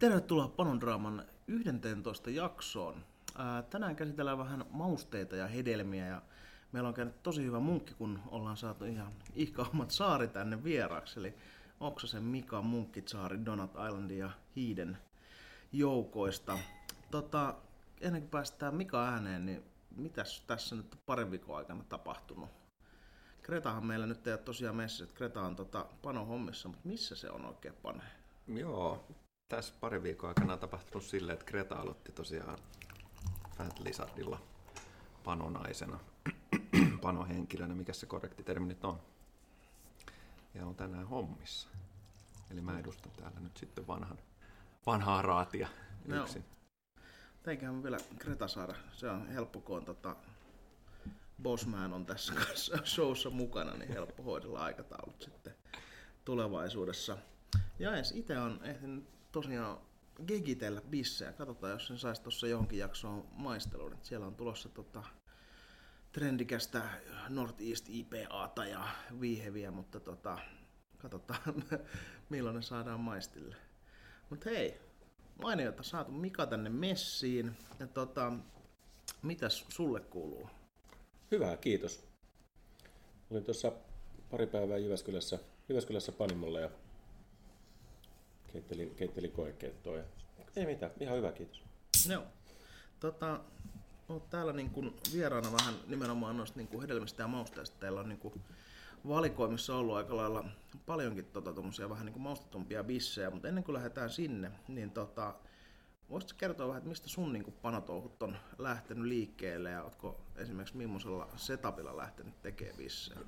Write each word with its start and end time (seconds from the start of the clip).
Tervetuloa 0.00 0.48
Panondraaman 0.48 1.24
11 1.46 2.30
jaksoon. 2.30 3.04
Ää, 3.38 3.62
tänään 3.62 3.96
käsitellään 3.96 4.38
vähän 4.38 4.64
mausteita 4.70 5.36
ja 5.36 5.46
hedelmiä 5.46 6.06
ja 6.06 6.22
meillä 6.72 6.88
on 6.88 6.94
käynyt 6.94 7.22
tosi 7.22 7.44
hyvä 7.44 7.60
munkki, 7.60 7.94
kun 7.94 8.20
ollaan 8.26 8.56
saatu 8.56 8.84
ihan 8.84 9.12
ihkaammat 9.34 9.90
saari 9.90 10.28
tänne 10.28 10.64
vieraaksi. 10.64 11.20
Eli 11.20 11.34
Oksasen 11.80 12.22
Mika, 12.22 12.62
Munkkitsaari, 12.62 13.44
Donut 13.44 13.70
Island 13.88 14.10
ja 14.10 14.30
Hiiden 14.56 14.98
joukoista. 15.72 16.58
Tota, 17.10 17.54
ennen 18.00 18.22
kuin 18.22 18.30
päästään 18.30 18.74
Mika 18.74 19.08
ääneen, 19.08 19.46
niin 19.46 19.62
mitäs 19.96 20.44
tässä 20.46 20.76
nyt 20.76 20.96
parin 21.06 21.30
viikon 21.30 21.56
aikana 21.56 21.84
tapahtunut? 21.88 22.50
Kretahan 23.42 23.86
meillä 23.86 24.06
nyt 24.06 24.26
ei 24.26 24.32
ole 24.32 24.40
tosiaan 24.40 24.76
messissä, 24.76 25.04
että 25.04 25.16
Kreta 25.16 25.42
on 25.42 25.56
tota 25.56 25.86
Pano 26.02 26.24
hommissa, 26.24 26.68
mutta 26.68 26.88
missä 26.88 27.16
se 27.16 27.30
on 27.30 27.44
oikein 27.44 27.74
Pane? 27.82 28.02
Joo, 28.48 29.06
tässä 29.50 29.74
pari 29.80 30.02
viikon 30.02 30.28
aikana 30.28 30.56
tapahtunut 30.56 31.04
silleen, 31.04 31.34
että 31.34 31.44
Kreta 31.44 31.74
aloitti 31.74 32.12
tosiaan 32.12 32.58
Fat 33.56 33.78
Lizardilla 33.78 34.40
panonaisena, 35.24 36.00
panohenkilönä, 37.02 37.74
mikä 37.74 37.92
se 37.92 38.06
korrekti 38.06 38.42
termi 38.42 38.66
nyt 38.66 38.84
on. 38.84 39.00
Ja 40.54 40.66
on 40.66 40.74
tänään 40.74 41.06
hommissa. 41.06 41.68
Eli 42.50 42.60
mä 42.60 42.78
edustan 42.78 43.12
täällä 43.12 43.40
nyt 43.40 43.56
sitten 43.56 43.86
vanhan, 43.86 44.18
vanhaa 44.86 45.22
raatia 45.22 45.68
yksin. 46.06 46.44
Teiköhän 47.42 47.82
vielä 47.82 47.98
Kreta 48.18 48.48
saada. 48.48 48.74
Se 48.92 49.10
on 49.10 49.28
helppo, 49.28 49.60
kun 49.60 49.76
on 49.76 49.84
tota, 49.84 50.16
Bossman 51.42 51.92
on 51.92 52.06
tässä 52.06 52.34
kanssa 52.34 52.78
showssa 52.94 53.30
mukana, 53.30 53.74
niin 53.74 53.92
helppo 53.92 54.22
hoidella 54.22 54.60
aikataulut 54.60 55.22
sitten 55.22 55.54
tulevaisuudessa. 56.24 57.18
Ja 57.78 57.94
edes 57.94 58.12
itse 58.12 58.38
on 58.38 58.60
ehtinyt 58.62 59.19
tosiaan 59.32 59.78
gegitellä 60.26 60.80
bissejä. 60.80 61.32
Katsotaan, 61.32 61.72
jos 61.72 61.86
sen 61.86 61.98
saisi 61.98 62.22
tuossa 62.22 62.46
johonkin 62.46 62.78
jaksoon 62.78 63.26
maisteluun. 63.32 63.96
Siellä 64.02 64.26
on 64.26 64.34
tulossa 64.34 64.68
tota, 64.68 65.02
trendikästä 66.12 66.82
Northeast 67.28 67.86
IPAta 67.88 68.66
ja 68.66 68.88
viiheviä, 69.20 69.70
mutta 69.70 70.00
tota, 70.00 70.38
katsotaan 70.98 71.64
milloin 72.30 72.56
ne 72.56 72.62
saadaan 72.62 73.00
maistille. 73.00 73.56
Mutta 74.30 74.50
hei, 74.50 74.80
mainiota 75.42 75.82
saatu 75.82 76.12
Mika 76.12 76.46
tänne 76.46 76.70
messiin. 76.70 77.56
Ja 77.78 77.86
tota, 77.86 78.32
mitäs 79.22 79.64
sulle 79.68 80.00
kuuluu? 80.00 80.50
Hyvä, 81.30 81.56
kiitos. 81.56 82.04
Olin 83.30 83.44
tuossa 83.44 83.72
pari 84.30 84.46
päivää 84.46 84.78
Jyväskylässä, 84.78 85.38
Jyväskylässä 85.68 86.12
Panimolla 86.12 86.60
ja 86.60 86.70
keittelin, 88.52 88.94
keittelin 88.94 89.32
koekeittoa. 89.32 89.96
Ja... 89.96 90.04
Ei 90.56 90.66
mitään, 90.66 90.92
ihan 91.00 91.16
hyvä, 91.16 91.32
kiitos. 91.32 91.62
Joo. 92.08 92.22
Tota, 93.00 93.40
oot 94.08 94.30
täällä 94.30 94.52
niin 94.52 94.70
kuin 94.70 94.96
vieraana 95.12 95.52
vähän 95.52 95.74
nimenomaan 95.86 96.36
noista 96.36 96.58
niin 96.58 96.68
kuin 96.68 96.82
hedelmistä 96.82 97.22
ja 97.22 97.28
mausteista. 97.28 97.78
Teillä 97.80 98.00
on 98.00 98.08
niin 98.08 98.18
kuin 98.18 98.34
valikoimissa 99.08 99.76
ollut 99.76 99.96
aika 99.96 100.16
lailla 100.16 100.44
paljonkin 100.86 101.24
tota, 101.24 101.54
vähän 101.90 102.06
niin 102.06 102.12
kuin 102.12 102.22
maustetumpia 102.22 102.84
bissejä, 102.84 103.30
mutta 103.30 103.48
ennen 103.48 103.64
kuin 103.64 103.74
lähdetään 103.74 104.10
sinne, 104.10 104.50
niin 104.68 104.90
tota, 104.90 105.34
voisitko 106.10 106.36
kertoa 106.38 106.66
vähän, 106.66 106.78
että 106.78 106.88
mistä 106.88 107.08
sun 107.08 107.32
niin 107.32 107.54
panotouhut 107.62 108.22
on 108.22 108.36
lähtenyt 108.58 109.04
liikkeelle 109.04 109.70
ja 109.70 109.82
ootko 109.82 110.20
esimerkiksi 110.36 110.76
millaisella 110.76 111.28
setupilla 111.36 111.96
lähtenyt 111.96 112.42
tekemään 112.42 112.76
bissejä? 112.76 113.20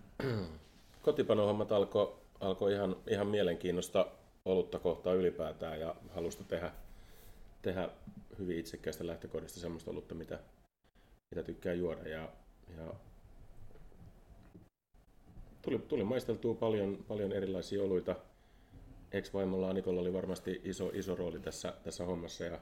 Kotipanohommat 1.03 1.73
alkoi 1.73 2.23
alko 2.41 2.69
ihan, 2.69 2.97
ihan 3.07 3.27
mielenkiinnosta 3.27 4.07
olutta 4.45 4.79
kohtaa 4.79 5.15
ylipäätään 5.15 5.81
ja 5.81 5.95
halusta 6.11 6.45
tehdä, 6.45 6.73
tehdä 7.63 7.89
hyvin 8.39 8.59
itsekkäistä 8.59 9.07
lähtökohdista 9.07 9.61
semmoista 9.61 9.91
olutta, 9.91 10.15
mitä, 10.15 10.39
mitä 11.31 11.43
tykkää 11.43 11.75
juoda. 11.75 12.09
Ja, 12.09 12.29
ja 12.77 12.95
tuli, 15.63 15.79
tuli 15.79 16.05
maisteltua 16.05 16.55
paljon, 16.55 17.05
paljon 17.09 17.33
erilaisia 17.33 17.83
oluita. 17.83 18.17
Ex-vaimolla 19.13 19.69
Anikolla 19.69 20.01
oli 20.01 20.13
varmasti 20.13 20.61
iso, 20.65 20.91
iso 20.95 21.17
rooli 21.17 21.41
tässä, 21.41 21.75
tässä 21.83 22.05
hommassa 22.05 22.45
ja 22.45 22.61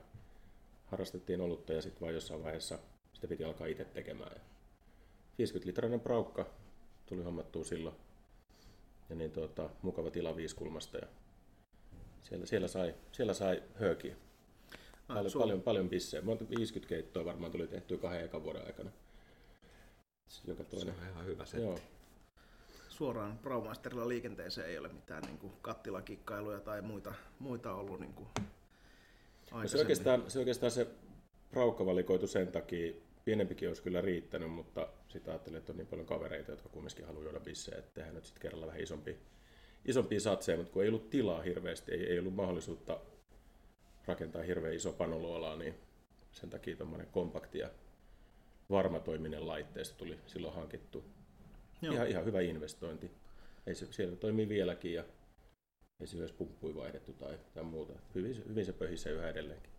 harrastettiin 0.87 1.41
olutta 1.41 1.73
ja 1.73 1.83
sitten 1.83 2.01
vaan 2.01 2.15
jossain 2.15 2.45
vaiheessa 2.45 2.79
sitä 3.13 3.29
piti 3.29 3.45
alkaa 3.45 3.67
itse 3.67 3.85
tekemään. 3.85 4.41
50 5.39 5.67
litrainen 5.67 6.01
praukka 6.01 6.47
tuli 7.07 7.23
hommattua 7.23 7.65
silloin 7.65 7.97
ja 9.09 9.17
niin 9.17 9.33
tuota, 9.33 9.71
mukava 9.83 10.11
tila 10.11 10.37
viiskulmasta 10.37 10.99
ja 10.99 11.07
siellä, 12.23 12.47
siellä, 12.47 12.69
sai, 12.69 12.95
siellä 13.13 13.35
sai 13.35 13.63
höökiä. 13.75 14.17
Ah, 15.09 15.17
paljon, 15.17 15.33
paljon, 15.33 15.63
paljon 15.63 15.89
bissejä. 15.89 16.27
50 16.27 16.89
keittoa 16.89 17.25
varmaan 17.25 17.53
tuli 17.53 17.67
tehtyä 17.67 17.99
kahden 17.99 18.25
ekan 18.25 18.45
vuoden 18.45 18.67
aikana. 18.67 18.91
Joka 20.47 20.65
toinen. 20.65 20.95
Se 20.95 21.01
on 21.01 21.09
ihan 21.09 21.27
hyvä 21.27 21.45
setti. 21.45 21.67
Joo. 21.67 21.79
Suoraan 22.89 23.39
Braumasterilla 23.39 24.09
liikenteeseen 24.09 24.69
ei 24.69 24.79
ole 24.79 24.89
mitään 24.89 25.23
niin 25.23 25.39
kuin 25.39 25.53
kattilakikkailuja 25.63 26.61
tai 26.61 26.83
muita, 26.83 27.15
muita 27.39 27.75
ollut 27.75 28.01
niin 28.01 28.15
kuin 28.15 28.29
no 29.53 29.69
se, 29.69 29.79
oikeastaan, 29.79 30.31
se 30.31 30.39
oikeastaan 30.39 30.73
se 30.73 30.87
Braukka 31.51 31.87
valikoitu 31.87 32.27
sen 32.27 32.53
takia, 32.53 32.93
pienempikin 33.25 33.69
olisi 33.69 33.83
kyllä 33.83 34.01
riittänyt, 34.01 34.51
mutta 34.51 34.89
sitten 35.09 35.33
ajattelin, 35.33 35.59
että 35.59 35.73
on 35.73 35.77
niin 35.77 35.87
paljon 35.87 36.07
kavereita, 36.07 36.51
jotka 36.51 36.69
kumminkin 36.69 37.07
haluaa 37.07 37.25
juoda 37.25 37.41
bissejä, 37.41 37.79
että 37.79 37.95
tehdään 37.95 38.15
nyt 38.15 38.25
sitten 38.25 38.43
kerralla 38.43 38.67
vähän 38.67 38.81
isompi, 38.81 39.19
isompia 39.85 40.21
satseja, 40.21 40.59
mutta 40.59 40.73
kun 40.73 40.83
ei 40.83 40.89
ollut 40.89 41.11
tilaa 41.11 41.43
hirveästi, 41.43 41.93
ei, 41.93 42.07
ei 42.07 42.19
ollut 42.19 42.35
mahdollisuutta 42.35 43.01
rakentaa 44.07 44.43
hirveän 44.43 44.75
iso 44.75 44.93
panoloalaa, 44.93 45.57
niin 45.57 45.75
sen 46.33 46.51
takia 46.51 46.77
tuommoinen 46.77 47.07
kompakti 47.07 47.59
ja 47.59 47.71
varmatoiminen 48.71 49.47
laitteisto 49.47 49.95
tuli 49.99 50.19
silloin 50.27 50.55
hankittu. 50.55 51.05
Ihan, 51.83 52.09
ihan 52.09 52.25
hyvä 52.25 52.41
investointi. 52.41 53.11
Ei 53.67 53.75
se, 53.75 53.93
siellä 53.93 54.17
toimii 54.17 54.49
vieläkin 54.49 54.95
ja 54.95 55.05
ei 56.01 56.07
se 56.07 56.17
myös 56.17 56.33
pumppui 56.33 56.75
vaihdettu 56.75 57.13
tai, 57.13 57.39
tai 57.55 57.63
muuta. 57.63 57.93
Hyvin, 58.15 58.45
hyvin 58.49 58.67
se 58.67 58.73
pöhisee 58.73 59.13
yhä 59.13 59.29
edelleenkin. 59.29 59.73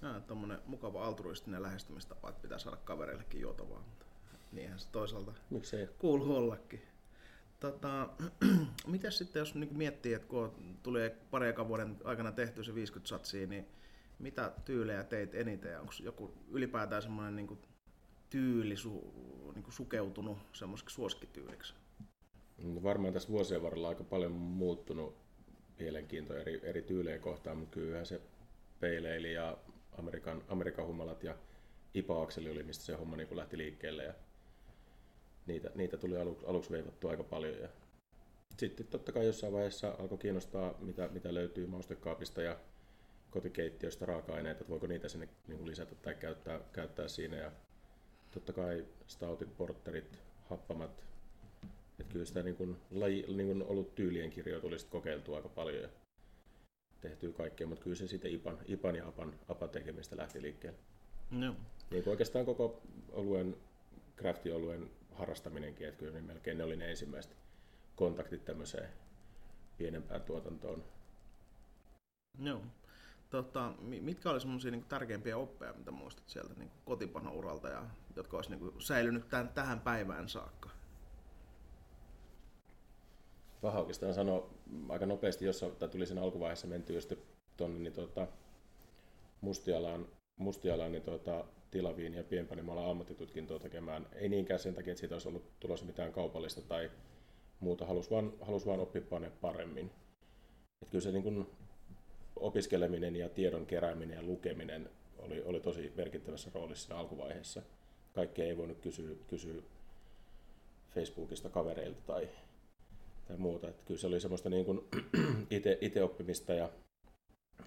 No, 0.00 0.20
tuommoinen 0.20 0.58
mukava 0.66 1.04
altruistinen 1.04 1.62
lähestymistapa, 1.62 2.28
että 2.28 2.42
pitää 2.42 2.58
saada 2.58 2.76
kavereillekin 2.76 3.40
juotavaa, 3.40 3.80
mutta 3.80 4.06
niinhän 4.52 4.78
se 4.78 4.88
toisaalta 4.92 5.32
Miksei? 5.50 5.88
kuuluu 5.98 6.36
ollakin. 6.36 6.82
Tota, 7.60 8.08
mitäs 8.86 9.18
sitten, 9.18 9.40
jos 9.40 9.54
niin 9.54 9.76
miettii, 9.76 10.12
että 10.12 10.28
kun 10.28 10.52
tuli 10.82 11.10
pari 11.30 11.54
vuoden 11.68 11.96
aikana 12.04 12.32
tehty 12.32 12.64
se 12.64 12.74
50 12.74 13.08
satsia, 13.08 13.46
niin 13.46 13.66
mitä 14.18 14.52
tyylejä 14.64 15.04
teit 15.04 15.34
eniten? 15.34 15.80
Onko 15.80 15.92
joku 16.02 16.34
ylipäätään 16.50 17.02
semmoinen 17.02 17.36
niin 17.36 17.58
tyyli 18.30 18.76
su, 18.76 19.12
niin 19.54 19.64
sukeutunut 19.68 20.38
semmoiseksi 20.52 20.94
suosikkityyliksi? 20.94 21.74
No 22.58 22.82
varmaan 22.82 23.14
tässä 23.14 23.28
vuosien 23.28 23.62
varrella 23.62 23.88
aika 23.88 24.04
paljon 24.04 24.32
muuttunut 24.32 25.16
mielenkiinto 25.78 26.36
eri, 26.36 26.60
eri 26.62 26.82
tyylejä 26.82 27.18
kohtaan, 27.18 27.58
mutta 27.58 27.74
kyllä 27.74 28.04
se 28.04 28.20
peileili 28.80 29.32
ja 29.32 29.58
Amerikan, 29.98 30.42
Amerikan 30.48 30.86
humalat 30.86 31.24
ja 31.24 31.34
IPA-akseli 31.94 32.50
oli, 32.50 32.62
mistä 32.62 32.84
se 32.84 32.94
homma 32.94 33.16
niin 33.16 33.36
lähti 33.36 33.58
liikkeelle. 33.58 34.04
Ja 34.04 34.14
niitä, 35.48 35.70
niitä 35.74 35.96
tuli 35.96 36.16
alu, 36.16 36.38
aluksi 36.46 36.70
veivattua 36.70 37.10
aika 37.10 37.24
paljon. 37.24 37.60
Ja 37.60 37.68
sitten 38.56 38.86
totta 38.86 39.12
kai 39.12 39.26
jossain 39.26 39.52
vaiheessa 39.52 39.96
alkoi 39.98 40.18
kiinnostaa, 40.18 40.74
mitä, 40.80 41.08
mitä 41.12 41.34
löytyy 41.34 41.66
maustekaapista 41.66 42.42
ja 42.42 42.56
kotikeittiöstä 43.30 44.06
raaka-aineita, 44.06 44.60
että 44.60 44.70
voiko 44.70 44.86
niitä 44.86 45.08
sinne 45.08 45.28
niin 45.48 45.58
kuin 45.58 45.70
lisätä 45.70 45.94
tai 45.94 46.14
käyttää, 46.14 46.60
käyttää 46.72 47.08
siinä. 47.08 47.36
Ja 47.36 47.52
totta 48.30 48.52
kai 48.52 48.86
stoutit, 49.06 49.56
porterit, 49.56 50.18
happamat, 50.50 51.04
että 52.00 52.12
kyllä 52.12 52.24
sitä 52.24 52.42
niin 52.42 52.56
kuin, 52.56 52.76
laji, 52.90 53.24
niin 53.28 53.46
kuin 53.46 53.62
ollut 53.62 53.94
tyylien 53.94 54.30
kirjoja 54.30 54.60
tuli 54.60 54.78
sitten 54.78 55.00
kokeiltua 55.00 55.36
aika 55.36 55.48
paljon 55.48 55.82
ja 55.82 55.88
tehtyä 57.00 57.32
kaikkea, 57.32 57.66
mutta 57.66 57.82
kyllä 57.82 57.96
se 57.96 58.06
sitten 58.06 58.30
IPAN, 58.30 58.58
IPAN 58.66 58.96
ja 58.96 59.08
APAN, 59.08 59.34
APAN 59.48 59.68
tekemistä 59.70 60.16
lähti 60.16 60.42
liikkeelle. 60.42 60.78
No. 61.30 61.56
Niin 61.90 62.04
kuin 62.04 62.10
oikeastaan 62.10 62.46
koko 62.46 62.82
oluen, 63.12 63.56
craftioluen 64.16 64.90
harrastaminenkin, 65.18 65.88
että 65.88 65.98
kyllä 65.98 66.12
niin 66.12 66.24
melkein 66.24 66.58
ne 66.58 66.64
oli 66.64 66.76
ne 66.76 66.90
ensimmäiset 66.90 67.36
kontaktit 67.96 68.44
tämmöiseen 68.44 68.88
pienempään 69.78 70.22
tuotantoon. 70.22 70.84
Joo. 72.38 72.62
Tota, 73.30 73.72
mitkä 73.80 74.30
oli 74.30 74.40
semmoisia 74.40 74.70
niin 74.70 74.84
tärkeimpiä 74.84 75.36
oppeja, 75.36 75.72
mitä 75.72 75.90
muistat 75.90 76.28
sieltä 76.28 76.54
niin 76.54 76.70
kotipanouralta 76.84 77.68
ja 77.68 77.86
jotka 78.16 78.36
olisi 78.36 78.50
niin 78.50 78.72
säilynyt 78.78 79.28
tämän, 79.28 79.48
tähän 79.48 79.80
päivään 79.80 80.28
saakka? 80.28 80.70
paha 83.60 83.78
oikeastaan 83.78 84.14
sanoa 84.14 84.50
aika 84.88 85.06
nopeasti, 85.06 85.44
jos 85.44 85.64
tuli 85.90 86.06
sen 86.06 86.18
alkuvaiheessa 86.18 86.66
menty 86.66 87.00
sitten 87.00 87.18
tuonne 87.56 87.78
niin 87.78 87.92
tuota, 87.92 88.26
Mustialaan, 89.40 90.08
Mustialaan 90.36 90.92
niin 90.92 91.02
tuota, 91.02 91.44
tilaviin 91.70 92.14
ja 92.14 92.24
pienpanimalla 92.24 92.90
ammattitutkintoa 92.90 93.58
tekemään. 93.58 94.06
Ei 94.12 94.28
niinkään 94.28 94.60
sen 94.60 94.74
takia, 94.74 94.92
että 94.92 95.00
siitä 95.00 95.14
olisi 95.14 95.28
ollut 95.28 95.60
tulossa 95.60 95.86
mitään 95.86 96.12
kaupallista 96.12 96.60
tai 96.60 96.90
muuta, 97.60 97.86
halusi 97.86 98.10
vaan, 98.10 98.32
halus 98.40 98.66
vaan 98.66 98.80
oppia 98.80 99.02
paremmin. 99.40 99.90
Et 100.82 100.88
kyllä 100.88 101.02
se 101.02 101.12
niin 101.12 101.22
kuin 101.22 101.46
opiskeleminen 102.36 103.16
ja 103.16 103.28
tiedon 103.28 103.66
kerääminen 103.66 104.16
ja 104.16 104.22
lukeminen 104.22 104.90
oli, 105.18 105.42
oli 105.42 105.60
tosi 105.60 105.92
merkittävässä 105.96 106.50
roolissa 106.54 106.86
siinä 106.86 106.98
alkuvaiheessa. 107.00 107.62
Kaikkea 108.12 108.44
ei 108.44 108.56
voinut 108.56 108.78
kysyä, 108.78 109.16
kysyä 109.28 109.62
Facebookista 110.94 111.48
kavereilta 111.48 112.00
tai, 112.06 112.28
tai 113.28 113.36
muuta. 113.36 113.68
Että 113.68 113.82
kyllä 113.86 114.00
se 114.00 114.06
oli 114.06 114.20
semmoista 114.20 114.50
niin 114.50 114.64
kuin 114.64 114.80
ite, 115.50 115.78
ite 115.80 116.02
oppimista 116.02 116.54
ja, 116.54 116.70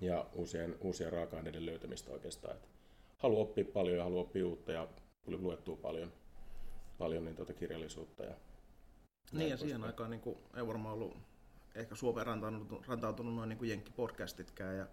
ja 0.02 0.26
uusien, 0.34 0.76
uusien 0.82 1.14
raaka-aineiden 1.14 1.66
löytämistä 1.66 2.12
oikeastaan. 2.12 2.56
Että 2.56 2.68
halu 3.22 3.42
oppia 3.42 3.66
paljon 3.74 3.98
ja 3.98 4.04
halu 4.04 4.20
oppia 4.20 4.48
uutta 4.48 4.72
ja 4.72 4.88
tuli 5.22 5.38
luettua 5.38 5.76
paljon, 5.76 6.14
paljon 6.98 7.26
niin 7.26 7.36
tuota 7.36 7.54
kirjallisuutta. 7.54 8.24
Ja 8.24 8.34
niin 9.32 9.50
ja 9.50 9.58
siihen 9.58 9.84
aikaan 9.84 10.10
niin 10.10 10.22
kuin, 10.22 10.38
ei 10.58 10.68
varmaan 10.68 10.94
ollut 10.94 11.18
ehkä 11.76 11.96
Suomeen 11.96 12.28
rantautunut, 12.28 12.88
rantautunut 12.88 13.36
noin 13.36 13.50
niin 13.50 13.70
jenkkipodcastitkään 13.70 14.78
ja 14.78 14.88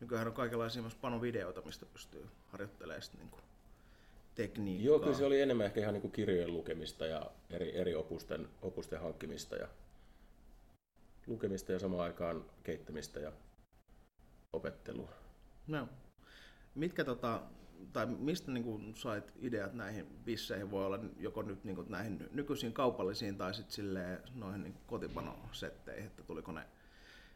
nykyään 0.00 0.26
on 0.26 0.32
kaikenlaisia 0.32 0.82
myös 0.82 0.94
panovideoita, 0.94 1.62
mistä 1.62 1.86
pystyy 1.86 2.26
harjoittelemaan 2.48 3.02
sitten 3.02 3.20
niin 3.20 3.30
kuin 3.30 3.42
tekniikkaa. 4.34 4.86
Joo, 4.86 4.98
kyllä 4.98 5.14
se 5.14 5.24
oli 5.24 5.40
enemmän 5.40 5.66
ehkä 5.66 5.80
ihan 5.80 5.94
niin 5.94 6.02
kuin 6.02 6.12
kirjojen 6.12 6.52
lukemista 6.52 7.06
ja 7.06 7.30
eri, 7.50 7.76
eri 7.76 7.94
opusten, 7.94 8.48
opusten 8.62 9.00
hankkimista 9.00 9.56
ja 9.56 9.68
lukemista 11.26 11.72
ja 11.72 11.78
samaan 11.78 12.04
aikaan 12.04 12.44
keittämistä 12.62 13.20
ja 13.20 13.32
opettelua. 14.52 15.08
No. 15.66 15.88
Mitkä 16.74 17.04
tota, 17.04 17.42
tai 17.92 18.06
mistä 18.06 18.52
niin 18.52 18.64
kuin 18.64 18.94
sait 18.96 19.32
ideat 19.40 19.74
näihin 19.74 20.06
bisseihin? 20.24 20.70
Voi 20.70 20.86
olla 20.86 20.98
joko 21.18 21.42
nyt 21.42 21.64
niin 21.64 21.76
kuin 21.76 21.90
näihin 21.90 22.28
nykyisiin 22.32 22.72
kaupallisiin 22.72 23.36
tai 23.36 23.54
sitten 23.54 23.84
noihin 24.34 24.62
niin 24.62 24.74
kotipanosetteihin, 24.86 26.06
että 26.06 26.22
tuliko 26.22 26.52
ne 26.52 26.62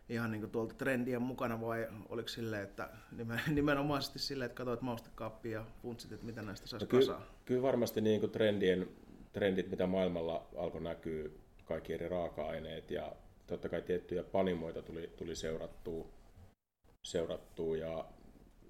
ihan 0.09 0.31
niin 0.31 0.41
kuin 0.41 0.51
tuolta 0.51 0.75
trendien 0.75 1.23
mukana 1.23 1.61
vai 1.61 1.89
oliko 2.09 2.29
silleen, 2.29 2.63
että 2.63 2.89
nimenomaisesti 3.49 4.19
silleen, 4.19 4.47
että 4.47 4.57
katsoit 4.57 4.81
maustekaappia 4.81 5.59
ja 5.59 5.67
funtsit, 5.83 6.13
että 6.13 6.27
mitä 6.27 6.43
näistä 6.43 6.67
saisi 6.67 6.87
no, 6.87 6.89
kyllä, 6.89 7.21
kyllä 7.45 7.63
varmasti 7.63 8.01
niin 8.01 8.21
kuin 8.21 8.33
trendien, 8.33 8.89
trendit, 9.33 9.71
mitä 9.71 9.87
maailmalla 9.87 10.47
alkoi 10.57 10.81
näkyä, 10.81 11.29
kaikki 11.65 11.93
eri 11.93 12.09
raaka-aineet 12.09 12.91
ja 12.91 13.13
totta 13.47 13.69
kai 13.69 13.83
tiettyjä 13.83 14.23
panimoita 14.23 14.83
tuli, 14.83 15.11
tuli 15.17 15.37
seurattua, 15.37 16.07
seurattua 17.03 17.77
ja 17.77 18.05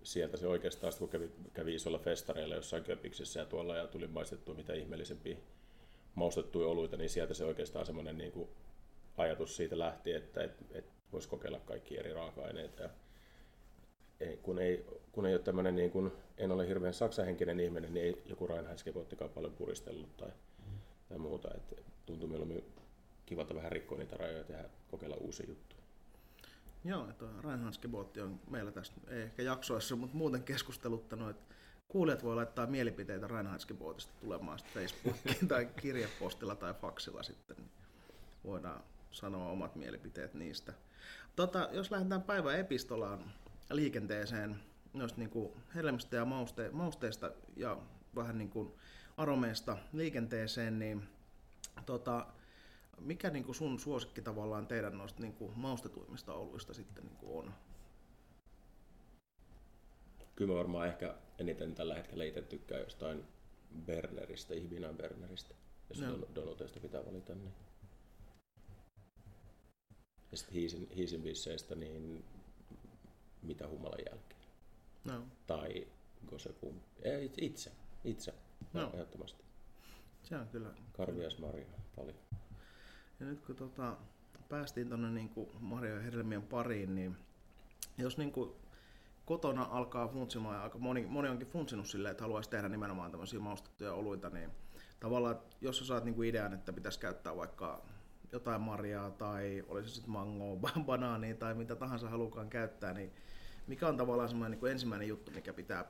sieltä 0.04 0.36
se 0.36 0.46
oikeastaan, 0.46 0.92
kun 0.98 1.08
kävi, 1.08 1.30
kävi 1.52 1.74
isolla 1.74 1.98
festareilla 1.98 2.54
jossain 2.54 2.84
Köpiksessä 2.84 3.40
ja 3.40 3.46
tuolla 3.46 3.76
ja 3.76 3.86
tuli 3.86 4.06
maistettua 4.06 4.54
mitä 4.54 4.74
ihmeellisempiä 4.74 5.36
maustettuja 6.14 6.68
oluita, 6.68 6.96
niin 6.96 7.10
sieltä 7.10 7.34
se 7.34 7.44
oikeastaan 7.44 7.86
semmoinen 7.86 8.18
niin 8.18 8.32
kuin 8.32 8.48
ajatus 9.16 9.56
siitä 9.56 9.78
lähti, 9.78 10.12
että 10.12 10.44
et, 10.44 10.52
et 10.72 10.84
voisi 11.12 11.28
kokeilla 11.28 11.60
kaikki 11.60 11.98
eri 11.98 12.12
raaka-aineita. 12.12 12.82
Ja 12.82 12.90
ei, 14.20 14.36
kun, 14.36 14.58
ei, 14.58 14.86
kun 15.12 15.26
ei 15.26 15.34
ole 15.34 15.42
tämmöinen, 15.42 15.76
niin 15.76 15.90
kuin, 15.90 16.12
en 16.38 16.52
ole 16.52 16.68
hirveän 16.68 16.94
saksahenkinen 16.94 17.60
ihminen, 17.60 17.94
niin 17.94 18.06
ei 18.06 18.22
joku 18.26 18.46
Reinheitsgebottikaan 18.46 19.30
paljon 19.30 19.52
puristellut 19.52 20.16
tai, 20.16 20.30
tai 21.08 21.18
muuta. 21.18 21.54
Et 21.54 21.82
tuntui 22.06 22.28
mieluummin 22.28 22.64
kivalta 23.26 23.54
vähän 23.54 23.72
rikkoa 23.72 23.98
niitä 23.98 24.16
rajoja 24.16 24.38
ja 24.38 24.44
tehdä, 24.44 24.64
kokeilla 24.90 25.16
uusia 25.16 25.46
juttuja. 25.48 25.83
Joo, 26.84 27.10
että 27.10 27.24
Reinhanskebotti 27.40 28.20
on 28.20 28.40
meillä 28.50 28.72
tästä, 28.72 29.00
ei 29.08 29.22
ehkä 29.22 29.42
jaksoissa, 29.42 29.96
mutta 29.96 30.16
muuten 30.16 30.42
keskusteluttanut, 30.42 31.30
että 31.30 31.54
kuulijat 31.88 32.24
voi 32.24 32.34
laittaa 32.34 32.66
mielipiteitä 32.66 33.28
Reinhanskebotista 33.28 34.12
tulemaan 34.20 34.58
sitten 34.58 34.82
Facebookiin 34.82 35.48
tai 35.48 35.66
kirjepostilla 35.80 36.56
tai 36.56 36.74
faksilla 36.74 37.22
sitten, 37.22 37.56
niin 37.56 37.70
voidaan 38.44 38.82
sanoa 39.10 39.50
omat 39.50 39.76
mielipiteet 39.76 40.34
niistä. 40.34 40.72
Tota, 41.36 41.68
jos 41.72 41.90
lähdetään 41.90 42.22
päivän 42.22 42.58
epistolaan 42.58 43.32
liikenteeseen 43.70 44.56
noista 44.92 45.18
niin 45.18 45.30
kuin 45.30 45.52
helmistä 45.74 46.16
ja 46.16 46.24
mauste, 46.24 46.70
mausteista 46.70 47.32
ja 47.56 47.78
vähän 48.16 48.38
niin 48.38 48.50
kuin 48.50 48.74
aromeista 49.16 49.76
liikenteeseen, 49.92 50.78
niin 50.78 51.08
tota, 51.86 52.26
mikä 53.00 53.30
niin 53.30 53.44
kuin 53.44 53.54
sun 53.54 53.80
suosikki 53.80 54.22
tavallaan 54.22 54.66
teidän 54.66 54.98
noista 54.98 55.20
niin 55.20 55.32
kuin 55.32 55.58
maustetuimmista 55.58 56.34
oluista 56.34 56.74
sitten 56.74 57.04
niin 57.04 57.16
kuin 57.16 57.38
on? 57.38 57.54
Kyllä 60.36 60.52
mä 60.52 60.58
varmaan 60.58 60.88
ehkä 60.88 61.14
eniten 61.38 61.74
tällä 61.74 61.94
hetkellä 61.94 62.24
itse 62.24 62.42
tykkään 62.42 62.80
jostain 62.80 63.24
Berneristä, 63.86 64.54
Ihminan 64.54 64.96
Berneristä. 64.96 65.54
Jos 65.88 66.00
no. 66.00 66.18
Donuteista 66.34 66.80
pitää 66.80 67.06
valita, 67.06 67.34
niin 67.34 67.52
ja 70.34 70.38
sitten 70.38 70.54
hiisin, 70.54 70.88
hiisin 70.96 71.22
bisseistä, 71.22 71.74
niin 71.74 72.24
mitä 73.42 73.68
humalan 73.68 73.98
jälkeen. 74.10 74.40
No. 75.04 75.26
Tai 75.46 75.88
Gosepum. 76.26 76.80
Ei, 77.02 77.32
itse, 77.40 77.72
itse, 78.04 78.34
no. 78.72 78.90
ehdottomasti. 78.94 79.44
Se 80.22 80.36
on 80.36 80.48
kyllä. 80.48 80.74
Karvias 80.92 81.38
Maria, 81.38 81.66
paljon. 81.96 82.16
Ja 83.20 83.26
nyt 83.26 83.40
kun 83.40 83.56
tota, 83.56 83.96
päästiin 84.48 84.88
tuonne 84.88 85.10
niin 85.10 85.30
Mario 85.60 86.00
Hedelmien 86.02 86.42
pariin, 86.42 86.94
niin 86.94 87.16
jos 87.98 88.18
niin 88.18 88.32
kuin 88.32 88.52
kotona 89.24 89.66
alkaa 89.70 90.08
funtsimaan, 90.08 90.56
ja 90.56 90.62
aika 90.62 90.78
moni, 90.78 91.06
moni 91.06 91.28
onkin 91.28 91.48
funtsinut 91.48 91.86
silleen, 91.86 92.10
että 92.10 92.24
haluaisi 92.24 92.50
tehdä 92.50 92.68
nimenomaan 92.68 93.10
tämmöisiä 93.10 93.40
maustettuja 93.40 93.94
oluita, 93.94 94.30
niin 94.30 94.50
tavallaan, 95.00 95.38
jos 95.60 95.78
sä 95.78 95.84
saat 95.84 96.04
niin 96.04 96.14
kuin 96.14 96.28
idean, 96.28 96.52
että 96.52 96.72
pitäisi 96.72 97.00
käyttää 97.00 97.36
vaikka 97.36 97.82
jotain 98.32 98.60
marjaa 98.60 99.10
tai 99.10 99.64
olisi 99.68 99.90
sitten 99.90 100.10
mangoa, 100.10 100.56
banaania 100.86 101.34
tai 101.34 101.54
mitä 101.54 101.76
tahansa 101.76 102.08
halukaan 102.08 102.50
käyttää, 102.50 102.92
niin 102.92 103.12
mikä 103.66 103.88
on 103.88 103.96
tavallaan 103.96 104.28
semmoinen 104.28 104.58
niin 104.60 104.72
ensimmäinen 104.72 105.08
juttu, 105.08 105.30
mikä 105.30 105.52
pitää 105.52 105.84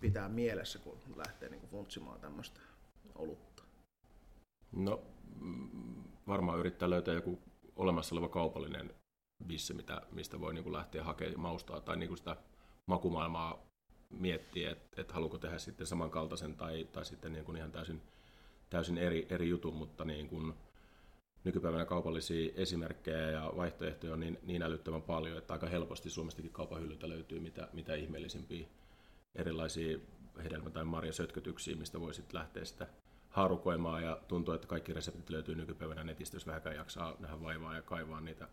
pitää 0.00 0.28
mielessä, 0.28 0.78
kun 0.78 0.98
lähtee 1.16 1.48
niin 1.48 1.60
kuin 1.60 1.70
funtsimaan 1.70 2.20
tämmöistä 2.20 2.60
olutta? 3.14 3.62
No 4.72 5.02
varmaan 6.28 6.58
yrittää 6.58 6.90
löytää 6.90 7.14
joku 7.14 7.38
olemassa 7.76 8.14
oleva 8.14 8.28
kaupallinen 8.28 8.94
bisse, 9.46 9.74
mitä, 9.74 10.02
mistä 10.12 10.40
voi 10.40 10.54
niin 10.54 10.64
kuin 10.64 10.72
lähteä 10.72 11.04
hakemaan 11.04 11.40
maustaa 11.40 11.80
tai 11.80 11.96
niin 11.96 12.08
kuin 12.08 12.18
sitä 12.18 12.36
makumaailmaa 12.86 13.68
miettiä, 14.10 14.70
että 14.70 15.00
et 15.00 15.12
haluuko 15.12 15.38
tehdä 15.38 15.58
sitten 15.58 15.86
samankaltaisen 15.86 16.54
tai, 16.54 16.88
tai 16.92 17.04
sitten 17.04 17.32
niin 17.32 17.44
kuin 17.44 17.56
ihan 17.56 17.72
täysin, 17.72 18.02
täysin 18.70 18.98
eri, 18.98 19.26
eri 19.30 19.48
jutun, 19.48 19.74
mutta 19.74 20.04
niin 20.04 20.28
kuin, 20.28 20.54
nykypäivänä 21.44 21.84
kaupallisia 21.84 22.52
esimerkkejä 22.54 23.30
ja 23.30 23.52
vaihtoehtoja 23.56 24.12
on 24.12 24.20
niin, 24.20 24.38
niin 24.42 24.62
älyttömän 24.62 25.02
paljon, 25.02 25.38
että 25.38 25.52
aika 25.52 25.66
helposti 25.66 26.10
Suomestakin 26.10 26.52
kaupan 26.52 26.80
hyllyltä 26.80 27.08
löytyy 27.08 27.40
mitä, 27.40 27.68
mitä 27.72 27.94
ihmeellisimpiä 27.94 28.66
erilaisia 29.34 29.98
hedelmä- 30.44 30.70
tai 30.70 30.84
marjasötkötyksiä, 30.84 31.76
mistä 31.76 32.00
voi 32.00 32.14
sitten 32.14 32.40
lähteä 32.40 32.64
sitä 32.64 32.86
haarukoimaan 33.38 34.02
ja 34.02 34.18
tuntuu, 34.28 34.54
että 34.54 34.66
kaikki 34.66 34.92
reseptit 34.92 35.30
löytyy 35.30 35.54
nykypäivänä 35.54 36.04
netistä, 36.04 36.36
jos 36.36 36.46
vähänkään 36.46 36.76
jaksaa 36.76 37.16
nähdä 37.18 37.42
vaivaa 37.42 37.74
ja 37.74 37.82
kaivaa 37.82 38.20
niitä 38.20 38.48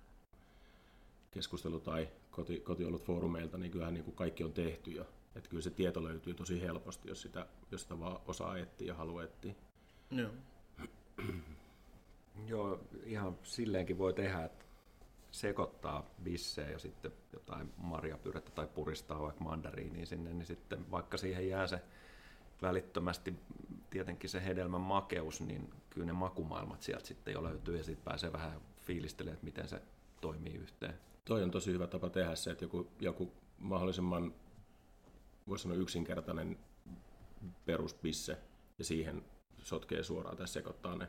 keskustelu- 1.31 1.79
tai 1.79 2.07
koti, 2.31 2.59
kotiolut 2.59 3.03
foorumeilta, 3.03 3.57
niin 3.57 3.71
kyllähän 3.71 3.93
niin 3.93 4.03
kuin 4.03 4.15
kaikki 4.15 4.43
on 4.43 4.53
tehty 4.53 4.91
jo. 4.91 5.07
Että 5.35 5.49
kyllä 5.49 5.63
se 5.63 5.69
tieto 5.69 6.03
löytyy 6.03 6.33
tosi 6.33 6.61
helposti, 6.61 7.09
jos 7.09 7.21
sitä, 7.21 7.45
jos 7.71 7.81
sitä 7.81 7.99
vaan 7.99 8.19
osaa 8.27 8.57
etsiä 8.57 8.87
ja 8.87 8.93
haluaa 8.93 9.23
etsiä. 9.23 9.53
Joo. 10.11 10.31
Joo, 12.47 12.79
ihan 13.03 13.37
silleenkin 13.43 13.97
voi 13.97 14.13
tehdä, 14.13 14.43
että 14.43 14.65
sekoittaa 15.31 16.05
bissejä 16.23 16.69
ja 16.69 16.79
sitten 16.79 17.11
jotain 17.33 17.73
marjapyrettä 17.77 18.51
tai 18.51 18.67
puristaa 18.67 19.21
vaikka 19.21 19.43
mandariiniin 19.43 20.07
sinne, 20.07 20.33
niin 20.33 20.45
sitten 20.45 20.91
vaikka 20.91 21.17
siihen 21.17 21.49
jää 21.49 21.67
se 21.67 21.81
välittömästi 22.61 23.33
tietenkin 23.89 24.29
se 24.29 24.45
hedelmän 24.45 24.81
makeus, 24.81 25.41
niin 25.41 25.73
kyllä 25.89 26.05
ne 26.05 26.13
makumaailmat 26.13 26.81
sieltä 26.81 27.05
sitten 27.05 27.33
jo 27.33 27.43
löytyy 27.43 27.77
ja 27.77 27.83
sitten 27.83 28.05
pääsee 28.05 28.33
vähän 28.33 28.61
fiilistelemään, 28.81 29.33
että 29.33 29.45
miten 29.45 29.67
se 29.69 29.81
toimii 30.21 30.53
yhteen. 30.53 30.93
Toi 31.25 31.43
on 31.43 31.51
tosi 31.51 31.71
hyvä 31.71 31.87
tapa 31.87 32.09
tehdä 32.09 32.35
se, 32.35 32.51
että 32.51 32.65
joku, 32.65 32.87
joku 32.99 33.33
mahdollisimman, 33.57 34.33
voisi 35.47 35.61
sanoa 35.61 35.77
yksinkertainen 35.77 36.57
peruspisse 37.65 38.37
ja 38.77 38.85
siihen 38.85 39.25
sotkee 39.57 40.03
suoraan 40.03 40.37
tai 40.37 40.47
sekoittaa 40.47 40.95
ne 40.95 41.07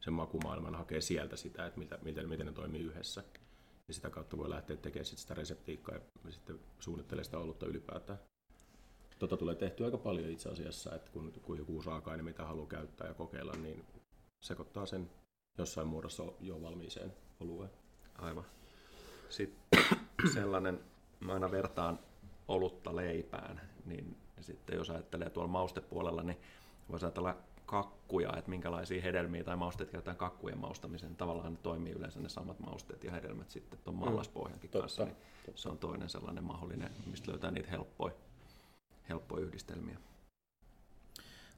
sen 0.00 0.12
makumaailman, 0.12 0.74
hakee 0.74 1.00
sieltä 1.00 1.36
sitä, 1.36 1.66
että 1.66 1.78
mitä, 1.78 1.98
miten, 2.02 2.28
miten 2.28 2.46
ne 2.46 2.52
toimii 2.52 2.80
yhdessä. 2.80 3.24
Ja 3.88 3.94
sitä 3.94 4.10
kautta 4.10 4.38
voi 4.38 4.50
lähteä 4.50 4.76
tekemään 4.76 5.04
sit 5.04 5.18
sitä 5.18 5.34
reseptiikkaa 5.34 5.94
ja 5.94 6.32
sitten 6.32 6.60
suunnittelee 6.80 7.24
sitä 7.24 7.38
olutta 7.38 7.66
ylipäätään. 7.66 8.18
Tota 9.22 9.36
tulee 9.36 9.54
tehty 9.54 9.84
aika 9.84 9.98
paljon 9.98 10.30
itse 10.30 10.48
asiassa, 10.48 10.94
että 10.94 11.10
kun, 11.10 11.32
kun 11.42 11.58
joku 11.58 11.82
raaka-aine, 11.86 12.22
mitä 12.22 12.44
haluaa 12.44 12.66
käyttää 12.66 13.06
ja 13.06 13.14
kokeilla, 13.14 13.52
niin 13.52 13.84
sekoittaa 14.40 14.86
sen 14.86 15.10
jossain 15.58 15.88
muodossa 15.88 16.24
jo 16.40 16.62
valmiiseen 16.62 17.12
olueen. 17.40 17.70
Aivan. 18.18 18.44
Sitten 19.28 19.84
sellainen, 20.34 20.80
mä 21.20 21.32
aina 21.32 21.50
vertaan 21.50 21.98
olutta 22.48 22.96
leipään, 22.96 23.60
niin 23.84 24.16
sitten 24.40 24.76
jos 24.76 24.90
ajattelee 24.90 25.30
tuolla 25.30 25.50
maustepuolella, 25.50 26.22
niin 26.22 26.38
voisi 26.90 27.06
ajatella 27.06 27.36
kakkuja, 27.66 28.36
että 28.36 28.50
minkälaisia 28.50 29.02
hedelmiä 29.02 29.44
tai 29.44 29.56
mausteet 29.56 29.90
käytetään 29.90 30.16
kakkujen 30.16 30.58
maustamiseen. 30.58 31.16
Tavallaan 31.16 31.52
ne 31.52 31.58
toimii 31.62 31.92
yleensä 31.92 32.20
ne 32.20 32.28
samat 32.28 32.60
mausteet 32.60 33.04
ja 33.04 33.12
hedelmät 33.12 33.50
sitten 33.50 33.78
tuon 33.84 33.96
mallaspohjankin 33.96 34.70
Totta, 34.70 34.82
kanssa. 34.82 35.04
Niin 35.04 35.16
totta. 35.46 35.60
se 35.60 35.68
on 35.68 35.78
toinen 35.78 36.08
sellainen 36.08 36.44
mahdollinen, 36.44 36.90
mistä 37.10 37.30
löytää 37.30 37.50
niitä 37.50 37.70
helppoja, 37.70 38.14
helppoja 39.08 39.46
yhdistelmiä. 39.46 39.98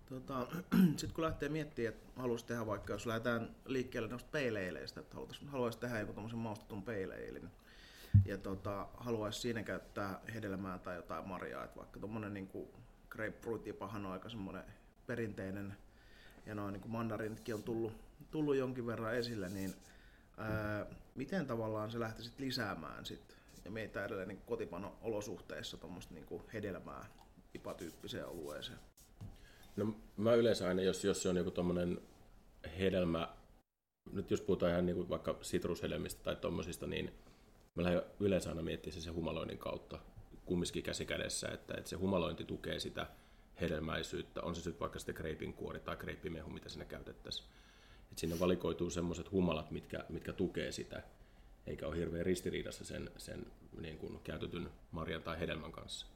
Tota, 0.06 0.46
Sitten 0.96 1.14
kun 1.14 1.24
lähtee 1.24 1.48
miettimään, 1.48 1.94
että 1.94 2.20
haluaisi 2.20 2.46
tehdä 2.46 2.66
vaikka, 2.66 2.92
jos 2.92 3.06
lähdetään 3.06 3.56
liikkeelle 3.66 4.08
noista 4.08 4.28
peileileistä, 4.32 5.00
että 5.00 5.16
haluaisi, 5.46 5.78
tehdä 5.78 6.00
joku 6.00 6.12
tommosen 6.12 6.38
maustetun 6.38 6.82
peileilin, 6.82 7.50
ja 8.24 8.38
tota, 8.38 8.88
haluaisi 8.96 9.40
siinä 9.40 9.62
käyttää 9.62 10.20
hedelmää 10.34 10.78
tai 10.78 10.96
jotain 10.96 11.28
marjaa, 11.28 11.64
että 11.64 11.76
vaikka 11.76 12.00
tuommoinen 12.00 12.34
niin 12.34 12.50
grapefruitipahan 13.10 14.06
on 14.06 14.12
aika 14.12 14.28
semmoinen 14.28 14.64
perinteinen, 15.06 15.76
ja 16.46 16.54
noin 16.54 16.72
niin 16.72 16.90
mandarinitkin 16.90 17.54
on 17.54 17.62
tullut, 17.62 17.92
tullut 18.30 18.56
jonkin 18.56 18.86
verran 18.86 19.14
esille, 19.14 19.48
niin 19.48 19.74
ää, 20.36 20.86
miten 21.14 21.46
tavallaan 21.46 21.90
se 21.90 22.00
lähtisit 22.00 22.38
lisäämään 22.38 23.04
sit, 23.04 23.36
ja 23.64 23.70
meitä 23.70 24.04
edelleen 24.04 24.28
niin 24.28 24.42
kotipano-olosuhteissa 24.46 25.76
tuommoista 25.76 26.14
niin 26.14 26.42
hedelmää 26.52 27.04
IPA-tyyppiseen 27.54 28.26
olueeseen? 28.26 28.78
No 29.76 29.96
mä 30.16 30.34
yleensä 30.34 30.68
aina, 30.68 30.82
jos, 30.82 31.04
jos 31.04 31.22
se 31.22 31.28
on 31.28 31.36
joku 31.36 31.50
tommonen 31.50 32.00
hedelmä, 32.78 33.28
nyt 34.12 34.30
jos 34.30 34.40
puhutaan 34.40 34.72
ihan 34.72 34.86
niin 34.86 34.96
kuin 34.96 35.08
vaikka 35.08 35.38
sitrushedelmistä 35.42 36.22
tai 36.22 36.36
tommosista, 36.36 36.86
niin 36.86 37.12
mä 37.74 37.82
lähden 37.82 38.02
yleensä 38.20 38.50
aina 38.50 38.62
miettimään 38.62 39.02
se 39.02 39.10
humaloinnin 39.10 39.58
kautta 39.58 39.98
kumminkin 40.44 40.82
käsi 40.82 41.06
kädessä, 41.06 41.48
että, 41.48 41.74
että 41.78 41.90
se 41.90 41.96
humalointi 41.96 42.44
tukee 42.44 42.80
sitä 42.80 43.06
hedelmäisyyttä, 43.60 44.42
on 44.42 44.54
se 44.54 44.62
sitten 44.62 44.80
vaikka 44.80 44.98
sitten 44.98 45.14
kreipin 45.14 45.52
kuori 45.52 45.80
tai 45.80 45.96
kreippimehu, 45.96 46.50
mitä 46.50 46.68
siinä 46.68 46.84
käytettäisiin. 46.84 47.48
Että 48.10 48.20
sinne 48.20 48.40
valikoituu 48.40 48.90
semmoiset 48.90 49.32
humalat, 49.32 49.70
mitkä, 49.70 50.04
mitkä 50.08 50.32
tukee 50.32 50.72
sitä, 50.72 51.02
eikä 51.66 51.86
ole 51.86 51.96
hirveän 51.96 52.26
ristiriidassa 52.26 52.84
sen, 52.84 53.10
sen 53.16 53.46
niin 53.80 53.98
kuin 53.98 54.20
käytetyn 54.24 54.70
marjan 54.90 55.22
tai 55.22 55.40
hedelmän 55.40 55.72
kanssa. 55.72 56.06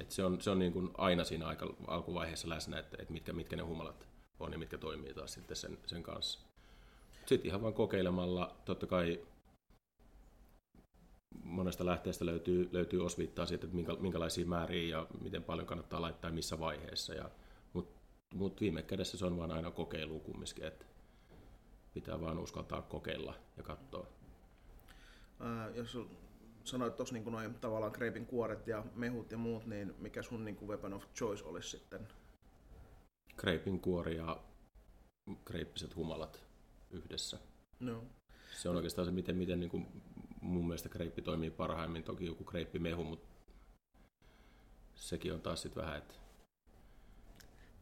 Et 0.00 0.10
se 0.10 0.24
on, 0.24 0.40
se 0.40 0.50
on 0.50 0.58
niin 0.58 0.72
kuin 0.72 0.90
aina 0.98 1.24
siinä 1.24 1.46
aika, 1.46 1.74
alkuvaiheessa 1.86 2.48
läsnä, 2.48 2.78
että, 2.78 2.96
että 3.00 3.12
mitkä, 3.12 3.32
mitkä 3.32 3.56
ne 3.56 3.62
humalat 3.62 4.08
on 4.40 4.52
ja 4.52 4.58
mitkä 4.58 4.78
toimii 4.78 5.14
taas 5.14 5.32
sitten 5.32 5.56
sen, 5.56 5.78
sen 5.86 6.02
kanssa. 6.02 6.40
Sitten 7.26 7.46
ihan 7.48 7.62
vain 7.62 7.74
kokeilemalla, 7.74 8.56
totta 8.64 8.86
kai 8.86 9.20
monesta 11.44 11.86
lähteestä 11.86 12.26
löytyy, 12.26 12.68
löytyy 12.72 13.04
osviittaa 13.04 13.46
siitä, 13.46 13.66
että 13.66 13.76
minkä, 13.76 13.96
minkälaisia 14.00 14.46
määriä 14.46 14.98
ja 14.98 15.06
miten 15.20 15.44
paljon 15.44 15.66
kannattaa 15.66 16.00
laittaa 16.00 16.30
missä 16.30 16.58
vaiheessa. 16.58 17.14
Ja, 17.14 17.30
Mutta 17.72 18.00
mut 18.34 18.60
viime 18.60 18.82
kädessä 18.82 19.18
se 19.18 19.26
on 19.26 19.38
vaan 19.38 19.52
aina 19.52 19.70
kokeilu 19.70 20.20
kumminkin, 20.20 20.64
että 20.64 20.84
pitää 21.94 22.20
vaan 22.20 22.38
uskaltaa 22.38 22.82
kokeilla 22.82 23.34
ja 23.56 23.62
katsoa. 23.62 24.06
Ää, 25.40 25.70
jos 25.70 25.98
sanoit 26.68 26.96
tuossa 26.96 27.14
niin 27.14 27.32
noin 27.32 27.54
tavallaan 27.54 27.92
kreipin 27.92 28.26
kuoret 28.26 28.66
ja 28.66 28.84
mehut 28.94 29.32
ja 29.32 29.38
muut, 29.38 29.66
niin 29.66 29.94
mikä 29.98 30.22
sun 30.22 30.44
niin 30.44 30.56
kuin 30.56 30.68
weapon 30.68 30.94
of 30.94 31.04
choice 31.14 31.44
olisi 31.44 31.68
sitten? 31.68 32.08
Kreipin 33.36 33.80
kuori 33.80 34.16
ja 34.16 34.40
kreippiset 35.44 35.96
humalat 35.96 36.44
yhdessä. 36.90 37.38
No. 37.80 38.04
Se 38.52 38.68
on 38.68 38.76
oikeastaan 38.76 39.06
se, 39.06 39.12
miten, 39.12 39.36
miten 39.36 39.60
niin 39.60 39.70
kuin 39.70 39.86
mun 40.40 40.66
mielestä 40.66 40.88
kreippi 40.88 41.22
toimii 41.22 41.50
parhaimmin. 41.50 42.04
Toki 42.04 42.26
joku 42.26 42.44
kreippimehu, 42.44 43.04
mutta 43.04 43.28
sekin 44.94 45.32
on 45.32 45.40
taas 45.40 45.62
sitten 45.62 45.82
vähän, 45.82 45.98
että 45.98 46.14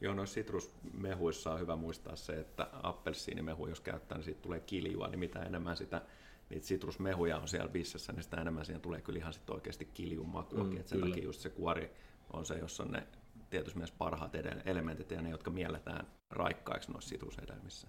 Joo, 0.00 0.14
noissa 0.14 0.34
sitrusmehuissa 0.34 1.52
on 1.52 1.60
hyvä 1.60 1.76
muistaa 1.76 2.16
se, 2.16 2.40
että 2.40 2.68
appelsiinimehu, 2.82 3.66
jos 3.66 3.80
käyttää, 3.80 4.18
niin 4.18 4.24
siitä 4.24 4.42
tulee 4.42 4.60
kiljua, 4.60 5.08
niin 5.08 5.18
mitä 5.18 5.42
enemmän 5.42 5.76
sitä 5.76 6.02
niitä 6.50 6.66
sitrusmehuja 6.66 7.38
on 7.38 7.48
siellä 7.48 7.68
bissessä, 7.68 8.12
niin 8.12 8.22
sitä 8.22 8.40
enemmän 8.40 8.64
siihen 8.64 8.82
tulee 8.82 9.00
kyllä 9.00 9.18
ihan 9.18 9.32
sitten 9.32 9.54
oikeasti 9.54 9.84
kiljun 9.84 10.28
makuakin. 10.28 10.78
Mm, 10.78 10.84
sen 10.84 10.98
kyllä. 10.98 11.14
takia 11.14 11.24
just 11.24 11.40
se 11.40 11.50
kuori 11.50 11.90
on 12.32 12.46
se, 12.46 12.54
jossa 12.54 12.82
on 12.82 12.90
ne 12.90 13.06
tietysti 13.50 13.78
myös 13.78 13.92
parhaat 13.92 14.32
elementit 14.64 15.10
ja 15.10 15.22
ne, 15.22 15.30
jotka 15.30 15.50
mielletään 15.50 16.06
raikkaiksi 16.30 16.92
noissa 16.92 17.08
sitrushedelmissä. 17.08 17.88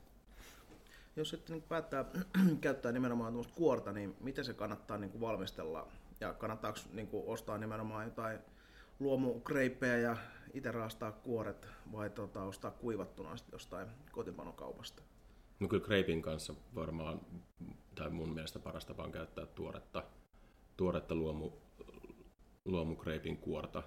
Jos 1.15 1.29
sitten 1.29 1.53
niin 1.53 1.63
päättää 1.63 2.05
käyttää 2.61 2.91
nimenomaan 2.91 3.33
tuommoista 3.33 3.53
kuorta, 3.55 3.91
niin 3.93 4.15
miten 4.19 4.45
se 4.45 4.53
kannattaa 4.53 4.97
niin 4.97 5.11
kuin 5.11 5.21
valmistella? 5.21 5.87
Ja 6.19 6.33
kannattaako 6.33 6.79
niin 6.93 7.07
kuin 7.07 7.23
ostaa 7.27 7.57
nimenomaan 7.57 8.05
jotain 8.05 8.39
luomukreippejä 8.99 9.97
ja 9.97 10.17
itse 10.53 10.71
raastaa 10.71 11.11
kuoret 11.11 11.67
vai 11.91 12.09
tota, 12.09 12.43
ostaa 12.43 12.71
kuivattuna 12.71 13.35
jostain 13.51 13.87
kotipanokaupasta? 14.11 15.03
No 15.59 15.67
kyllä 15.67 15.85
kreipin 15.85 16.21
kanssa 16.21 16.53
varmaan, 16.75 17.21
tai 17.95 18.09
mun 18.09 18.33
mielestä 18.33 18.59
paras 18.59 18.85
tapa 18.85 19.03
on 19.03 19.11
käyttää 19.11 19.45
tuoretta, 19.45 20.03
tuoretta 20.77 21.15
luomu, 21.15 21.51
luomukreipin 22.65 23.37
kuorta. 23.37 23.83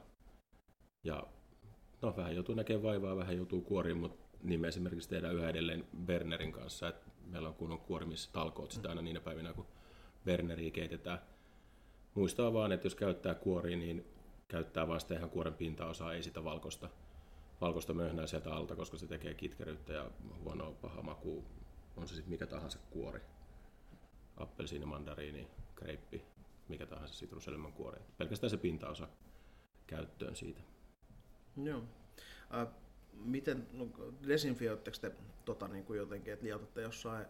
Ja 1.05 1.27
no 2.03 2.17
vähän 2.17 2.35
joutuu 2.35 2.55
näkemään 2.55 2.83
vaivaa, 2.83 3.17
vähän 3.17 3.37
joutuu 3.37 3.61
kuoriin, 3.61 3.97
mutta 3.97 4.31
niin 4.43 4.61
me 4.61 4.69
esimerkiksi 4.69 5.09
tehdään 5.09 5.35
yhä 5.35 5.49
edelleen 5.49 5.87
Bernerin 6.05 6.53
kanssa, 6.53 6.89
että 6.89 7.11
meillä 7.27 7.49
on 7.49 7.55
kunnon 7.55 7.81
kuorimistalkoot 7.81 8.71
sitä 8.71 8.89
aina 8.89 9.03
niinä 9.03 9.21
päivinä, 9.21 9.53
kun 9.53 9.67
Berneriä 10.25 10.71
keitetään. 10.71 11.19
Muistaa 12.15 12.53
vaan, 12.53 12.73
että 12.73 12.87
jos 12.87 12.95
käyttää 12.95 13.35
kuoria, 13.35 13.77
niin 13.77 14.05
käyttää 14.49 14.89
vaan 14.89 15.01
sitä 15.01 15.15
ihan 15.15 15.31
kuoren 15.31 15.55
pintaosaa, 15.55 16.15
ei 16.15 16.23
sitä 16.23 16.45
valkoista, 16.45 16.89
valkoista 17.61 17.95
möhnää 17.95 18.27
sieltä 18.27 18.55
alta, 18.55 18.77
koska 18.77 18.97
se 18.97 19.07
tekee 19.07 19.35
kitkeryyttä 19.35 19.93
ja 19.93 20.11
huonoa 20.45 20.73
paha 20.73 21.03
maku. 21.03 21.45
On 22.01 22.09
se 22.09 22.15
sitten 22.15 22.31
mikä 22.31 22.47
tahansa 22.47 22.79
kuori. 22.91 23.21
Appelsiini, 24.37 24.87
mandariini, 24.87 25.49
kreippi, 25.75 26.25
mikä 26.69 26.87
tahansa 26.87 27.15
sitruselämän 27.15 27.73
kuori. 27.73 28.01
Pelkästään 28.19 28.51
se 28.51 28.57
pintaosa 28.57 29.09
käyttöön 29.87 30.37
siitä. 30.37 30.61
Joo. 31.65 31.83
Äh, 32.55 32.69
miten, 33.13 33.67
no, 33.73 33.89
desinfioitteko 34.29 34.97
te 35.01 35.13
tota, 35.45 35.69
niin 35.69 35.85
kuin 35.85 35.99
jotenkin, 35.99 36.33
että 36.33 36.47
liotatte 36.47 36.83
jossain 36.83 37.27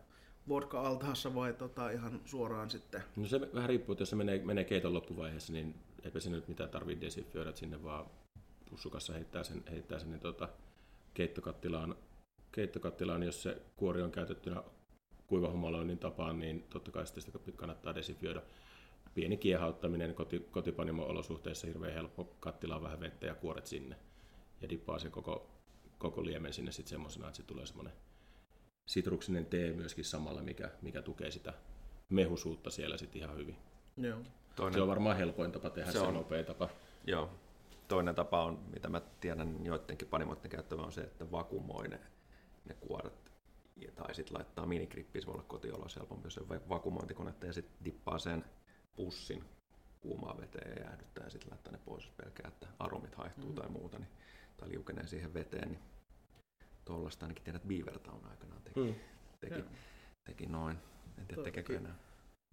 vodka-altaassa 0.48 1.34
vai 1.34 1.52
tota, 1.52 1.90
ihan 1.90 2.20
suoraan 2.24 2.70
sitten? 2.70 3.02
No 3.16 3.26
se 3.26 3.40
vähän 3.54 3.68
riippuu, 3.68 3.92
että 3.92 4.02
jos 4.02 4.10
se 4.10 4.16
menee, 4.16 4.38
menee 4.44 4.64
keiton 4.64 4.94
loppuvaiheessa, 4.94 5.52
niin 5.52 5.74
eipä 6.04 6.20
sinne 6.20 6.38
nyt 6.38 6.48
mitään 6.48 6.70
tarvitse 6.70 7.06
desinfioida, 7.06 7.56
sinne 7.56 7.82
vaan 7.82 8.06
pussukassa 8.70 9.12
heittää 9.12 9.44
sen, 9.44 9.62
heittää 9.70 9.98
sen 9.98 10.10
niin 10.10 10.20
tota, 10.20 10.48
keittokattilaan, 11.14 11.96
keittokattilaan, 12.52 13.22
jos 13.22 13.42
se 13.42 13.62
kuori 13.76 14.02
on 14.02 14.10
käytettynä 14.10 14.62
kuivahumaloinnin 15.26 15.98
tapaan, 15.98 16.38
niin 16.38 16.62
totta 16.70 16.90
kai 16.90 17.06
sitä 17.06 17.38
kannattaa 17.56 17.94
desinfioida. 17.94 18.42
Pieni 19.14 19.36
kiehauttaminen 19.36 20.14
koti, 20.14 20.48
kotipanimo-olosuhteissa 20.50 21.66
hirveän 21.66 21.94
helppo, 21.94 22.24
kattilaan 22.40 22.82
vähän 22.82 23.00
vettä 23.00 23.26
ja 23.26 23.34
kuoret 23.34 23.66
sinne. 23.66 23.96
Ja 24.60 24.68
dippaa 24.68 24.98
sen 24.98 25.10
koko, 25.10 25.50
koko 25.98 26.24
liemen 26.24 26.52
sinne 26.52 26.72
sitten 26.72 26.90
semmoisena, 26.90 27.26
että 27.26 27.36
se 27.36 27.42
tulee 27.42 27.66
semmoinen 27.66 27.92
sitruksinen 28.86 29.46
tee 29.46 29.72
myöskin 29.72 30.04
samalla, 30.04 30.42
mikä, 30.42 30.70
mikä 30.82 31.02
tukee 31.02 31.30
sitä 31.30 31.52
mehusuutta 32.08 32.70
siellä 32.70 32.96
sitten 32.96 33.22
ihan 33.22 33.36
hyvin. 33.36 33.56
Joo. 33.96 34.18
Toinen, 34.56 34.74
Se 34.74 34.82
on 34.82 34.88
varmaan 34.88 35.16
helpoin 35.16 35.52
tapa 35.52 35.70
tehdä, 35.70 35.92
Se 35.92 35.98
se, 35.98 36.04
on. 36.04 36.14
nopea 36.14 36.44
tapa. 36.44 36.68
Joo. 37.06 37.30
Toinen 37.88 38.14
tapa 38.14 38.44
on, 38.44 38.58
mitä 38.72 38.88
mä 38.88 39.00
tiedän 39.20 39.64
joidenkin 39.64 40.08
panimoiden 40.08 40.50
käyttävän, 40.50 40.84
on 40.84 40.92
se, 40.92 41.00
että 41.00 41.30
vakumoi 41.30 41.88
ne, 42.70 42.76
kuoret. 42.80 43.30
Ja, 43.76 43.92
tai 43.92 44.14
sitten 44.14 44.34
laittaa 44.36 44.66
minikrippiin, 44.66 45.22
se 45.22 45.26
voi 45.26 45.34
olla 45.34 45.42
kotioloissa 45.48 46.00
helpompi, 46.00 46.26
jos 46.26 46.38
on 46.38 46.48
va- 46.48 46.68
vakumointikonetta 46.68 47.46
ja 47.46 47.52
sitten 47.52 47.84
dippaa 47.84 48.18
sen 48.18 48.44
pussin 48.96 49.44
kuumaan 50.00 50.40
veteen 50.40 50.70
ja 50.76 50.82
jäähdyttää 50.84 51.24
ja 51.24 51.30
sitten 51.30 51.50
laittaa 51.50 51.72
ne 51.72 51.78
pois, 51.84 52.04
jos 52.04 52.14
pelkää, 52.16 52.48
että 52.48 52.66
aromit 52.78 53.14
haihtuu 53.14 53.48
Mm. 53.48 53.54
tai 53.54 53.68
muuta, 53.68 53.98
niin, 53.98 54.08
tai 54.56 54.68
liukenee 54.70 55.06
siihen 55.06 55.34
veteen. 55.34 55.68
Niin 55.68 55.80
tuollaista 56.84 57.26
ainakin 57.26 57.44
tiedät, 57.44 57.62
että 57.62 57.68
Beavertown 57.68 58.26
aikanaan 58.30 58.62
teki, 58.62 58.80
Mm. 58.80 58.94
teki, 59.40 59.54
Joo. 59.58 59.68
teki 60.24 60.46
noin. 60.46 60.78
En 61.18 61.26
tiedä, 61.26 61.42
tekeekö 61.42 61.76
enää. 61.76 61.94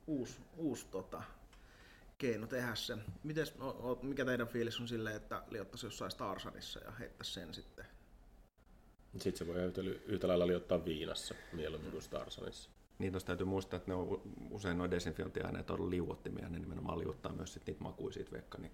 Uusi, 0.07 0.39
uusi 0.57 0.87
tota, 0.91 1.23
keino 2.17 2.47
tehdä 2.47 2.75
se. 2.75 2.97
Mites, 3.23 3.53
o, 3.59 3.67
o, 3.91 3.99
mikä 4.01 4.25
teidän 4.25 4.47
fiilis 4.47 4.79
on 4.79 4.87
silleen, 4.87 5.15
että 5.15 5.43
liottaisi 5.49 5.85
jossain 5.85 6.11
Starsanissa 6.11 6.79
ja 6.79 6.91
heittäisi 6.91 7.31
sen 7.33 7.53
sitten? 7.53 7.85
Sitten 9.11 9.37
se 9.37 9.47
voi 9.47 9.63
yhtä, 9.63 9.81
yhtä 10.05 10.27
lailla 10.27 10.47
liottaa 10.47 10.85
viinassa 10.85 11.35
mieluummin 11.53 11.91
kuin 11.91 12.01
Starsanissa. 12.01 12.69
Niin 12.99 13.11
tuossa 13.11 13.27
täytyy 13.27 13.45
muistaa, 13.45 13.77
että 13.77 13.91
ne 13.91 13.95
on 13.95 14.21
usein 14.51 14.77
nuo 14.77 14.91
desinfiointiaineet 14.91 15.69
on 15.69 15.89
liuottimia, 15.89 16.49
ne 16.49 16.59
nimenomaan 16.59 16.99
liuottaa 16.99 17.33
myös 17.33 17.53
sit 17.53 17.65
niitä 17.67 17.83
makuja 17.83 18.13
siitä 18.13 18.31
vekka, 18.31 18.57
niin 18.57 18.71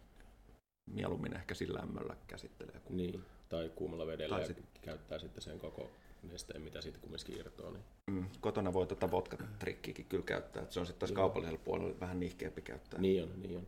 mieluummin 0.85 1.35
ehkä 1.35 1.53
sillä 1.53 1.79
lämmöllä 1.79 2.15
käsittelee. 2.27 2.79
Kun... 2.79 2.97
Niin, 2.97 3.25
tai 3.49 3.71
kuumalla 3.75 4.07
vedellä 4.07 4.35
Tai 4.35 4.41
ja 4.41 4.47
sit- 4.47 4.79
käyttää 4.81 5.19
sitten 5.19 5.41
sen 5.43 5.59
koko 5.59 5.89
nesteen, 6.23 6.61
mitä 6.61 6.81
siitä 6.81 6.99
kumminkin 6.99 7.37
irtoaa. 7.37 7.71
Niin. 7.71 7.83
Mm, 8.11 8.25
kotona 8.41 8.73
voi 8.73 8.87
tätä 8.87 9.11
vodka-trikkiäkin 9.11 10.05
kyllä 10.05 10.23
käyttää, 10.23 10.63
että 10.63 10.73
se 10.73 10.79
on 10.79 10.85
sitten 10.85 10.99
taas 10.99 11.11
Joo. 11.11 11.15
kaupallisella 11.15 11.61
puolella 11.65 11.99
vähän 11.99 12.19
nihkeämpi 12.19 12.61
käyttää 12.61 13.01
Niin 13.01 13.23
on, 13.23 13.41
niin 13.41 13.57
on. 13.57 13.67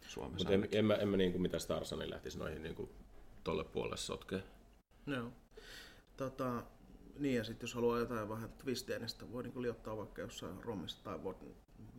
Suomessa. 0.00 0.38
Mutta 0.38 0.54
en, 0.54 0.68
en, 0.72 0.84
mä, 0.84 0.94
en 0.94 1.08
mä 1.08 1.16
niin 1.16 1.32
kuin 1.32 1.42
mitä 1.42 1.58
Starsanin 1.58 2.10
lähtisi 2.10 2.38
noihin 2.38 2.62
niin 2.62 2.74
kuin 2.74 2.90
tolle 3.44 3.64
puolelle 3.64 3.96
sotkeen. 3.96 4.42
Joo. 5.06 5.32
Tota, 6.16 6.62
Niin, 7.18 7.36
ja 7.36 7.44
sitten 7.44 7.64
jos 7.64 7.74
haluaa 7.74 7.98
jotain 7.98 8.28
vähän 8.28 8.50
twistiä, 8.50 8.98
niin 8.98 9.08
sitä 9.08 9.32
voi 9.32 9.42
niin 9.42 9.62
liottaa 9.62 9.96
vaikka 9.96 10.22
jossain 10.22 10.64
rommissa 10.64 11.04
tai 11.04 11.22
voi 11.22 11.34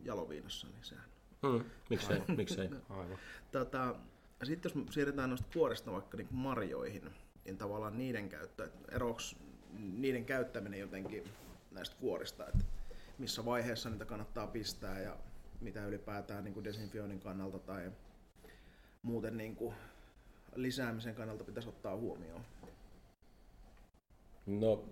jaloviinassa, 0.03 0.67
niin 0.67 0.83
sehän 0.83 1.05
Hmm. 1.41 1.63
Miksei? 1.89 2.21
Miksei? 2.37 2.69
Aivan. 2.89 3.17
Tota, 3.51 3.95
sitten 4.43 4.71
jos 4.75 4.93
siirretään 4.93 5.29
noista 5.29 5.47
kuorista 5.53 5.91
vaikka 5.91 6.17
niin 6.17 6.27
marjoihin, 6.31 7.11
niin 7.45 7.57
tavallaan 7.57 7.97
niiden 7.97 8.29
käyttö, 8.29 8.63
että 8.63 8.95
eroks 8.95 9.35
niiden 9.79 10.25
käyttäminen 10.25 10.79
jotenkin 10.79 11.23
näistä 11.71 11.95
kuorista, 11.99 12.47
että 12.47 12.65
missä 13.17 13.45
vaiheessa 13.45 13.89
niitä 13.89 14.05
kannattaa 14.05 14.47
pistää 14.47 14.99
ja 14.99 15.17
mitä 15.61 15.85
ylipäätään 15.85 16.43
niin 16.43 16.53
kuin 16.53 16.63
desinfioinnin 16.63 17.19
kannalta 17.19 17.59
tai 17.59 17.91
muuten 19.01 19.37
niin 19.37 19.55
kuin 19.55 19.75
lisäämisen 20.55 21.15
kannalta 21.15 21.43
pitäisi 21.43 21.69
ottaa 21.69 21.95
huomioon. 21.95 22.41
No 24.47 24.83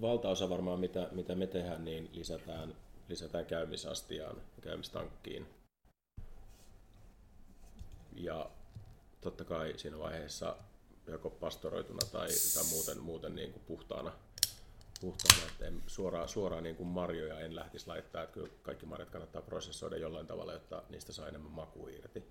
valtaosa 0.00 0.50
varmaan 0.50 0.80
mitä, 0.80 1.08
mitä 1.12 1.34
me 1.34 1.46
tehdään, 1.46 1.84
niin 1.84 2.10
lisätään, 2.12 2.74
lisätään 3.08 3.46
käymisastiaan 3.46 4.36
käymistankkiin. 4.60 5.46
Ja 8.12 8.50
totta 9.20 9.44
kai 9.44 9.72
siinä 9.76 9.98
vaiheessa 9.98 10.56
joko 11.06 11.30
pastoroituna 11.30 12.06
tai, 12.12 12.28
tai 12.54 12.64
muuten, 12.70 13.02
muuten 13.02 13.34
niin 13.34 13.52
kuin 13.52 13.62
puhtaana, 13.66 14.12
puhtaana 15.00 15.46
että 15.52 15.66
en 15.66 15.82
suoraan, 15.86 16.28
suoraan 16.28 16.62
niin 16.62 16.76
kuin 16.76 16.88
marjoja 16.88 17.40
en 17.40 17.56
lähtisi 17.56 17.86
laittaa, 17.86 18.22
että 18.22 18.34
kyllä 18.34 18.48
kaikki 18.62 18.86
marjat 18.86 19.10
kannattaa 19.10 19.42
prosessoida 19.42 19.96
jollain 19.96 20.26
tavalla, 20.26 20.52
jotta 20.52 20.82
niistä 20.90 21.12
saa 21.12 21.28
enemmän 21.28 21.52
makua 21.52 21.90
irti. 21.90 22.22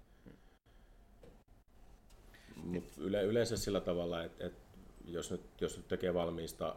Mut 2.55 2.97
yle, 2.97 3.23
yleensä 3.23 3.57
sillä 3.57 3.81
tavalla, 3.81 4.23
että, 4.23 4.47
että 4.47 4.70
jos, 5.05 5.31
nyt, 5.31 5.41
jos 5.61 5.77
nyt 5.77 5.87
tekee 5.87 6.13
valmiista 6.13 6.75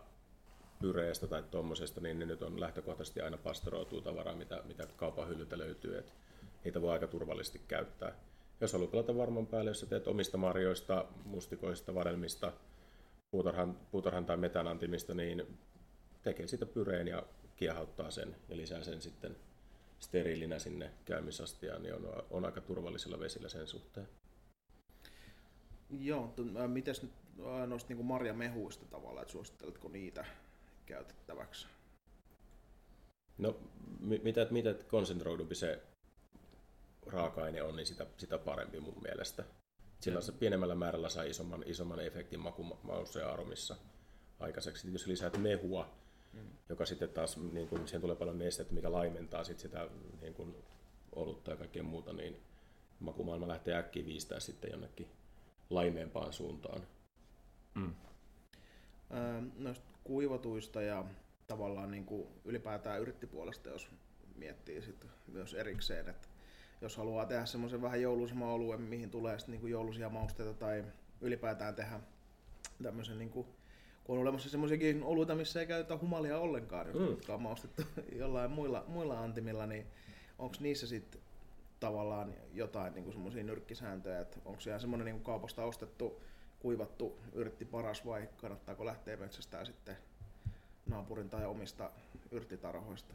pyreestä 0.80 1.26
tai 1.26 1.42
tuommoisesta, 1.42 2.00
niin 2.00 2.18
ne 2.18 2.26
nyt 2.26 2.42
on 2.42 2.60
lähtökohtaisesti 2.60 3.20
aina 3.20 3.36
pastoroituu 3.36 4.00
tavaraa, 4.00 4.34
mitä, 4.34 4.62
mitä 4.64 4.86
kaupan 4.96 5.28
hyllyltä 5.28 5.58
löytyy, 5.58 5.98
että 5.98 6.12
niitä 6.64 6.82
voi 6.82 6.92
aika 6.92 7.06
turvallisesti 7.06 7.60
käyttää. 7.68 8.12
Jos 8.60 8.72
haluat 8.72 8.90
pelata 8.90 9.16
varman 9.16 9.46
päälle, 9.46 9.70
jos 9.70 9.86
teet 9.88 10.08
omista 10.08 10.36
marjoista, 10.36 11.04
mustikoista, 11.24 11.94
vadelmista, 11.94 12.52
puutarhan, 13.30 13.76
puutarhan 13.90 14.26
tai 14.26 14.36
metanantimista, 14.36 15.14
niin 15.14 15.58
tekee 16.22 16.46
siitä 16.46 16.66
pyreen 16.66 17.08
ja 17.08 17.22
kiehauttaa 17.56 18.10
sen 18.10 18.36
ja 18.48 18.56
lisää 18.56 18.84
sen 18.84 19.02
sitten 19.02 19.36
steriilinä 20.00 20.58
sinne 20.58 20.90
käymisastiaan, 21.04 21.82
niin 21.82 21.94
on, 21.94 22.24
on 22.30 22.44
aika 22.44 22.60
turvallisilla 22.60 23.20
vesillä 23.20 23.48
sen 23.48 23.66
suhteen. 23.66 24.08
Joo, 26.00 26.22
mutta 26.22 26.68
mites 26.68 27.02
nyt 27.02 27.12
äh, 27.40 27.68
noista 27.68 27.94
niin 27.94 28.04
marjamehuista 28.04 28.84
tavallaan, 28.84 29.22
että 29.22 29.32
suositteletko 29.32 29.88
niitä 29.88 30.24
käytettäväksi? 30.86 31.66
No, 33.38 33.56
mi- 34.00 34.20
mitä, 34.24 34.46
mitä 34.50 34.74
konsentroidumpi 34.74 35.54
se 35.54 35.82
raaka-aine 37.06 37.62
on, 37.62 37.76
niin 37.76 37.86
sitä, 37.86 38.06
sitä 38.16 38.38
parempi 38.38 38.80
mun 38.80 39.02
mielestä. 39.02 39.44
Sillä 40.00 40.20
se 40.20 40.32
pienemmällä 40.32 40.74
määrällä 40.74 41.08
saa 41.08 41.24
isomman, 41.24 41.62
isomman 41.66 42.00
efektin 42.00 42.40
makumaussa 42.40 43.20
ja 43.20 43.32
aromissa 43.32 43.76
aikaiseksi. 44.40 44.92
Jos 44.92 45.06
lisäät 45.06 45.38
mehua, 45.38 45.90
mm. 46.32 46.48
joka 46.68 46.86
sitten 46.86 47.08
taas, 47.08 47.36
niin 47.36 47.68
kun, 47.68 47.88
siihen 47.88 48.00
tulee 48.00 48.16
paljon 48.16 48.38
nestettä, 48.38 48.74
mikä 48.74 48.92
laimentaa 48.92 49.44
sit 49.44 49.58
sitä 49.58 49.88
niin 50.20 50.34
kun, 50.34 50.64
olutta 51.12 51.50
ja 51.50 51.56
kaikkea 51.56 51.82
muuta, 51.82 52.12
niin 52.12 52.42
makumaailma 53.00 53.48
lähtee 53.48 53.76
äkkiä 53.76 54.06
viistää 54.06 54.40
sitten 54.40 54.70
jonnekin 54.70 55.08
laimeempaan 55.74 56.32
suuntaan. 56.32 56.82
Mm. 57.74 57.94
Öö, 59.14 59.42
noista 59.58 59.84
kuivatuista 60.04 60.82
ja 60.82 61.04
tavallaan 61.46 61.90
niin 61.90 62.04
kuin 62.04 62.26
ylipäätään 62.44 63.00
yrittipuolesta, 63.00 63.68
jos 63.68 63.88
miettii 64.36 64.82
sit 64.82 65.06
myös 65.26 65.54
erikseen, 65.54 66.08
että 66.08 66.28
jos 66.80 66.96
haluaa 66.96 67.26
tehdä 67.26 67.46
semmoisen 67.46 67.82
vähän 67.82 68.02
jouluisemman 68.02 68.48
oluen, 68.48 68.80
mihin 68.80 69.10
tulee 69.10 69.38
sitten 69.38 69.60
niin 69.60 69.70
jouluisia 69.70 70.08
mausteita 70.08 70.54
tai 70.54 70.84
ylipäätään 71.20 71.74
tehdä 71.74 72.00
tämmöisen 72.82 73.18
niin 73.18 73.30
kuin, 73.30 73.46
kun 74.04 74.16
on 74.16 74.22
olemassa 74.22 74.48
semmoisiakin 74.48 75.02
oluita, 75.02 75.34
missä 75.34 75.60
ei 75.60 75.66
käytetä 75.66 75.98
humalia 75.98 76.38
ollenkaan, 76.38 76.86
mm. 76.86 77.06
jotka 77.06 77.34
on 77.34 77.42
maustettu 77.42 77.82
jollain 78.20 78.50
muilla, 78.50 78.84
muilla 78.88 79.20
antimilla, 79.20 79.66
niin 79.66 79.86
onko 80.38 80.56
niissä 80.60 80.86
sitten 80.86 81.20
tavallaan 81.84 82.34
jotain 82.52 82.94
niin 82.94 83.12
semmoisia 83.12 83.42
nyrkkisääntöjä, 83.42 84.20
että 84.20 84.38
onko 84.44 84.60
siellä 84.60 84.78
semmoinen 84.78 85.04
niin 85.04 85.22
kaupasta 85.22 85.64
ostettu 85.64 86.20
kuivattu 86.60 87.18
yrtti 87.32 87.64
paras 87.64 88.06
vai 88.06 88.28
kannattaako 88.36 88.84
lähteä 88.84 89.16
metsästään 89.16 89.66
sitten 89.66 89.96
naapurin 90.86 91.30
tai 91.30 91.44
omista 91.44 91.90
yrttitarhoista? 92.30 93.14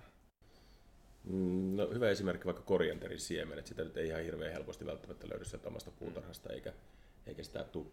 Mm, 1.23 1.75
no, 1.75 1.87
hyvä 1.93 2.09
esimerkki 2.09 2.45
vaikka 2.45 2.63
korianterin 2.63 3.19
siemenet. 3.19 3.67
Sitä 3.67 3.83
nyt 3.83 3.97
ei 3.97 4.07
ihan 4.07 4.23
hirveän 4.23 4.53
helposti 4.53 4.85
välttämättä 4.85 5.29
löydy 5.29 5.45
sieltä 5.45 5.67
omasta 5.67 5.91
puutarhasta, 5.91 6.53
eikä, 6.53 6.73
eikä 7.27 7.43
sitä 7.43 7.63
tule 7.63 7.85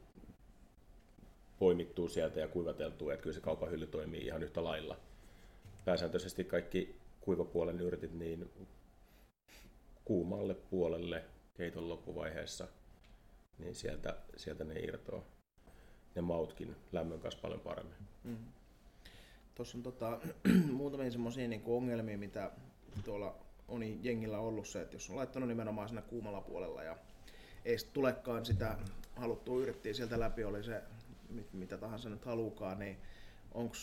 poimittua 1.58 2.08
sieltä 2.08 2.40
ja 2.40 2.48
kuivateltua, 2.48 3.12
että 3.12 3.22
kyllä 3.22 3.34
se 3.34 3.40
kaupan 3.40 3.70
hylly 3.70 3.86
toimii 3.86 4.26
ihan 4.26 4.42
yhtä 4.42 4.64
lailla. 4.64 4.96
Pääsääntöisesti 5.84 6.44
kaikki 6.44 6.96
kuivapuolen 7.20 7.80
yrtit 7.80 8.14
niin 8.14 8.50
kuumalle 10.07 10.55
puolelle 10.55 11.25
keiton 11.55 11.88
loppuvaiheessa, 11.88 12.69
niin 13.59 13.75
sieltä, 13.75 14.16
sieltä 14.37 14.64
ne 14.64 14.81
irtoaa 14.81 15.25
ne 16.14 16.23
mautkin 16.23 16.77
lämmön 16.92 17.21
kanssa 17.21 17.40
paljon 17.40 17.61
paremmin. 17.61 17.97
Mm. 18.25 18.37
Tuossa 19.55 19.79
on 19.79 19.83
tota, 19.83 20.21
muutamia 20.73 21.11
semmoisia 21.11 21.49
niin 21.49 21.62
ongelmia, 21.66 22.19
mitä 22.19 22.51
tuolla 23.05 23.38
on 23.69 24.05
jengillä 24.05 24.38
ollut 24.38 24.66
se, 24.66 24.81
että 24.81 24.97
jos 24.97 25.11
on 25.11 25.16
laittanut 25.16 25.49
nimenomaan 25.49 25.88
siinä 25.88 26.03
kuumalla 26.03 26.40
puolella 26.40 26.83
ja 26.83 26.97
ei 27.64 27.77
tulekaan 27.92 28.47
sitä 28.47 28.79
haluttua 29.16 29.61
yrittää 29.61 29.92
sieltä 29.92 30.21
läpi, 30.21 30.45
oli 30.45 30.64
se 30.64 30.83
mitä 31.53 31.79
tahansa 31.79 32.09
nyt 32.09 32.25
halukaan, 32.25 32.79
niin 32.79 32.97
onko 33.55 33.75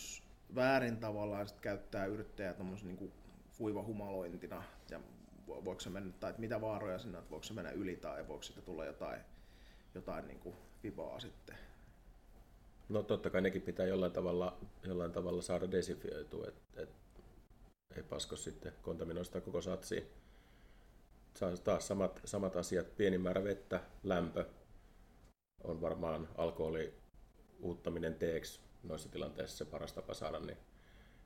väärin 0.55 0.97
tavallaan 0.97 1.47
sit 1.47 1.59
käyttää 1.59 2.05
yrittäjää 2.05 2.55
niin 2.83 3.13
fuiva-humalointina 3.49 4.63
ja 4.91 4.99
voiko 5.47 5.79
se 5.79 5.89
mennä, 5.89 6.13
tai 6.19 6.33
mitä 6.37 6.61
vaaroja 6.61 6.99
sinne, 6.99 7.17
että 7.17 7.31
voiko 7.31 7.43
se 7.43 7.53
mennä 7.53 7.71
yli 7.71 7.95
tai 7.95 8.27
voiko 8.27 8.43
siitä 8.43 8.61
tulla 8.61 8.85
jotain, 8.85 9.21
jotain 9.95 10.27
niin 10.27 10.39
kuin 10.39 10.55
vivaa 10.83 11.19
sitten? 11.19 11.57
No 12.89 13.03
totta 13.03 13.29
kai 13.29 13.41
nekin 13.41 13.61
pitää 13.61 13.85
jollain 13.85 14.11
tavalla, 14.11 14.57
jollain 14.83 15.11
tavalla 15.11 15.41
saada 15.41 15.71
desifioitua, 15.71 16.47
että 16.47 16.81
et, 16.81 16.89
ei 17.95 18.03
pasko 18.03 18.35
sitten 18.35 18.73
kontaminoista 18.81 19.41
koko 19.41 19.61
satsi. 19.61 20.07
Saa 21.35 21.57
taas 21.57 21.87
samat, 21.87 22.21
samat 22.25 22.55
asiat, 22.55 22.97
pieni 22.97 23.17
määrä 23.17 23.43
vettä, 23.43 23.81
lämpö 24.03 24.45
on 25.63 25.81
varmaan 25.81 26.29
alkoholi 26.35 26.93
uuttaminen 27.59 28.15
teeksi 28.15 28.59
noissa 28.83 29.09
tilanteissa 29.09 29.57
se 29.57 29.65
paras 29.65 29.93
tapa 29.93 30.13
saada. 30.13 30.39
Niin. 30.39 30.57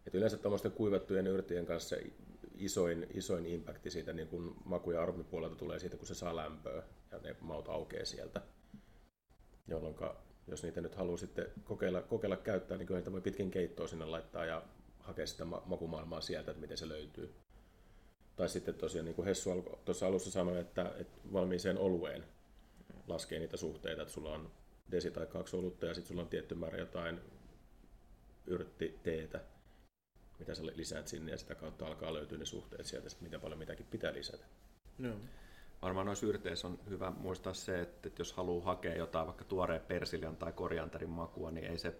Et 0.07 0.15
yleensä 0.15 0.37
tuommoisten 0.37 0.71
kuivattujen 0.71 1.27
yrtien 1.27 1.65
kanssa 1.65 1.95
isoin, 2.59 3.07
isoin 3.13 3.45
impakti 3.45 3.91
siitä 3.91 4.13
niin 4.13 4.27
kun 4.27 4.55
maku- 4.65 4.91
ja 4.91 5.01
aromipuolelta 5.01 5.55
tulee 5.55 5.79
siitä, 5.79 5.97
kun 5.97 6.07
se 6.07 6.15
saa 6.15 6.35
lämpöä 6.35 6.83
ja 7.11 7.17
ne 7.17 7.35
maut 7.41 7.69
aukeaa 7.69 8.05
sieltä. 8.05 8.41
Jolloin 9.67 9.95
jos 10.47 10.63
niitä 10.63 10.81
nyt 10.81 10.95
haluaa 10.95 11.17
sitten 11.17 11.47
kokeilla, 11.63 12.01
kokeilla 12.01 12.37
käyttää, 12.37 12.77
niin 12.77 12.87
kyllä 12.87 12.99
niitä 12.99 13.11
voi 13.11 13.21
pitkin 13.21 13.51
keittoa 13.51 13.87
sinne 13.87 14.05
laittaa 14.05 14.45
ja 14.45 14.63
hakea 14.99 15.27
sitä 15.27 15.45
makumaailmaa 15.45 16.21
sieltä, 16.21 16.51
että 16.51 16.61
miten 16.61 16.77
se 16.77 16.87
löytyy. 16.87 17.33
Tai 18.35 18.49
sitten 18.49 18.75
tosiaan, 18.75 19.05
niin 19.05 19.15
kuin 19.15 19.25
Hessu 19.25 19.49
tuossa 19.85 20.07
alussa 20.07 20.31
sanoi, 20.31 20.59
että, 20.59 20.91
että 20.97 21.17
valmiiseen 21.33 21.77
olueen 21.77 22.23
laskee 23.07 23.39
niitä 23.39 23.57
suhteita, 23.57 24.01
että 24.01 24.13
sulla 24.13 24.33
on 24.33 24.51
desi 24.91 25.11
tai 25.11 25.25
kaksi 25.25 25.55
olutta 25.55 25.85
ja 25.85 25.93
sitten 25.93 26.07
sulla 26.07 26.21
on 26.21 26.29
tietty 26.29 26.55
määrä 26.55 26.77
jotain 26.77 27.19
yrttiteetä, 28.47 29.39
mitä 30.39 30.55
sä 30.55 30.63
lisäät 30.65 31.07
sinne 31.07 31.31
ja 31.31 31.37
sitä 31.37 31.55
kautta 31.55 31.85
alkaa 31.85 32.13
löytyä 32.13 32.37
ne 32.37 32.45
suhteet 32.45 32.85
sieltä, 32.85 33.09
miten 33.21 33.41
paljon 33.41 33.59
mitäkin 33.59 33.85
pitää 33.85 34.13
lisätä. 34.13 34.45
No. 34.97 35.09
Varmaan 35.81 36.05
noissa 36.05 36.25
yrteissä 36.25 36.67
on 36.67 36.79
hyvä 36.89 37.11
muistaa 37.11 37.53
se, 37.53 37.81
että 37.81 38.09
jos 38.19 38.33
haluaa 38.33 38.65
hakea 38.65 38.95
jotain 38.95 39.27
vaikka 39.27 39.45
tuoreen 39.45 39.81
persiljan 39.81 40.37
tai 40.37 40.53
korianterin 40.53 41.09
makua, 41.09 41.51
niin 41.51 41.65
ei, 41.65 41.77
se, 41.77 41.95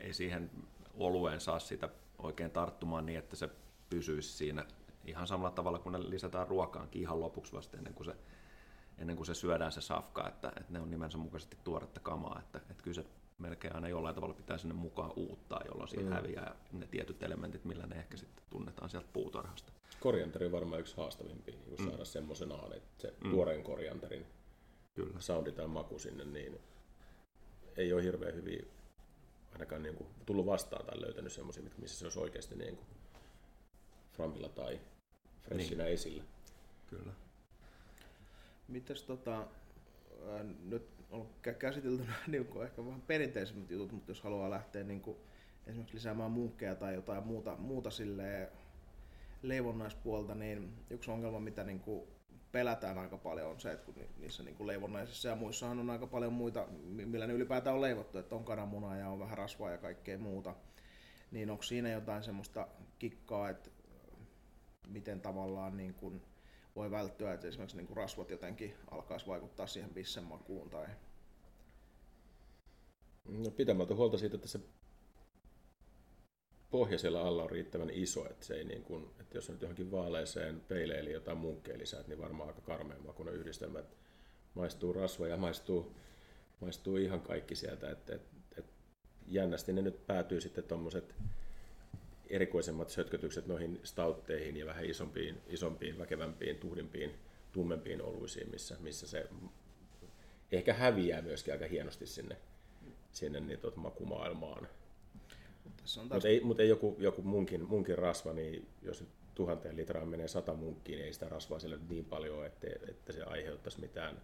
ei 0.00 0.12
siihen 0.12 0.50
olueen 0.94 1.40
saa 1.40 1.58
sitä 1.58 1.88
oikein 2.18 2.50
tarttumaan 2.50 3.06
niin, 3.06 3.18
että 3.18 3.36
se 3.36 3.48
pysyisi 3.90 4.32
siinä 4.32 4.66
ihan 5.04 5.26
samalla 5.26 5.50
tavalla 5.50 5.78
kuin 5.78 5.92
ne 5.92 6.10
lisätään 6.10 6.48
ruokaankin 6.48 7.02
ihan 7.02 7.20
lopuksi 7.20 7.52
vasta 7.52 7.76
ennen 7.76 7.94
kuin 7.94 8.06
se, 8.06 8.16
ennen 8.98 9.16
kuin 9.16 9.26
se 9.26 9.34
syödään 9.34 9.72
se 9.72 9.80
safka, 9.80 10.28
että, 10.28 10.48
että 10.48 10.72
ne 10.72 10.80
on 10.80 10.90
nimensä 10.90 11.18
mukaisesti 11.18 11.56
tuoretta 11.64 12.00
kamaa, 12.00 12.40
että, 12.40 12.58
että 12.70 12.82
kyllä 12.82 12.94
se 12.94 13.04
melkein 13.44 13.74
aina 13.74 13.88
jollain 13.88 14.14
tavalla 14.14 14.34
pitää 14.34 14.58
sinne 14.58 14.74
mukaan 14.74 15.12
uuttaa, 15.16 15.60
jolloin 15.68 15.88
siinä 15.88 16.10
mm. 16.10 16.16
häviää 16.16 16.56
ne 16.72 16.86
tietyt 16.86 17.22
elementit, 17.22 17.64
millä 17.64 17.86
ne 17.86 17.96
ehkä 17.96 18.16
sitten 18.16 18.44
tunnetaan 18.50 18.90
sieltä 18.90 19.08
puutarhasta. 19.12 19.72
Korianteri 20.00 20.46
on 20.46 20.52
varmaan 20.52 20.80
yksi 20.80 20.96
haastavimpia 20.96 21.54
niin 21.66 21.80
mm. 21.80 21.88
saada 21.88 22.04
semmoisenaan, 22.04 22.72
että 22.72 23.02
se 23.02 23.14
mm. 23.24 23.30
tuoreen 23.30 23.62
korianterin 23.62 24.26
Kyllä. 24.94 25.20
soundi 25.20 25.52
tai 25.52 25.66
maku 25.66 25.98
sinne, 25.98 26.24
niin 26.24 26.60
ei 27.76 27.92
ole 27.92 28.02
hirveän 28.02 28.34
hyviä 28.34 28.64
ainakaan 29.52 29.82
niin 29.82 29.94
kuin 29.94 30.08
tullut 30.26 30.46
vastaan 30.46 30.86
tai 30.86 31.00
löytänyt 31.00 31.32
semmoisia, 31.32 31.62
missä 31.78 31.98
se 31.98 32.04
olisi 32.06 32.18
oikeasti 32.18 32.54
niin 32.54 32.76
kuin 32.76 32.86
framilla 34.12 34.48
tai 34.48 34.80
freshinä 35.42 35.84
niin. 35.84 35.94
esillä. 35.94 36.24
Kyllä. 36.86 37.12
Mitäs 38.68 39.02
tota, 39.02 39.46
nyt 40.64 40.93
on 41.14 41.28
käsitelty 41.58 42.04
niin 42.26 42.44
kuin 42.44 42.64
ehkä 42.64 42.86
vähän 42.86 43.02
perinteisemmät 43.02 43.70
jutut, 43.70 43.92
mutta 43.92 44.10
jos 44.10 44.22
haluaa 44.22 44.50
lähteä 44.50 44.84
niin 44.84 45.00
kuin, 45.00 45.16
esimerkiksi 45.66 45.96
lisäämään 45.96 46.30
munkkeja 46.30 46.74
tai 46.74 46.94
jotain 46.94 47.26
muuta, 47.26 47.56
muuta 47.56 47.90
leivonnaispuolta, 49.42 50.34
niin 50.34 50.72
yksi 50.90 51.10
ongelma, 51.10 51.40
mitä 51.40 51.64
niin 51.64 51.80
kuin 51.80 52.08
pelätään 52.52 52.98
aika 52.98 53.18
paljon 53.18 53.50
on 53.50 53.60
se, 53.60 53.72
että 53.72 53.86
kun 53.86 53.94
niissä 54.18 54.42
niin 54.42 54.56
kuin 54.56 54.66
leivonnaisissa 54.66 55.28
ja 55.28 55.36
muissahan 55.36 55.80
on 55.80 55.90
aika 55.90 56.06
paljon 56.06 56.32
muita, 56.32 56.66
millä 56.86 57.26
ne 57.26 57.32
ylipäätään 57.32 57.76
on 57.76 57.82
leivottu, 57.82 58.18
että 58.18 58.34
on 58.34 58.44
kananmunaa 58.44 58.96
ja 58.96 59.08
on 59.08 59.18
vähän 59.18 59.38
rasvaa 59.38 59.70
ja 59.70 59.78
kaikkea 59.78 60.18
muuta, 60.18 60.54
niin 61.30 61.50
onko 61.50 61.62
siinä 61.62 61.90
jotain 61.90 62.22
semmoista 62.22 62.68
kikkaa, 62.98 63.50
että 63.50 63.70
miten 64.88 65.20
tavallaan 65.20 65.76
niin 65.76 65.94
kuin 65.94 66.22
voi 66.76 66.90
välttyä, 66.90 67.34
että 67.34 67.48
esimerkiksi 67.48 67.76
niin 67.76 67.86
kuin 67.86 67.96
rasvat 67.96 68.30
jotenkin 68.30 68.74
alkaisi 68.90 69.26
vaikuttaa 69.26 69.66
siihen 69.66 69.94
bissen 69.94 70.24
makuun 70.24 70.70
tai... 70.70 70.86
No 73.28 73.50
huolta 73.96 74.18
siitä, 74.18 74.36
että 74.36 74.48
se 74.48 74.60
pohja 76.70 76.98
siellä 76.98 77.22
alla 77.22 77.42
on 77.42 77.50
riittävän 77.50 77.90
iso, 77.90 78.26
että, 78.30 78.46
se 78.46 78.54
ei 78.54 78.64
niin 78.64 78.82
kuin, 78.82 79.10
että 79.20 79.36
jos 79.36 79.48
nyt 79.48 79.62
johonkin 79.62 79.90
vaaleeseen 79.90 80.60
peileeli 80.60 81.12
jotain 81.12 81.38
munkkeja 81.38 81.78
lisää, 81.78 82.04
niin 82.06 82.20
varmaan 82.20 82.48
aika 82.48 82.60
karmea 82.60 82.98
makuinen 82.98 83.34
yhdistelmä, 83.34 83.78
että 83.78 83.96
maistuu 84.54 84.92
rasva 84.92 85.26
ja 85.26 85.36
maistuu, 85.36 85.94
maistuu 86.60 86.96
ihan 86.96 87.20
kaikki 87.20 87.54
sieltä, 87.54 87.90
että, 87.90 88.14
että, 88.14 88.36
että 88.58 88.72
jännästi 89.28 89.72
ne 89.72 89.82
nyt 89.82 90.06
päätyy 90.06 90.40
sitten 90.40 90.64
tuommoiset 90.64 91.14
erikoisemmat 92.30 92.90
sötkötykset 92.90 93.46
noihin 93.46 93.80
stautteihin 93.82 94.56
ja 94.56 94.66
vähän 94.66 94.84
isompiin, 94.84 95.40
isompiin 95.46 95.98
väkevämpiin, 95.98 96.56
tuhdimpiin, 96.56 97.14
tummempiin 97.52 98.02
oluisiin, 98.02 98.50
missä, 98.50 98.76
missä 98.80 99.06
se 99.06 99.28
ehkä 100.52 100.74
häviää 100.74 101.22
myöskin 101.22 101.54
aika 101.54 101.66
hienosti 101.66 102.06
sinne, 102.06 102.36
sinne 103.14 103.40
niin 103.40 103.58
tuota 103.58 103.80
makumaailmaan. 103.80 104.68
Taas... 105.76 106.00
Mutta 106.12 106.28
ei, 106.28 106.40
mut 106.40 106.60
ei 106.60 106.68
joku, 106.68 106.96
joku 106.98 107.22
munkin, 107.22 107.68
munkin 107.68 107.98
rasva, 107.98 108.32
niin 108.32 108.68
jos 108.82 109.04
tuhanteen 109.34 109.76
litraan 109.76 110.08
menee 110.08 110.28
sata 110.28 110.54
munkkiin, 110.54 110.96
niin 110.96 111.06
ei 111.06 111.12
sitä 111.12 111.28
rasvaa 111.28 111.58
siellä 111.58 111.78
niin 111.88 112.04
paljon, 112.04 112.46
että, 112.46 112.66
että 112.88 113.12
se 113.12 113.22
aiheuttaisi 113.22 113.80
mitään, 113.80 114.22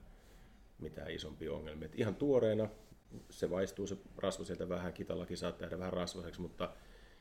mitään 0.79 1.11
isompia 1.11 1.53
ongelmia. 1.53 1.87
Et 1.87 1.98
ihan 1.98 2.14
tuoreena 2.14 2.68
se 3.31 3.50
vaistuu 3.50 3.87
se 3.87 3.96
rasva 4.16 4.44
sieltä 4.44 4.68
vähän, 4.68 4.92
kitallakin 4.92 5.37
saattaa 5.37 5.66
jäädä 5.66 5.79
vähän 5.79 5.92
rasvaseksi, 5.92 6.40
mutta 6.40 6.72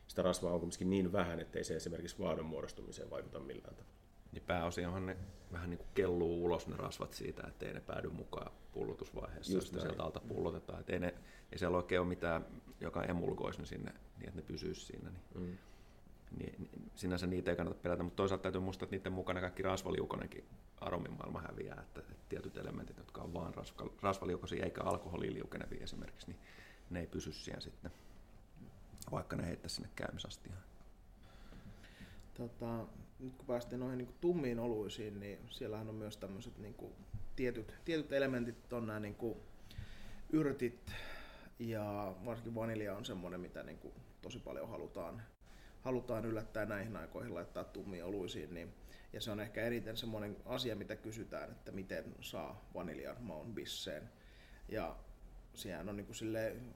sitä 0.08 0.21
rasvaa 0.21 0.53
on 0.53 0.60
kuitenkin 0.60 0.89
niin 0.89 1.12
vähän, 1.12 1.39
ettei 1.39 1.63
se 1.63 1.75
esimerkiksi 1.75 2.19
vaadon 2.19 2.45
muodostumiseen 2.45 3.10
vaikuta 3.10 3.39
millään 3.39 3.75
tavalla. 3.75 3.98
Niin 4.31 4.43
pääosinhan 4.47 5.05
ne 5.05 5.17
vähän 5.51 5.69
niin 5.69 5.77
kuin 5.77 5.89
kelluu 5.95 6.45
ulos 6.45 6.67
ne 6.67 6.77
rasvat 6.77 7.13
siitä, 7.13 7.47
ettei 7.47 7.73
ne 7.73 7.79
päädy 7.79 8.09
mukaan 8.09 8.51
pullutusvaiheessa, 8.73 9.53
Just 9.53 9.73
jos 9.73 9.81
sieltä 9.81 10.03
alta 10.03 10.19
pullotetaan. 10.19 10.79
Että 10.79 10.93
ei, 10.93 10.99
ne, 10.99 11.13
ei 11.51 11.59
siellä 11.59 11.77
oikein 11.77 12.01
ole 12.01 12.07
mitään, 12.07 12.45
joka 12.81 13.03
emulgoisi 13.03 13.59
ne 13.59 13.65
sinne 13.65 13.91
niin, 13.91 14.29
että 14.29 14.41
ne 14.41 14.47
pysyisi 14.47 14.85
siinä. 14.85 15.09
Niin, 15.09 15.23
mm. 15.35 15.57
niin, 16.37 16.55
niin, 16.57 16.91
sinänsä 16.95 17.27
niitä 17.27 17.51
ei 17.51 17.57
kannata 17.57 17.79
pelätä, 17.83 18.03
mutta 18.03 18.17
toisaalta 18.17 18.43
täytyy 18.43 18.61
muistaa, 18.61 18.85
että 18.85 18.95
niiden 18.95 19.13
mukana 19.13 19.41
kaikki 19.41 19.63
rasvaliukonenkin 19.63 20.45
aromimaailma 20.81 21.41
häviää, 21.41 21.81
että, 21.81 21.99
että 21.99 22.25
tietyt 22.29 22.57
elementit, 22.57 22.97
jotka 22.97 23.21
on 23.21 23.33
vain 23.33 23.53
rasva, 23.53 23.89
rasvaliukoisia 24.01 24.65
eikä 24.65 24.81
alkoholiliukeneviä 24.83 25.83
esimerkiksi, 25.83 26.27
niin 26.27 26.39
ne 26.89 26.99
ei 26.99 27.07
pysy 27.07 27.31
siellä 27.31 27.61
sitten, 27.61 27.91
vaikka 29.11 29.35
ne 29.35 29.47
heittäisi 29.47 29.75
sinne 29.75 29.89
käymisastiaan. 29.95 30.68
Tota, 32.39 32.86
nyt 33.19 33.36
kun 33.36 33.45
päästiin 33.45 33.80
noihin 33.80 33.97
niin 33.97 34.15
tummiin 34.21 34.60
oluisiin, 34.60 35.19
niin 35.19 35.39
siellähän 35.49 35.89
on 35.89 35.95
myös 35.95 36.17
tämmöiset 36.17 36.58
niin 36.58 36.75
tietyt, 37.36 37.73
tietyt 37.86 38.12
elementit, 38.12 38.73
on 38.73 38.88
nämä 38.88 38.99
niin 38.99 39.15
kuin 39.15 39.38
yrtit 40.30 40.91
ja 41.60 42.15
varsinkin 42.25 42.56
vanilja 42.56 42.95
on 42.95 43.06
semmoinen, 43.06 43.39
mitä 43.39 43.63
niin 43.63 43.78
kuin 43.78 43.93
tosi 44.21 44.39
paljon 44.39 44.69
halutaan, 44.69 45.21
halutaan 45.82 46.25
yllättää 46.25 46.65
näihin 46.65 46.97
aikoihin 46.97 47.36
laittaa 47.36 47.63
tummiin 47.63 48.06
oluisiin, 48.06 48.54
niin, 48.54 48.73
ja 49.13 49.21
se 49.21 49.32
on 49.32 49.39
ehkä 49.39 49.62
eniten 49.62 49.97
semmoinen 49.97 50.38
asia, 50.45 50.75
mitä 50.75 50.95
kysytään, 50.95 51.52
että 51.52 51.71
miten 51.71 52.15
saa 52.21 52.69
vaniljan 52.73 53.21
maun 53.23 53.56
bisseen. 53.56 54.10
Ja 54.69 54.95
siihen 55.54 55.89
on 55.89 55.97
niin 55.97 56.06
kuin 56.06 56.15
silleen, 56.15 56.75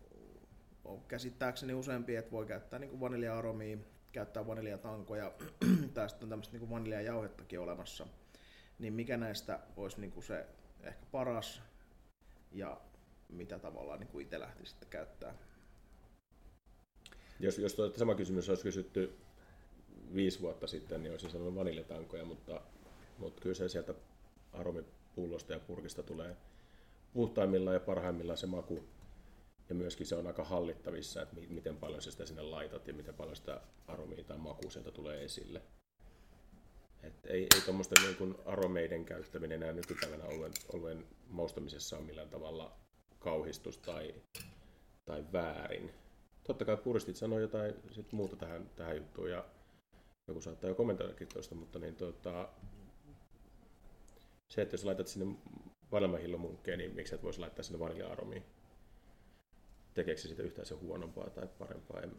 käsittääkseni 1.08 1.74
useampi, 1.74 2.16
että 2.16 2.32
voi 2.32 2.46
käyttää 2.46 2.80
niin 2.80 3.00
vanilja-aromia, 3.00 3.78
käyttää 4.14 4.48
vaniljatankoja, 4.48 5.32
tai 5.94 6.10
sitten 6.10 6.26
on 6.26 6.30
tämmöistä 6.30 6.58
niin 6.58 6.70
vaniljajauhettakin 6.70 7.60
olemassa. 7.60 8.08
Niin 8.80 8.94
mikä 8.94 9.18
näistä 9.18 9.60
olisi 9.78 10.02
niin 10.02 10.12
kuin 10.12 10.24
se 10.24 10.46
ehkä 10.82 11.06
paras 11.12 11.62
ja 12.52 12.82
mitä 13.30 13.60
tavallaan 13.60 14.00
niin 14.00 14.08
kuin 14.08 14.24
itse 14.24 14.40
lähti 14.40 14.66
sitten 14.66 14.90
käyttää? 14.90 15.36
Jos, 17.40 17.58
jos 17.58 17.74
tuo 17.74 17.92
sama 17.98 18.16
kysymys 18.16 18.50
olisi 18.50 18.64
kysytty 18.64 19.18
viisi 20.16 20.42
vuotta 20.42 20.68
sitten, 20.68 21.04
niin 21.04 21.12
olisin 21.12 21.30
sanonut 21.30 21.56
vaniljatankoja, 21.56 22.26
mutta, 22.26 22.62
mutta 23.18 23.42
kyllä 23.42 23.56
se 23.56 23.70
sieltä 23.70 23.94
aromipullosta 24.54 25.54
ja 25.54 25.60
purkista 25.60 26.04
tulee 26.04 26.38
puhtaimmillaan 27.14 27.74
ja 27.74 27.80
parhaimmillaan 27.80 28.38
se 28.38 28.48
maku. 28.48 28.84
Ja 29.70 29.76
myöskin 29.76 30.08
se 30.08 30.16
on 30.16 30.28
aika 30.28 30.44
hallittavissa, 30.44 31.22
että 31.22 31.36
miten 31.50 31.78
paljon 31.78 32.02
se 32.02 32.12
sitä 32.12 32.26
sinne 32.26 32.42
laitat 32.42 32.88
ja 32.88 32.94
miten 32.94 33.14
paljon 33.14 33.36
sitä 33.36 33.62
aromia 33.88 34.24
tai 34.24 34.38
makua 34.38 34.72
sieltä 34.72 34.92
tulee 34.92 35.24
esille. 35.24 35.62
Et 37.04 37.26
ei, 37.26 37.48
ei 37.56 37.62
tuommoisten 37.66 38.04
niin 38.04 38.36
aromeiden 38.46 39.06
käyttäminen 39.06 39.64
enää 39.64 39.74
nykypäivänä 39.74 40.26
oluen, 40.26 40.52
oluen 40.74 41.06
maustamisessa 41.30 41.98
on 41.98 42.04
millään 42.04 42.30
tavalla 42.30 42.78
kauhistus 43.20 43.78
tai, 43.78 44.16
tai 45.06 45.26
väärin. 45.34 45.94
Totta 46.44 46.66
kai 46.66 46.78
puristit 46.78 47.16
sanoo 47.16 47.40
jotain 47.40 47.74
sit 47.92 48.12
muuta 48.12 48.36
tähän, 48.36 48.70
tähän 48.76 48.98
juttuun 48.98 49.32
ja 49.32 49.46
joku 50.28 50.42
saattaa 50.42 50.70
jo 50.70 50.76
kommentoidakin 50.76 51.28
tuosta, 51.34 51.56
mutta 51.56 51.80
niin, 51.80 51.96
tuota, 51.96 52.50
se, 54.50 54.62
että 54.62 54.74
jos 54.74 54.86
laitat 54.86 55.08
sinne 55.08 55.36
vanilmahillomunkkeen, 55.92 56.80
niin 56.80 56.96
miksi 56.96 57.16
et 57.16 57.24
voisi 57.24 57.40
laittaa 57.40 57.64
sinne 57.64 57.80
vanilja-aromiin? 57.80 58.44
Tekeekö 59.94 60.22
se 60.22 60.28
siitä 60.28 60.44
yhtään 60.44 60.66
se 60.66 60.76
huonompaa 60.76 61.30
tai 61.30 61.48
parempaa? 61.48 62.02
En, 62.02 62.16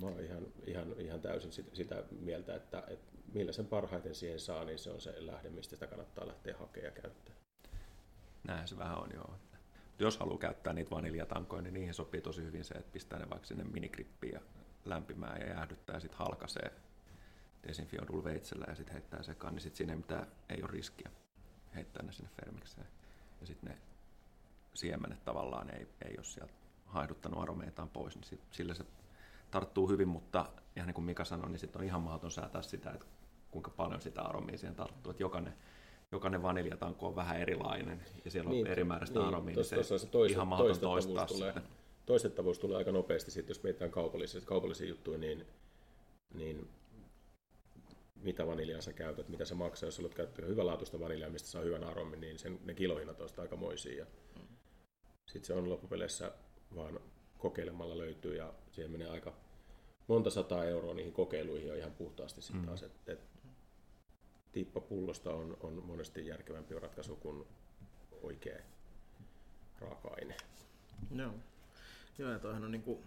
mä 0.00 0.06
oon 0.06 0.20
ihan, 0.20 0.46
ihan, 0.66 1.00
ihan 1.00 1.20
täysin 1.20 1.52
sitä 1.72 2.04
mieltä, 2.20 2.54
että, 2.54 2.84
että 2.88 3.12
millä 3.34 3.52
sen 3.52 3.66
parhaiten 3.66 4.14
siihen 4.14 4.40
saa, 4.40 4.64
niin 4.64 4.78
se 4.78 4.90
on 4.90 5.00
se 5.00 5.26
lähde, 5.26 5.50
mistä 5.50 5.76
sitä 5.76 5.86
kannattaa 5.86 6.28
lähteä 6.28 6.56
hakemaan 6.58 6.94
ja 6.94 7.02
käyttää. 7.02 7.34
Näin 8.46 8.68
se 8.68 8.78
vähän 8.78 8.98
on, 8.98 9.10
joo. 9.14 9.34
Jos 9.98 10.18
haluaa 10.18 10.38
käyttää 10.38 10.72
niitä 10.72 10.90
vaniljatankoja, 10.90 11.62
niin 11.62 11.74
niihin 11.74 11.94
sopii 11.94 12.20
tosi 12.20 12.42
hyvin 12.42 12.64
se, 12.64 12.74
että 12.74 12.92
pistää 12.92 13.18
ne 13.18 13.30
vaikka 13.30 13.46
sinne 13.46 13.64
minikrippiin 13.64 14.32
ja 14.32 14.40
lämpimään 14.84 15.40
ja 15.40 15.46
jäähdyttää 15.46 15.96
ja 15.96 16.00
sitten 16.00 16.18
halkaisee 16.18 16.72
desinfioidulla 17.68 18.24
veitsellä 18.24 18.64
ja 18.68 18.74
sitten 18.74 18.92
heittää 18.92 19.22
sekaan, 19.22 19.54
niin 19.54 19.60
sitten 19.60 19.76
sinne 19.76 19.96
mitä 19.96 20.26
ei 20.48 20.62
ole 20.62 20.70
riskiä 20.70 21.10
heittää 21.74 22.02
ne 22.02 22.12
sinne 22.12 22.30
fermikseen. 22.40 22.86
Ja 23.40 23.46
sitten 23.46 23.70
ne 23.70 23.78
siemenet 24.74 25.24
tavallaan 25.24 25.74
ei, 25.74 25.86
ei 26.04 26.14
ole 26.16 26.24
sieltä 26.24 26.52
haihduttanut 26.86 27.42
aromeitaan 27.42 27.90
pois, 27.90 28.14
niin 28.16 28.40
sillä 28.50 28.74
se 28.74 28.84
tarttuu 29.50 29.88
hyvin, 29.88 30.08
mutta 30.08 30.46
ihan 30.76 30.86
niin 30.86 30.94
kuin 30.94 31.04
Mika 31.04 31.24
sanoi, 31.24 31.50
niin 31.50 31.58
sitten 31.58 31.80
on 31.80 31.86
ihan 31.86 32.02
mahdoton 32.02 32.30
säätää 32.30 32.62
sitä, 32.62 32.90
että 32.90 33.06
kuinka 33.50 33.70
paljon 33.70 34.00
sitä 34.00 34.22
aromia 34.22 34.58
siihen 34.58 34.76
tarttuu. 34.76 35.10
Että 35.10 35.22
jokainen, 35.22 35.54
jokainen 36.12 36.42
vaniljatanko 36.42 37.06
on 37.06 37.16
vähän 37.16 37.40
erilainen 37.40 38.02
ja 38.24 38.30
siellä 38.30 38.48
on 38.48 38.54
niin, 38.54 38.66
eri 38.66 38.84
määräistä 38.84 39.18
niin, 39.18 39.28
aromia, 39.28 39.54
niin 39.54 39.64
se, 39.64 39.98
se 39.98 40.06
toista, 40.06 40.34
ihan 40.34 40.48
mahdoton 40.48 40.80
toistaa 40.80 41.26
tulee, 41.26 41.52
sitten. 41.52 41.72
Toistettavuus 42.06 42.58
tulee 42.58 42.76
aika 42.76 42.92
nopeasti, 42.92 43.30
sitten, 43.30 43.50
jos 43.54 43.62
mietitään 43.62 43.90
kaupallisia, 43.90 44.40
kaupallisia 44.40 44.88
juttuja, 44.88 45.18
niin, 45.18 45.46
niin 46.34 46.68
mitä 48.14 48.46
vaniljaa 48.46 48.80
sä 48.80 48.92
käytät, 48.92 49.28
mitä 49.28 49.44
se 49.44 49.54
maksaa, 49.54 49.86
jos 49.86 50.00
olet 50.00 50.14
käyttänyt 50.14 50.50
hyvälaatuista 50.50 51.00
vaniljaa, 51.00 51.30
mistä 51.30 51.48
saa 51.48 51.62
hyvän 51.62 51.84
aromin, 51.84 52.20
niin 52.20 52.38
sen, 52.38 52.60
ne 52.64 52.74
kilohinnat 52.74 53.20
on 53.20 53.28
aika 53.38 53.56
moisia. 53.56 53.98
Ja 53.98 54.06
sitten 55.34 55.46
se 55.46 55.54
on 55.54 55.68
loppupeleissä 55.68 56.32
vaan 56.76 57.00
kokeilemalla 57.38 57.98
löytyy 57.98 58.36
ja 58.36 58.52
siihen 58.72 58.90
menee 58.90 59.08
aika 59.08 59.34
monta 60.06 60.30
sataa 60.30 60.64
euroa 60.64 60.94
niihin 60.94 61.12
kokeiluihin 61.12 61.68
jo 61.68 61.74
ihan 61.74 61.92
puhtaasti 61.92 62.42
sitten 62.42 62.60
mm. 62.60 62.66
taas. 62.66 62.82
Et, 62.82 62.92
et, 63.06 63.20
tippa 64.52 64.80
pullosta 64.80 65.34
on, 65.34 65.56
on 65.60 65.82
monesti 65.84 66.26
järkevämpi 66.26 66.74
ratkaisu 66.74 67.16
kuin 67.16 67.46
oikea 68.22 68.58
raaka-aine. 69.78 70.36
Joo. 71.14 71.34
Joo, 72.18 72.30
ja 72.30 72.38
toihan 72.38 72.64
on 72.64 72.72
niin 72.72 72.82
kuin 72.82 73.04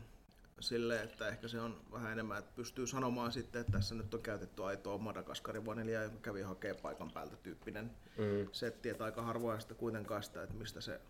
silleen, 0.59 1.03
että 1.03 1.27
ehkä 1.27 1.47
se 1.47 1.61
on 1.61 1.81
vähän 1.91 2.11
enemmän, 2.11 2.39
että 2.39 2.55
pystyy 2.55 2.87
sanomaan 2.87 3.31
sitten, 3.31 3.61
että 3.61 3.71
tässä 3.71 3.95
nyt 3.95 4.13
on 4.13 4.21
käytetty 4.21 4.63
aitoa 4.63 4.97
Madagaskarin 4.97 5.65
vaniljaa, 5.65 6.03
joka 6.03 6.17
kävi 6.21 6.41
hakee 6.41 6.73
paikan 6.73 7.11
päältä 7.11 7.35
tyyppinen 7.35 7.91
mm. 8.17 8.47
setti, 8.51 8.89
että 8.89 9.05
aika 9.05 9.21
harvoin 9.21 9.61
sitä 9.61 9.73
kuitenkaan 9.73 10.23
sitä, 10.23 10.43
että 10.43 10.55
mistä 10.55 10.81
se 10.81 11.01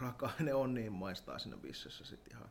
raaka-aine 0.00 0.54
on, 0.54 0.74
niin 0.74 0.92
maistaa 0.92 1.38
siinä 1.38 1.56
bissessä 1.56 2.04
sitten 2.04 2.36
ihan 2.36 2.50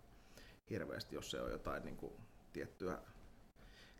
hirveästi, 0.69 1.15
jos 1.15 1.31
se 1.31 1.41
on 1.41 1.51
jotain 1.51 1.85
niin 1.85 1.97
kuin, 1.97 2.13
tiettyä, 2.53 2.97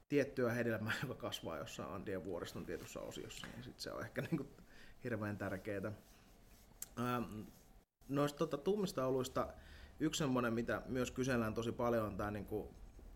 tiettyä 0.10 0.53
hedelmää, 0.53 0.93
joka 1.01 1.15
kasvaa 1.15 1.58
jossain 1.58 1.89
Andien 1.89 2.25
vuoriston 2.25 2.65
tietyssä 2.65 2.99
osiossa, 2.99 3.47
niin 3.47 3.63
sit 3.63 3.79
se 3.79 3.91
on 3.91 4.01
ehkä 4.01 4.21
niin 4.21 4.38
kuin, 4.38 4.49
hirveän 5.03 5.38
tärkeää. 5.38 5.91
Ähm, 6.99 7.41
noista 8.10 8.38
tota, 8.38 8.58
tummista 8.58 9.05
oluista 9.05 9.53
yksi 9.99 10.17
semmoinen, 10.17 10.53
mitä 10.53 10.81
myös 10.86 11.12
kysellään 11.12 11.53
tosi 11.53 11.71
paljon, 11.71 12.05
on 12.05 12.17
tämä 12.17 12.31
niin 12.31 12.45
kuin, 12.45 12.67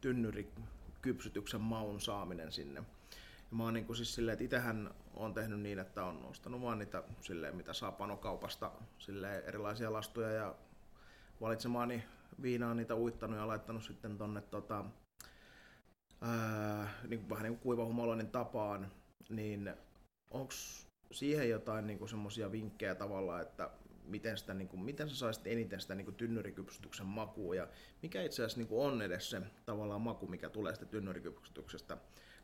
tynnyrikypsytyksen 0.01 1.61
maun 1.61 2.01
saaminen 2.01 2.51
sinne. 2.51 2.83
Ja 3.51 3.57
mä 3.57 3.63
oon 3.63 3.73
niin 3.73 3.85
kuin 3.85 3.95
siis 3.97 4.15
silleen, 4.15 4.33
että 4.33 4.45
itähän 4.45 4.93
on 5.13 5.33
tehnyt 5.33 5.59
niin, 5.59 5.79
että 5.79 6.03
on 6.03 6.25
ostanut 6.25 6.61
vaan 6.61 6.79
niitä 6.79 7.03
silleen, 7.21 7.55
mitä 7.55 7.73
saa 7.73 7.91
panokaupasta, 7.91 8.71
silleen 8.99 9.43
erilaisia 9.45 9.93
lastuja 9.93 10.31
ja 10.31 10.55
valitsemaani 11.41 12.03
viinaa 12.41 12.73
niitä 12.73 12.95
uittanut 12.95 13.37
ja 13.39 13.47
laittanut 13.47 13.83
sitten 13.83 14.17
tonne 14.17 14.41
tota, 14.41 14.85
ää, 16.21 16.93
niin 17.07 17.19
kuin, 17.19 17.29
vähän 17.29 17.43
niin 17.43 17.53
kuin 17.53 17.63
kuivahumoloinnin 17.63 18.31
tapaan, 18.31 18.91
niin 19.29 19.73
onko 20.31 20.53
siihen 21.11 21.49
jotain 21.49 21.87
niin 21.87 22.09
semmoisia 22.09 22.51
vinkkejä 22.51 22.95
tavalla, 22.95 23.41
että 23.41 23.69
miten, 24.03 24.37
sitä, 24.37 24.53
niin 24.53 24.67
kuin, 24.67 24.83
miten 24.83 25.09
sä 25.09 25.15
saisit 25.15 25.47
eniten 25.47 25.81
sitä 25.81 25.95
niin 25.95 26.05
kuin 26.05 26.15
tynnyrikypsytyksen 26.15 27.05
makua? 27.05 27.55
Ja 27.55 27.67
mikä 28.01 28.21
itse 28.21 28.41
asiassa 28.41 28.59
niin 28.59 28.67
kuin 28.67 28.87
on 28.87 29.01
edes 29.01 29.29
se 29.29 29.41
tavallaan 29.65 30.01
maku, 30.01 30.27
mikä 30.27 30.49
tulee 30.49 30.73
sitä 30.73 30.85
tynnyrikypsytyksestä, 30.85 31.97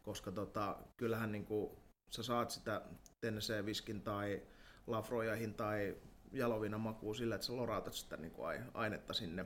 koska 0.06 0.32
tota, 0.32 0.78
kyllähän 0.98 1.32
niin 1.32 1.46
kuin, 1.46 1.72
sä 2.10 2.24
saat 2.24 2.50
sitä 2.50 2.82
Tennessee-viskin 3.22 4.02
tai 4.02 4.41
Lafrojahin 4.88 5.54
tai 5.54 5.96
jalovina 6.32 6.78
makuu 6.78 7.13
sillä, 7.13 7.36
että 7.36 7.48
sä 7.48 7.56
lorautat 7.56 7.94
sitä 7.94 8.18
niin 8.18 8.32
kuin 8.32 8.60
ainetta 8.74 9.13
sinne, 9.13 9.46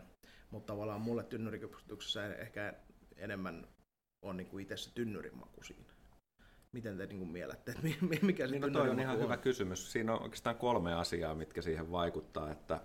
mutta 0.52 0.74
tavallaan 0.74 1.02
mulle 1.02 1.24
tynnyrikypsytyksessä 1.24 2.36
ehkä 2.36 2.74
enemmän 3.18 3.68
on 4.22 4.38
niin 4.38 4.48
kuin 4.48 4.62
itse 4.62 4.78
se 4.78 4.94
tynnyrin 4.94 5.38
maku 5.38 5.64
siinä. 5.64 5.94
Miten 6.72 6.98
te 6.98 7.06
niin 7.06 7.18
kuin 7.18 7.30
miellätte, 7.30 7.72
että 7.72 7.84
mikä 8.22 8.48
se 8.48 8.52
niin 8.52 8.62
no 8.62 8.70
toi 8.70 8.90
on 8.90 9.00
ihan 9.00 9.16
on? 9.16 9.24
hyvä 9.24 9.38
kysymys. 9.38 9.92
Siinä 9.92 10.14
on 10.14 10.22
oikeastaan 10.22 10.56
kolme 10.56 10.94
asiaa, 10.94 11.36
mitkä 11.36 11.62
siihen 11.62 11.92
vaikuttaa. 11.92 12.52
Että 12.52 12.82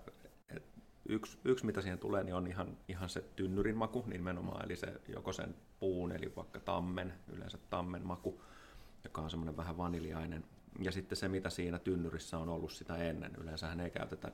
yksi, 1.08 1.38
yksi, 1.44 1.66
mitä 1.66 1.80
siihen 1.80 1.98
tulee, 1.98 2.24
niin 2.24 2.34
on 2.34 2.46
ihan, 2.46 2.76
ihan 2.88 3.08
se 3.08 3.24
tynnyrin 3.36 3.76
maku 3.76 4.04
nimenomaan, 4.06 4.64
eli 4.64 4.76
se 4.76 5.00
joko 5.08 5.32
sen 5.32 5.54
puun, 5.80 6.12
eli 6.12 6.32
vaikka 6.36 6.60
tammen, 6.60 7.14
yleensä 7.32 7.58
tammen 7.70 8.06
maku, 8.06 8.42
joka 9.04 9.20
on 9.20 9.30
semmoinen 9.30 9.56
vähän 9.56 9.76
vaniljainen. 9.76 10.44
Ja 10.80 10.92
sitten 10.92 11.16
se, 11.16 11.28
mitä 11.28 11.50
siinä 11.50 11.78
tynnyrissä 11.78 12.38
on 12.38 12.48
ollut 12.48 12.72
sitä 12.72 12.96
ennen. 12.96 13.32
Yleensähän 13.40 13.80
ei 13.80 13.90
käytetä 13.90 14.32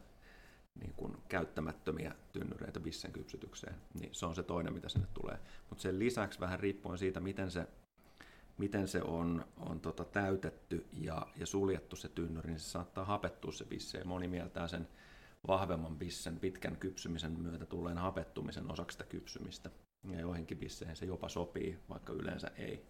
niin 0.81 0.95
kuin 0.97 1.17
käyttämättömiä 1.29 2.15
tynnyreitä 2.33 2.81
bissen 2.81 3.13
kypsytykseen, 3.13 3.75
niin 4.01 4.15
se 4.15 4.27
on 4.27 4.35
se 4.35 4.43
toinen, 4.43 4.73
mitä 4.73 4.89
sinne 4.89 5.07
tulee. 5.15 5.39
Mutta 5.69 5.83
sen 5.83 5.99
lisäksi 5.99 6.41
vähän 6.41 6.61
riippuen 6.61 6.99
siitä, 6.99 7.21
miten 7.21 7.51
se, 7.51 7.67
miten 8.59 8.89
se 8.89 9.03
on, 9.03 9.45
on 9.57 9.81
tota 9.81 10.05
täytetty 10.05 10.87
ja, 10.93 11.27
ja 11.37 11.47
suljettu 11.47 11.97
se 11.97 12.09
tynnyri, 12.09 12.51
niin 12.51 12.61
se 12.61 12.71
saattaa 12.71 13.05
hapettua 13.05 13.53
se 13.53 13.65
bisse. 13.65 14.05
Moni 14.05 14.29
mieltää 14.29 14.69
sen 14.69 14.89
vahvemman 15.49 15.99
bissen 15.99 16.41
pitkän 16.41 16.77
kypsymisen 16.77 17.41
myötä 17.41 17.67
tulleen 17.67 17.99
hapettumisen 17.99 18.73
osaksi 18.73 18.95
sitä 18.95 19.05
kypsymistä. 19.05 19.71
Ja 20.11 20.21
joihinkin 20.21 20.59
bisseihin 20.59 20.97
se 20.97 21.07
jopa 21.07 21.29
sopii, 21.29 21.79
vaikka 21.89 22.13
yleensä 22.13 22.51
ei, 22.57 22.87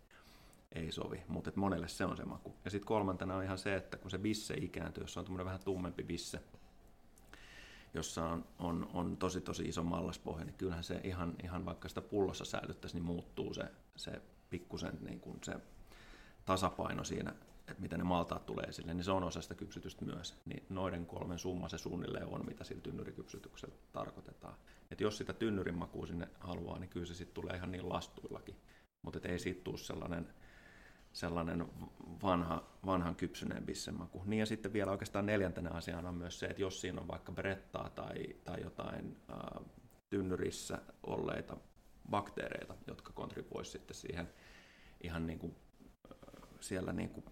ei 0.73 0.93
sovi. 0.93 1.23
Mutta 1.29 1.53
monelle 1.57 1.89
se 1.89 2.05
on 2.05 2.17
se 2.17 2.25
maku. 2.25 2.55
Ja 2.65 2.71
sitten 2.71 2.87
kolmantena 2.87 3.37
on 3.37 3.45
ihan 3.45 3.59
se, 3.59 3.77
että 3.77 3.97
kun 3.97 4.11
se 4.11 4.19
bisse 4.19 4.55
ikääntyy, 4.55 5.05
jos 5.05 5.17
on 5.17 5.45
vähän 5.45 5.61
tummempi 5.65 6.03
bisse, 6.03 6.41
jossa 7.95 8.25
on, 8.25 8.45
on, 8.59 8.91
on 8.95 9.17
tosi 9.17 9.41
tosi 9.41 9.65
iso 9.65 9.83
mallaspohja, 9.83 10.45
niin 10.45 10.57
kyllähän 10.57 10.85
se 10.85 11.01
ihan, 11.05 11.35
ihan 11.43 11.65
vaikka 11.65 11.89
sitä 11.89 12.01
pullossa 12.01 12.45
säilyttäisi, 12.45 12.97
niin 12.97 13.05
muuttuu 13.05 13.55
se, 13.55 13.65
se 13.97 14.23
pikkusen 14.51 14.99
niin 15.01 15.21
kuin 15.21 15.39
se 15.43 15.55
tasapaino 16.47 17.05
siinä, 17.05 17.35
että 17.71 17.83
miten 17.83 17.99
ne 17.99 18.05
maltaat 18.05 18.47
tulee 18.47 18.65
esille, 18.65 18.95
niin 18.95 19.05
se 19.05 19.11
on 19.11 19.25
osa 19.25 19.41
sitä 19.41 19.55
kypsytystä 19.55 20.05
myös. 20.05 20.41
Niin 20.45 20.67
noiden 20.69 21.07
kolmen 21.07 21.39
summa 21.39 21.69
se 21.69 21.79
suunnilleen 21.79 22.27
on, 22.27 22.47
mitä 22.47 22.65
sillä 22.65 22.81
tynnyrikypsytyksellä 22.81 23.75
tarkoitetaan. 23.93 24.55
Et 24.91 25.01
jos 25.01 25.19
sitä 25.19 25.33
tynnyrin 25.33 25.79
makua 25.79 26.07
sinne 26.07 26.29
haluaa, 26.41 26.79
niin 26.79 26.91
kyllä 26.91 27.07
se 27.07 27.15
sitten 27.15 27.35
tulee 27.35 27.57
ihan 27.57 27.73
niin 27.73 27.89
lastuillakin. 27.89 28.57
Mutta 29.03 29.29
ei 29.29 29.39
siitä 29.39 29.65
tule 29.65 29.79
sellainen 29.79 30.29
sellainen 31.13 31.69
vanha, 32.23 32.65
vanhan 32.87 33.17
kypsyneen 33.17 33.67
bissemaku. 33.67 34.23
Niin 34.27 34.41
ja 34.41 34.47
sitten 34.47 34.73
vielä 34.73 34.91
oikeastaan 34.91 35.27
neljäntenä 35.27 35.71
asiana 35.71 36.09
on 36.09 36.15
myös 36.15 36.39
se, 36.39 36.47
että 36.47 36.63
jos 36.63 36.81
siinä 36.81 37.01
on 37.01 37.09
vaikka 37.09 37.33
brettaa 37.33 37.91
tai, 37.91 38.37
tai 38.45 38.63
jotain 38.63 39.17
ää, 39.29 39.61
tynnyrissä 40.11 40.79
olleita 41.03 41.57
bakteereita, 42.11 42.75
jotka 42.87 43.13
kontribuoisivat 43.13 43.73
sitten 43.73 43.97
siihen 43.97 44.29
ihan 45.01 45.27
niin 45.27 45.39
kuin, 45.39 45.57
siellä 46.61 46.93
niin 46.93 47.11
kuin 47.11 47.25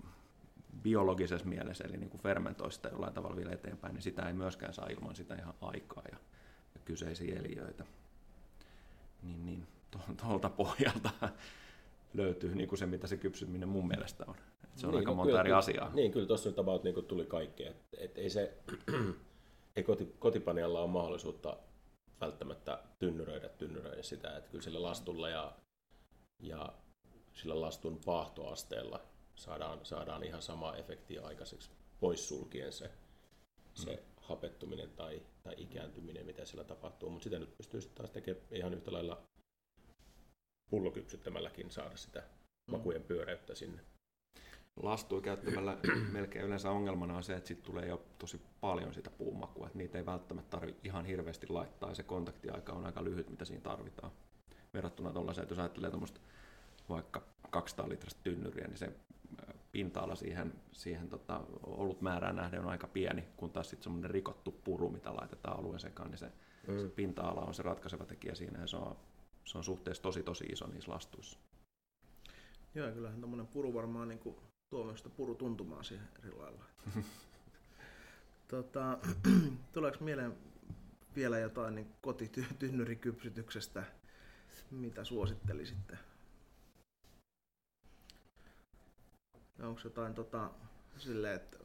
biologisessa 0.82 1.46
mielessä, 1.46 1.84
eli 1.84 1.96
niin 1.96 2.10
kuin 2.10 2.20
fermentoista 2.20 2.88
jollain 2.88 3.14
tavalla 3.14 3.36
vielä 3.36 3.52
eteenpäin, 3.52 3.94
niin 3.94 4.02
sitä 4.02 4.28
ei 4.28 4.32
myöskään 4.32 4.74
saa 4.74 4.86
ilman 4.86 5.16
sitä 5.16 5.34
ihan 5.34 5.54
aikaa 5.60 6.02
ja, 6.12 6.18
ja 6.74 6.80
kyseisiä 6.84 7.38
eliöitä. 7.38 7.84
Niin, 9.22 9.46
niin 9.46 9.66
tuolta 10.20 10.50
pohjalta 10.50 11.10
löytyy 12.14 12.54
niin 12.54 12.68
kuin 12.68 12.78
se, 12.78 12.86
mitä 12.86 13.06
se 13.06 13.16
kypsyminen 13.16 13.68
mun 13.68 13.88
mielestä 13.88 14.24
on. 14.28 14.34
Et 14.64 14.78
se 14.78 14.86
on 14.86 14.90
niin, 14.90 14.98
aika 14.98 15.10
no, 15.10 15.14
monta 15.14 15.28
kyllä, 15.28 15.40
eri 15.40 15.52
asiaa. 15.52 15.90
Niin, 15.94 16.12
kyllä 16.12 16.26
tuossa 16.26 16.48
nyt 16.48 16.58
about 16.58 16.84
niin 16.84 17.04
tuli 17.04 17.26
kaikkea. 17.26 17.70
Et, 17.70 17.76
et 17.98 18.18
ei 18.18 18.30
se, 18.30 18.54
ei 19.76 19.82
koti, 19.82 20.14
kotipanjalla 20.18 20.80
ole 20.80 20.90
mahdollisuutta 20.90 21.56
välttämättä 22.20 22.82
tynnyröidä, 22.98 23.48
tynnyröidä 23.48 24.02
sitä, 24.02 24.36
että 24.36 24.50
kyllä 24.50 24.64
sillä 24.64 24.82
lastulla 24.82 25.28
ja, 25.28 25.52
ja 26.40 26.72
sillä 27.32 27.60
lastun 27.60 28.00
paahtoasteella 28.04 29.00
saadaan, 29.38 29.86
saadaan 29.86 30.24
ihan 30.24 30.42
sama 30.42 30.76
efekti 30.76 31.18
aikaiseksi, 31.18 31.70
poissulkien 32.00 32.72
se, 32.72 32.90
se 33.74 33.94
hmm. 33.94 34.04
hapettuminen 34.16 34.90
tai, 34.90 35.22
tai 35.42 35.54
ikääntyminen, 35.56 36.26
mitä 36.26 36.44
siellä 36.44 36.64
tapahtuu, 36.64 37.10
mutta 37.10 37.24
sitä 37.24 37.38
nyt 37.38 37.56
pystyy 37.56 37.80
taas 37.94 38.10
tekemään 38.10 38.44
ihan 38.50 38.74
yhtä 38.74 38.92
lailla 38.92 39.22
pullokypsyttämälläkin 40.70 41.70
saada 41.70 41.96
sitä 41.96 42.20
mm. 42.20 42.72
makujen 42.72 43.02
pyöreyttä 43.02 43.54
sinne. 43.54 43.80
Lastui 44.82 45.22
käyttämällä 45.22 45.78
melkein 46.12 46.44
yleensä 46.44 46.70
ongelmana 46.70 47.16
on 47.16 47.22
se, 47.22 47.36
että 47.36 47.48
siitä 47.48 47.62
tulee 47.62 47.86
jo 47.86 48.04
tosi 48.18 48.40
paljon 48.60 48.94
sitä 48.94 49.10
puumakua, 49.10 49.66
että 49.66 49.78
niitä 49.78 49.98
ei 49.98 50.06
välttämättä 50.06 50.50
tarvitse 50.50 50.80
ihan 50.84 51.04
hirveästi 51.04 51.46
laittaa 51.48 51.88
ja 51.88 51.94
se 51.94 52.02
kontaktiaika 52.02 52.72
on 52.72 52.86
aika 52.86 53.04
lyhyt, 53.04 53.30
mitä 53.30 53.44
siinä 53.44 53.62
tarvitaan. 53.62 54.12
Verrattuna 54.74 55.12
tuollaiseen, 55.12 55.42
että 55.42 55.52
jos 55.52 55.58
ajattelee 55.58 55.90
tuommoista 55.90 56.20
vaikka 56.88 57.22
200 57.50 57.88
litrasta 57.88 58.20
tynnyriä, 58.22 58.66
niin 58.66 58.78
se 58.78 58.92
pinta-ala 59.72 60.14
siihen, 60.14 60.52
siihen 60.72 61.08
tota, 61.08 61.40
ollut 61.62 62.00
määrään 62.00 62.36
nähden 62.36 62.60
on 62.60 62.70
aika 62.70 62.86
pieni, 62.86 63.24
kun 63.36 63.50
taas 63.50 63.70
sitten 63.70 63.84
semmoinen 63.84 64.10
rikottu 64.10 64.52
puru, 64.64 64.90
mitä 64.90 65.16
laitetaan 65.16 65.58
alueen 65.58 65.80
sekaan, 65.80 66.10
niin 66.10 66.18
se, 66.18 66.32
mm. 66.68 66.80
se 66.80 66.88
pinta-ala 66.88 67.40
on 67.40 67.54
se 67.54 67.62
ratkaiseva 67.62 68.04
tekijä 68.04 68.34
siinä 68.34 68.60
ja 68.60 68.66
se 68.66 68.76
on 68.76 68.96
se 69.48 69.58
on 69.58 69.64
suhteessa 69.64 70.02
tosi 70.02 70.22
tosi 70.22 70.44
iso 70.44 70.66
niissä 70.66 70.92
lastuissa. 70.92 71.38
Joo, 72.74 72.92
kyllähän 72.92 73.20
tuommoinen 73.20 73.46
puru 73.46 73.74
varmaan 73.74 74.08
niin 74.08 74.20
tuo 74.70 74.84
myös 74.84 74.98
sitä 74.98 75.10
purutuntumaa 75.10 75.82
siihen 75.82 76.08
eri 76.18 76.32
lailla. 76.32 76.64
tota, 78.48 78.98
tuleeko 79.72 80.04
mieleen 80.04 80.36
vielä 81.16 81.38
jotain 81.38 81.74
niin 81.74 81.94
kotitynnerikypsytyksestä, 82.00 83.84
mitä 84.70 85.04
suosittelisitte? 85.04 85.98
Onko 89.62 89.80
jotain 89.84 90.14
tota, 90.14 90.50
silleen, 90.96 91.34
että 91.34 91.58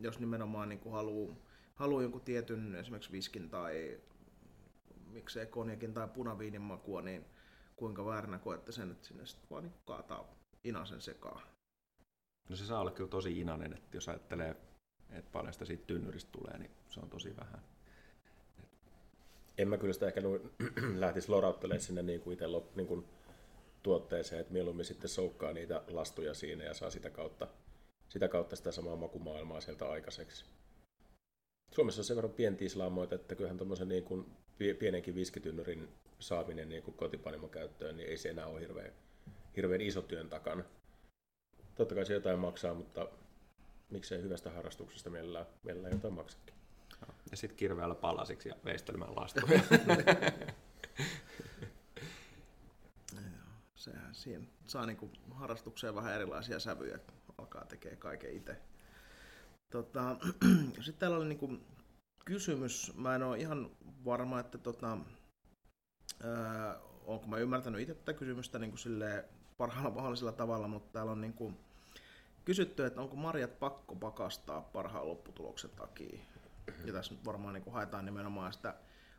jos 0.00 0.20
nimenomaan 0.20 0.68
niin 0.68 0.80
haluaa 0.90 1.36
haluu 1.74 2.00
jonkun 2.00 2.20
tietyn 2.20 2.74
esimerkiksi 2.74 3.12
viskin 3.12 3.50
tai 3.50 4.00
miksei 5.06 5.46
konjakin 5.46 5.94
tai 5.94 6.08
punaviinin 6.08 6.60
makua, 6.60 7.02
niin 7.02 7.24
kuinka 7.76 8.04
vääränä 8.04 8.38
koette 8.38 8.72
sen, 8.72 8.90
että 8.90 9.06
sinne 9.06 9.26
sitten 9.26 9.50
vaan 9.50 9.62
niin 9.62 9.74
kaataa 9.84 10.34
inasen 10.64 11.00
sekaan? 11.00 11.42
No 12.48 12.56
se 12.56 12.66
saa 12.66 12.80
olla 12.80 12.90
kyllä 12.90 13.10
tosi 13.10 13.40
inanen, 13.40 13.72
että 13.72 13.96
jos 13.96 14.08
ajattelee, 14.08 14.56
että 15.10 15.30
paljon 15.32 15.52
sitä 15.52 15.64
siitä 15.64 15.86
tynnyristä 15.86 16.32
tulee, 16.32 16.58
niin 16.58 16.70
se 16.88 17.00
on 17.00 17.10
tosi 17.10 17.36
vähän. 17.36 17.60
En 19.58 19.68
mä 19.68 19.78
kyllä 19.78 19.92
sitä 19.92 20.06
ehkä 20.06 20.20
lähtisi 21.04 21.28
lorauttelemaan 21.28 21.80
sinne 21.80 22.02
niin 22.02 22.20
kuin 22.20 22.32
itse 22.32 22.44
niin 22.74 22.86
kuin 22.86 23.04
tuotteeseen, 23.84 24.40
että 24.40 24.52
mieluummin 24.52 24.84
sitten 24.84 25.08
soukkaa 25.08 25.52
niitä 25.52 25.82
lastuja 25.88 26.34
siinä 26.34 26.64
ja 26.64 26.74
saa 26.74 26.90
sitä 26.90 27.10
kautta, 27.10 27.48
sitä 28.08 28.28
kautta 28.28 28.56
sitä 28.56 28.72
samaa 28.72 28.96
makumaailmaa 28.96 29.60
sieltä 29.60 29.90
aikaiseksi. 29.90 30.44
Suomessa 31.72 32.00
on 32.00 32.04
sen 32.04 32.16
verran 32.16 32.32
pientiislaamoita, 32.32 33.14
että 33.14 33.34
kyllähän 33.34 33.56
tuommoisen 33.56 33.88
niin 33.88 34.04
kuin 34.04 34.26
pienenkin 34.78 35.14
viskitynnyrin 35.14 35.88
saaminen 36.18 36.68
niin 36.68 36.82
kuin 36.82 36.96
kotipanimon 36.96 37.50
käyttöön, 37.50 37.96
niin 37.96 38.08
ei 38.08 38.16
se 38.16 38.28
enää 38.28 38.46
ole 38.46 38.60
hirveän, 38.60 38.92
hirveän 39.56 39.80
iso 39.80 40.02
työn 40.02 40.28
takana. 40.28 40.64
Totta 41.74 41.94
kai 41.94 42.06
se 42.06 42.14
jotain 42.14 42.38
maksaa, 42.38 42.74
mutta 42.74 43.08
miksei 43.90 44.22
hyvästä 44.22 44.50
harrastuksesta 44.50 45.10
mielellään, 45.10 45.46
mielellään 45.62 45.94
jotain 45.94 46.14
maksakin. 46.14 46.54
Ja 47.30 47.36
sitten 47.36 47.56
kirveellä 47.56 47.94
palasiksi 47.94 48.48
ja 48.48 48.54
veistelemään 48.64 49.16
lastuja. 49.16 49.60
Sehän 53.84 54.14
siinä 54.14 54.44
saa 54.66 54.86
niinku 54.86 55.10
harrastukseen 55.30 55.94
vähän 55.94 56.14
erilaisia 56.14 56.60
sävyjä, 56.60 56.98
kun 56.98 57.14
alkaa 57.38 57.64
tekee 57.64 57.96
kaiken 57.96 58.36
itse. 58.36 58.56
Tota, 59.70 60.16
sitten 60.74 60.94
täällä 60.98 61.16
oli 61.16 61.28
niinku 61.28 61.58
kysymys, 62.24 62.92
mä 62.96 63.14
en 63.14 63.22
ole 63.22 63.38
ihan 63.38 63.70
varma, 64.04 64.40
että 64.40 64.58
tota, 64.58 64.98
ää, 66.22 66.78
onko 67.04 67.26
mä 67.26 67.36
ymmärtänyt 67.36 67.80
itse 67.80 67.94
tätä 67.94 68.12
kysymystä 68.12 68.58
niin 68.58 68.70
kuin 68.70 69.02
parhaalla 69.56 69.90
mahdollisella 69.90 70.32
tavalla, 70.32 70.68
mutta 70.68 70.92
täällä 70.92 71.12
on 71.12 71.20
niin 71.20 71.34
kuin 71.34 71.56
kysytty, 72.44 72.84
että 72.84 73.00
onko 73.00 73.16
marjat 73.16 73.58
pakko 73.58 73.94
pakastaa 73.94 74.62
parhaan 74.62 75.08
lopputuloksen 75.08 75.70
takia. 75.70 76.18
Ja 76.84 76.92
tässä 76.92 77.14
nyt 77.14 77.24
varmaan 77.24 77.54
niin 77.54 77.64
kuin 77.64 77.74
haetaan 77.74 78.04
nimenomaan 78.04 78.52
sitä 78.52 78.74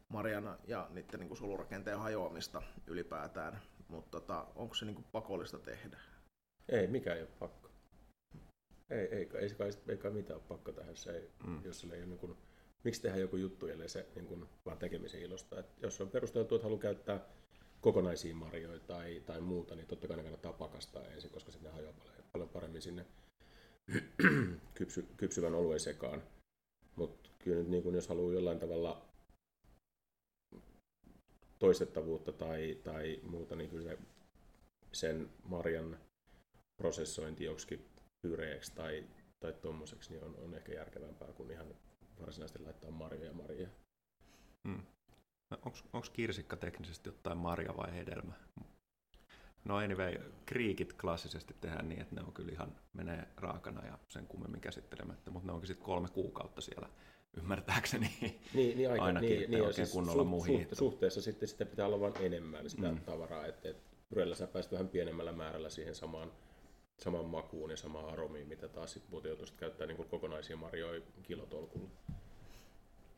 marjana 0.09 0.57
ja 0.67 0.87
niiden 0.89 1.19
niin 1.19 1.27
kuin 1.27 1.37
solurakenteen 1.37 1.99
hajoamista 1.99 2.61
ylipäätään, 2.87 3.61
mutta 3.87 4.19
tota, 4.19 4.47
onko 4.55 4.75
se 4.75 4.85
niin 4.85 4.95
kuin 4.95 5.05
pakollista 5.11 5.59
tehdä? 5.59 5.99
Ei, 6.69 6.87
mikä 6.87 7.13
ei 7.13 7.21
ole 7.21 7.29
pakko. 7.39 7.69
Ei, 8.89 8.99
ei, 8.99 9.29
ei, 9.33 9.55
ei, 9.59 9.71
ei 9.89 9.97
kai 9.97 10.11
mitään 10.11 10.39
ole 10.39 10.47
pakko 10.47 10.71
tehdä, 10.71 10.95
se 10.95 11.17
ei, 11.17 11.31
mm. 11.47 11.61
jos 11.63 11.79
se 11.79 11.87
ei 11.87 11.99
ole 11.99 12.05
niin 12.05 12.19
kuin 12.19 12.37
miksi 12.85 13.01
tehdä 13.01 13.17
joku 13.17 13.37
juttu, 13.37 13.67
ellei 13.67 13.89
se 13.89 14.07
niin 14.15 14.25
kuin, 14.25 14.45
vaan 14.65 14.77
tekemisen 14.77 15.21
ilosta. 15.21 15.59
Et 15.59 15.65
jos 15.81 16.01
on 16.01 16.09
perusteltu, 16.09 16.55
että 16.55 16.63
haluaa 16.63 16.81
käyttää 16.81 17.19
kokonaisia 17.81 18.35
marjoja 18.35 18.79
tai, 18.79 19.23
tai 19.25 19.41
muuta, 19.41 19.75
niin 19.75 19.87
totta 19.87 20.07
kai 20.07 20.17
ne 20.17 20.23
kannattaa 20.23 20.53
pakastaa 20.53 21.07
ensin, 21.07 21.31
koska 21.31 21.51
sitten 21.51 21.71
ne 21.71 21.75
hajoaa 21.75 21.93
paljon, 21.93 22.23
paljon 22.31 22.49
paremmin 22.49 22.81
sinne 22.81 23.05
kypsy, 24.77 25.05
kypsyvän 25.17 25.55
oluen 25.55 25.79
sekaan. 25.79 26.23
Mutta 26.95 27.29
kyllä 27.39 27.57
nyt 27.57 27.67
niin 27.67 27.83
kun 27.83 27.95
jos 27.95 28.07
haluaa 28.07 28.33
jollain 28.33 28.59
tavalla 28.59 29.05
toistettavuutta 31.59 32.31
tai, 32.31 32.77
tai 32.83 33.19
muuta, 33.23 33.55
niin 33.55 33.69
kyllä 33.69 33.83
se, 33.83 33.97
sen 34.91 35.29
marjan 35.43 35.99
prosessointi 36.81 37.43
joksikin 37.43 37.85
pyreeksi 38.21 38.75
tai, 38.75 39.03
tai 39.39 39.53
tuommoiseksi 39.53 40.11
niin 40.13 40.23
on, 40.23 40.35
on 40.43 40.53
ehkä 40.53 40.73
järkevämpää 40.73 41.33
kuin 41.33 41.51
ihan 41.51 41.67
varsinaisesti 42.21 42.63
laittaa 42.63 42.91
marjoja 42.91 43.33
marjoja. 43.33 43.69
Hmm. 44.67 44.81
Onko 45.93 46.07
kirsikka 46.13 46.55
teknisesti 46.55 47.09
jotain 47.09 47.37
marja 47.37 47.77
vai 47.77 47.93
hedelmä? 47.93 48.33
No 49.65 49.75
anyway, 49.77 50.17
kriikit 50.45 50.93
klassisesti 50.93 51.55
tehdään 51.61 51.89
niin, 51.89 52.01
että 52.01 52.15
ne 52.15 52.21
on 52.21 52.33
kyllä 52.33 52.51
ihan, 52.51 52.75
menee 52.93 53.27
raakana 53.37 53.85
ja 53.85 53.99
sen 54.09 54.27
kummemmin 54.27 54.61
käsittelemättä, 54.61 55.31
mutta 55.31 55.47
ne 55.47 55.53
onkin 55.53 55.67
sitten 55.67 55.85
kolme 55.85 56.07
kuukautta 56.09 56.61
siellä 56.61 56.89
ymmärtääkseni 57.37 58.09
niin, 58.53 58.77
niin 58.77 58.91
aika, 58.91 59.03
ainakin, 59.03 59.29
niin, 59.29 59.51
niin, 59.51 59.61
oikein 59.61 59.75
siis 59.75 59.91
kunnolla 59.91 60.23
su, 60.23 60.29
muihin. 60.29 60.67
Su, 60.69 60.75
suhteessa 60.75 61.21
sitten 61.21 61.49
sitä 61.49 61.65
pitää 61.65 61.85
olla 61.85 61.99
vain 61.99 62.13
enemmän 62.19 62.69
sitä 62.69 62.91
mm. 62.91 63.01
tavaraa, 63.01 63.45
että 63.45 63.69
et 63.69 63.77
purella 64.09 64.35
sä 64.35 64.47
pääset 64.47 64.71
vähän 64.71 64.87
pienemmällä 64.87 65.31
määrällä 65.31 65.69
siihen 65.69 65.95
samaan, 65.95 66.31
samaan 66.97 67.25
makuun 67.25 67.71
ja 67.71 67.77
samaan 67.77 68.09
aromiin, 68.09 68.47
mitä 68.47 68.67
taas 68.67 68.93
sitten 68.93 69.11
muuten 69.11 69.29
joutuisit 69.29 69.57
käyttää 69.57 69.87
niin 69.87 70.07
kokonaisia 70.09 70.57
marjoja 70.57 71.01
kilotolkulla. 71.23 71.89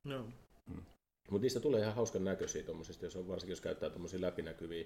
No. 0.03 0.27
Mm. 0.67 0.81
Mutta 1.31 1.43
niistä 1.43 1.59
tulee 1.59 1.81
ihan 1.81 1.95
hauskan 1.95 2.23
näköisiä 2.23 2.63
tuommoisista, 2.63 3.05
jos 3.05 3.15
on, 3.15 3.27
varsinkin 3.27 3.51
jos 3.51 3.61
käyttää 3.61 3.89
tuommoisia 3.89 4.21
läpinäkyviä 4.21 4.85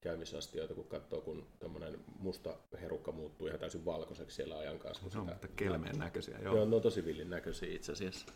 käymisastioita, 0.00 0.74
kun 0.74 0.84
katsoo, 0.84 1.20
kun 1.20 1.46
tämmöinen 1.58 1.98
musta 2.18 2.56
herukka 2.80 3.12
muuttuu 3.12 3.46
ihan 3.46 3.60
täysin 3.60 3.84
valkoiseksi 3.84 4.36
siellä 4.36 4.58
ajan 4.58 4.78
kanssa. 4.78 5.10
Se 5.10 5.18
on 5.18 5.28
sitä... 5.28 5.48
kelmeen 5.56 5.98
näköisiä, 5.98 6.38
joo. 6.38 6.56
joo. 6.56 6.64
ne 6.64 6.76
on 6.76 6.82
tosi 6.82 7.04
villin 7.04 7.30
näköisiä 7.30 7.72
itse 7.72 7.92
asiassa. 7.92 8.26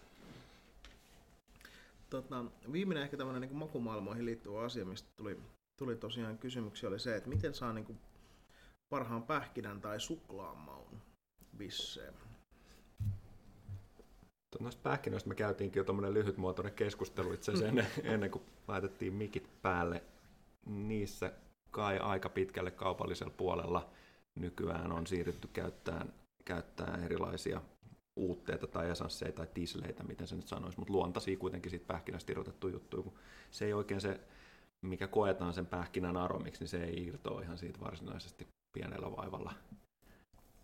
Tota, 2.10 2.44
viimeinen 2.72 3.02
ehkä 3.02 3.16
tämmöinen 3.16 3.40
niin 3.40 3.56
makumaailmoihin 3.56 4.24
liittyvä 4.24 4.60
asia, 4.60 4.84
mistä 4.84 5.10
tuli, 5.16 5.40
tuli 5.76 5.96
tosiaan 5.96 6.38
kysymyksiä, 6.38 6.88
oli 6.88 7.00
se, 7.00 7.16
että 7.16 7.28
miten 7.28 7.54
saa 7.54 7.72
niin 7.72 7.84
kuin 7.84 7.98
parhaan 8.88 9.22
pähkinän 9.22 9.80
tai 9.80 10.00
suklaan 10.00 10.56
maun 10.56 11.02
bisseen. 11.56 12.14
Noista 14.60 14.82
pähkinöistä 14.82 15.28
me 15.28 15.34
käytiinkin 15.34 15.80
jo 15.80 15.84
tuommoinen 15.84 16.14
lyhytmuotoinen 16.14 16.72
keskustelu 16.72 17.32
itse 17.32 17.52
asiassa 17.52 17.68
ennen, 17.68 17.86
ennen 18.14 18.30
kuin 18.30 18.44
laitettiin 18.68 19.12
mikit 19.12 19.62
päälle. 19.62 20.02
Niissä 20.66 21.32
kai 21.70 21.98
aika 21.98 22.28
pitkälle 22.28 22.70
kaupallisella 22.70 23.34
puolella 23.36 23.90
nykyään 24.34 24.92
on 24.92 25.06
siirrytty 25.06 25.48
käyttämään, 25.52 26.12
käyttämään 26.44 27.04
erilaisia 27.04 27.60
uutteita 28.20 28.66
tai 28.66 28.90
esansseja 28.90 29.33
tai 29.33 29.46
tisleitä, 29.54 30.02
miten 30.02 30.26
se 30.26 30.37
nyt 30.37 30.48
sanoisi, 30.48 30.78
mutta 30.78 30.92
luontaisia 30.92 31.37
kuitenkin 31.37 31.70
siitä 31.70 31.87
pähkinästä 31.87 32.33
irrotettu 32.33 32.68
juttu. 32.68 33.02
Kun 33.02 33.14
se 33.50 33.64
ei 33.64 33.72
oikein 33.72 34.00
se, 34.00 34.20
mikä 34.83 35.06
koetaan 35.06 35.54
sen 35.54 35.66
pähkinän 35.66 36.16
aromiksi, 36.16 36.61
niin 36.61 36.68
se 36.68 36.85
ei 36.85 37.06
irtoa 37.06 37.42
ihan 37.42 37.59
siitä 37.59 37.80
varsinaisesti 37.80 38.48
pienellä 38.72 39.16
vaivalla. 39.16 39.52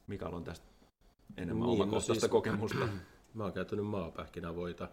Mikael 0.07 0.35
on 0.35 0.45
tästä 0.45 0.67
enemmän 1.37 1.67
niin, 1.67 1.83
omakohtaista 1.83 2.13
no 2.13 2.21
siis, 2.21 2.31
kokemusta. 2.31 2.89
Mä 3.35 3.43
oon 3.43 3.53
käyttänyt 3.53 3.87
maapähkinävoita, 3.87 4.89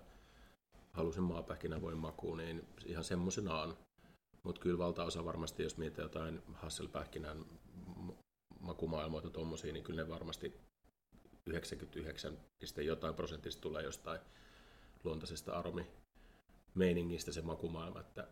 halusin 0.94 1.24
maapähkinävoin 1.24 1.98
makuun, 1.98 2.38
niin 2.38 2.68
ihan 2.86 3.04
semmoisenaan. 3.04 3.78
Mutta 4.44 4.62
kyllä 4.62 4.78
valtaosa 4.78 5.26
varmasti, 5.26 5.64
jos 5.64 5.78
mietitään 5.78 6.06
jotain 6.06 6.42
Hasselpähkinän 6.54 7.46
makumaailmoita 8.60 9.30
tuommoisia, 9.30 9.74
niin 9.74 9.84
kyllä 9.84 10.04
ne 10.04 10.10
varmasti 10.10 10.54
99 11.46 12.38
jotain 12.86 13.16
prosenttista 13.16 13.62
tulee 13.62 13.84
jostain 13.84 14.20
luontaisesta 15.04 15.54
aromi 15.54 15.88
meiningistä 16.76 17.32
se 17.32 17.42
makumaailma, 17.42 18.00
että 18.00 18.28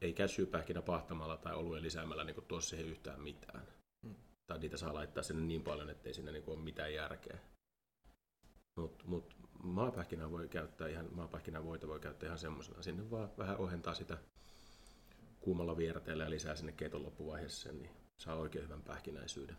ei 0.00 0.14
cashew-pähkinä 0.14 0.82
pahtamalla 0.82 1.36
tai 1.36 1.54
oluen 1.54 1.82
lisäämällä 1.82 2.24
niin 2.24 2.44
tuossa 2.48 2.70
siihen 2.70 2.88
yhtään 2.88 3.20
mitään. 3.20 3.66
Hmm. 4.06 4.14
Tai 4.46 4.58
niitä 4.58 4.76
saa 4.76 4.94
laittaa 4.94 5.22
sinne 5.22 5.42
niin 5.42 5.62
paljon, 5.62 5.90
ettei 5.90 6.14
siinä 6.14 6.32
niin 6.32 6.44
ole 6.46 6.58
mitään 6.58 6.94
järkeä. 6.94 7.38
Mutta 8.76 9.04
mut, 9.06 9.36
maapähkinä 9.62 10.30
voi 10.30 10.48
käyttää 10.48 10.88
ihan, 10.88 11.16
voita 11.64 11.88
voi 11.88 12.00
käyttää 12.00 12.26
ihan 12.26 12.38
semmoisena. 12.38 12.82
Sinne 12.82 13.10
vaan 13.10 13.30
vähän 13.38 13.56
ohentaa 13.56 13.94
sitä 13.94 14.18
kuumalla 15.40 15.76
vierteellä 15.76 16.24
ja 16.24 16.30
lisää 16.30 16.56
sinne 16.56 16.72
keiton 16.72 17.02
loppuvaiheessa 17.02 17.62
sen, 17.62 17.82
niin 17.82 17.90
saa 18.18 18.36
oikein 18.36 18.64
hyvän 18.64 18.82
pähkinäisyyden. 18.82 19.56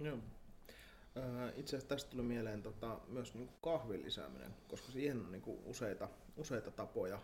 Joo. 0.00 0.18
Itse 1.56 1.76
asiassa 1.76 1.88
tästä 1.88 2.10
tuli 2.10 2.22
mieleen 2.22 2.62
tota, 2.62 3.00
myös 3.08 3.34
niin 3.34 3.48
kahvin 3.62 4.02
lisääminen, 4.02 4.54
koska 4.68 4.92
siihen 4.92 5.20
on 5.20 5.32
niin 5.32 5.42
kuin 5.42 5.58
useita, 5.64 6.08
useita 6.36 6.70
tapoja, 6.70 7.18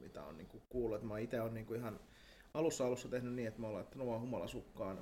mitä 0.00 0.24
on 0.24 0.36
niin 0.36 0.48
kuin 0.48 0.62
kuullut. 0.68 1.02
Mä 1.02 1.18
itse 1.18 1.40
olen 1.40 1.54
niin 1.54 1.66
kuin 1.66 1.80
ihan 1.80 2.00
alussa 2.54 2.86
alussa 2.86 3.08
tehnyt 3.08 3.34
niin, 3.34 3.48
että 3.48 3.60
mä 3.60 3.66
olen 3.66 3.76
laittanut 3.76 4.06
vaan 4.06 4.20
humalasukkaan 4.20 4.98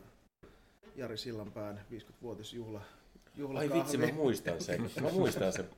Jari 0.96 1.16
Sillanpään 1.16 1.84
50-vuotisjuhla 1.90 2.80
Ai 3.58 3.70
vitsi, 3.72 3.96
mä 3.96 4.06
muistan 4.12 4.60
sen. 4.60 4.90
Mä 5.00 5.10
muistan 5.10 5.52
sen. 5.52 5.68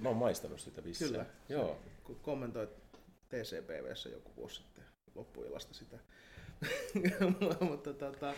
Mä 0.00 0.08
oon 0.08 0.18
maistanut 0.18 0.60
sitä 0.60 0.84
vissiin. 0.84 1.10
Kyllä. 1.10 1.26
Joo. 1.48 1.78
Kun 2.04 2.16
kommentoit 2.22 2.70
TCPVssä 3.28 4.08
joku 4.08 4.30
vuosi 4.36 4.54
sitten 4.54 4.84
loppuilasta 5.14 5.74
sitä. 5.74 5.98
Mutta 7.70 7.94
tota, 7.94 8.34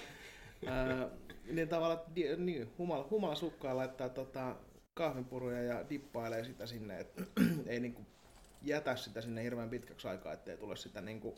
ää, 0.66 1.08
niin 1.52 1.68
tavallaan 1.68 2.00
niin, 2.36 2.72
humala, 2.78 3.06
humala 3.10 3.34
sukkaa 3.34 3.76
laittaa 3.76 4.08
tota, 4.08 4.56
kahvinpuruja 4.94 5.62
ja 5.62 5.90
dippailee 5.90 6.44
sitä 6.44 6.66
sinne, 6.66 7.00
että 7.00 7.22
ei 7.66 7.80
niinku 7.80 8.02
jätä 8.62 8.96
sitä 8.96 9.20
sinne 9.20 9.42
hirveän 9.42 9.70
pitkäksi 9.70 10.08
aikaa, 10.08 10.32
ettei 10.32 10.56
tule 10.56 10.76
sitä 10.76 11.00
niinku 11.00 11.34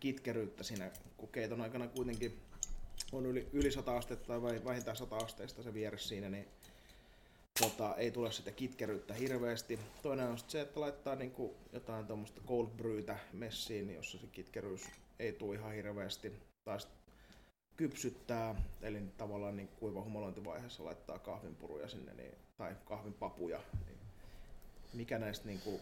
kitkeryyttä 0.00 0.62
siinä, 0.62 0.90
kun 1.16 1.28
keiton 1.28 1.60
aikana 1.60 1.88
kuitenkin 1.88 2.40
on 3.12 3.26
yli, 3.26 3.48
yli 3.52 3.70
100 3.70 3.96
astetta 3.96 4.26
tai 4.26 4.64
vähintään 4.64 4.96
100 4.96 5.16
asteista 5.16 5.62
se 5.62 5.74
vieressä 5.74 6.08
siinä, 6.08 6.28
niin 6.28 6.48
tota, 7.60 7.94
ei 7.96 8.10
tule 8.10 8.32
sitä 8.32 8.50
kitkeryyttä 8.50 9.14
hirveästi. 9.14 9.78
Toinen 10.02 10.28
on 10.28 10.38
se, 10.46 10.60
että 10.60 10.80
laittaa 10.80 11.16
niinku 11.16 11.56
jotain 11.72 12.06
tuommoista 12.06 12.40
cold 12.46 12.66
brewtä 12.66 13.18
messiin, 13.32 13.94
jossa 13.94 14.18
se 14.18 14.26
kitkeryys 14.26 14.84
ei 15.18 15.32
tule 15.32 15.54
ihan 15.54 15.72
hirveästi. 15.72 16.32
Tai 16.64 16.78
kypsyttää, 17.76 18.62
eli 18.82 19.02
tavallaan 19.18 19.56
niin 19.56 19.68
kuiva 19.68 20.02
humalointivaiheessa 20.02 20.84
laittaa 20.84 21.18
kahvinpuruja 21.18 21.88
sinne 21.88 22.14
niin, 22.14 22.34
tai 22.56 22.76
kahvinpapuja. 22.84 23.60
Niin 23.86 23.98
mikä 24.94 25.18
näistä 25.18 25.46
niin 25.46 25.60
kuin, 25.60 25.80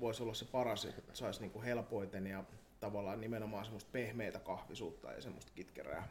voisi 0.00 0.22
olla 0.22 0.34
se 0.34 0.44
paras, 0.44 0.84
että 0.84 1.14
saisi 1.14 1.40
niin 1.40 1.50
kuin 1.50 1.64
helpoiten 1.64 2.26
ja 2.26 2.44
tavallaan 2.80 3.20
nimenomaan 3.20 3.64
semmoista 3.64 3.90
pehmeitä 3.92 4.38
kahvisuutta 4.38 5.12
ja 5.12 5.22
semmoista 5.22 5.52
kitkerää. 5.54 6.08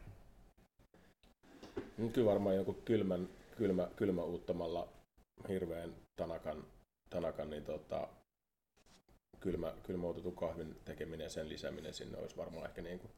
Kyllä 2.13 2.32
varmaan 2.32 2.55
joku 2.55 2.74
kylmän 2.74 3.30
kylmä, 3.57 3.88
kylmä 3.95 4.24
uuttamalla 4.24 4.88
hirveän 5.49 5.95
tanakan, 6.16 6.66
tanakan 7.09 7.49
niin 7.49 7.63
tota, 7.63 8.07
kylmä, 9.39 9.74
kylmäutetun 9.84 10.36
kahvin 10.36 10.76
tekeminen 10.86 11.24
ja 11.24 11.30
sen 11.30 11.49
lisääminen 11.49 11.93
sinne 11.93 12.18
olisi 12.18 12.38
varmaan 12.38 12.66
ehkä 12.66 12.82
niin 12.82 12.99
kuin 12.99 13.11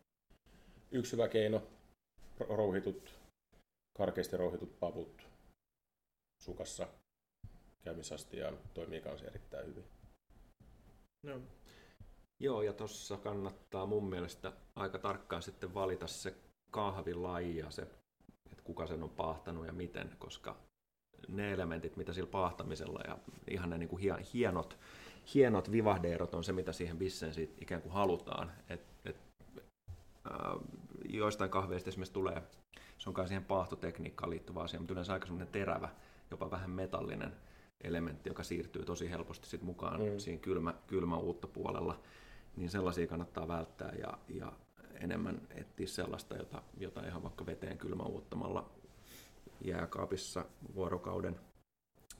yksi 0.91 1.11
hyvä 1.11 1.27
keino. 1.27 1.63
Rouhitut, 2.39 3.19
karkeasti 3.97 4.37
rouhitut 4.37 4.79
paput 4.79 5.27
sukassa 6.43 6.87
käymisastiaan 7.83 8.57
toimii 8.73 9.01
kanssa 9.01 9.27
erittäin 9.27 9.67
hyvin. 9.67 9.85
No. 11.23 11.41
Joo, 12.39 12.61
ja 12.61 12.73
tuossa 12.73 13.17
kannattaa 13.17 13.85
mun 13.85 14.09
mielestä 14.09 14.53
aika 14.75 14.99
tarkkaan 14.99 15.41
sitten 15.41 15.73
valita 15.73 16.07
se 16.07 16.35
kahvilaji 16.71 17.57
ja 17.57 17.71
se, 17.71 17.81
että 18.51 18.63
kuka 18.63 18.87
sen 18.87 19.03
on 19.03 19.09
pahtanut 19.09 19.65
ja 19.65 19.73
miten, 19.73 20.15
koska 20.19 20.55
ne 21.27 21.53
elementit, 21.53 21.95
mitä 21.95 22.13
sillä 22.13 22.29
pahtamisella 22.29 22.99
ja 23.07 23.17
ihan 23.49 23.69
ne 23.69 23.77
niin 23.77 23.89
kuin 23.89 24.01
hienot, 24.33 24.77
hienot 25.33 25.71
vivahdeerot 25.71 26.33
on 26.33 26.43
se, 26.43 26.53
mitä 26.53 26.71
siihen 26.71 26.97
bisseen 26.97 27.33
ikään 27.61 27.81
kuin 27.81 27.93
halutaan. 27.93 28.51
Et, 28.69 28.81
et, 29.05 29.17
äh, 30.31 30.57
joistain 31.07 31.49
kahveista 31.49 31.89
esimerkiksi 31.89 32.13
tulee, 32.13 32.43
se 32.97 33.09
on 33.09 33.13
kai 33.13 33.27
siihen 33.27 33.45
paahtotekniikkaan 33.45 34.29
liittyvä 34.29 34.61
asia, 34.61 34.79
mutta 34.79 34.93
yleensä 34.93 35.13
aika 35.13 35.25
semmoinen 35.25 35.51
terävä, 35.51 35.89
jopa 36.31 36.51
vähän 36.51 36.69
metallinen 36.69 37.33
elementti, 37.81 38.29
joka 38.29 38.43
siirtyy 38.43 38.85
tosi 38.85 39.09
helposti 39.09 39.47
sit 39.47 39.61
mukaan 39.61 40.01
mm. 40.01 40.19
siinä 40.19 40.41
kylmä, 40.41 40.73
kylmä 40.87 41.17
uutta 41.17 41.47
puolella, 41.47 41.99
niin 42.55 42.69
sellaisia 42.69 43.07
kannattaa 43.07 43.47
välttää 43.47 43.91
ja, 43.99 44.17
ja 44.27 44.51
enemmän 44.93 45.41
etsiä 45.49 45.87
sellaista, 45.87 46.35
jota, 46.35 46.61
jota 46.77 47.07
ihan 47.07 47.23
vaikka 47.23 47.45
veteen 47.45 47.77
kylmä 47.77 48.03
uuttamalla 48.03 48.69
jääkaapissa 49.61 50.45
vuorokauden, 50.75 51.39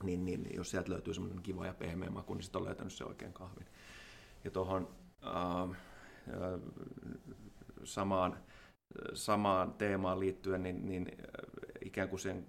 niin, 0.04 0.26
niin 0.26 0.56
jos 0.56 0.72
sieltä 0.72 0.92
löytyy 0.92 1.14
semmoinen 1.14 1.44
kiva 1.44 1.66
ja 1.66 1.74
pehmeä 1.74 2.10
maku, 2.10 2.34
niin 2.34 2.44
sitten 2.44 2.60
on 2.60 2.66
löytänyt 2.66 2.94
se 2.94 3.04
oikein 3.04 3.34
kahvin. 3.34 3.68
Ja 4.44 4.52
tuohon 4.52 4.90
äh, 5.26 5.62
äh, 5.62 6.60
samaan, 7.84 8.38
samaan 9.14 9.74
teemaan 9.74 10.20
liittyen, 10.20 10.64
niin, 10.64 10.86
niin 10.86 11.08
äh, 11.12 11.28
ikään 11.86 12.10
kuin 12.10 12.20
sen 12.20 12.48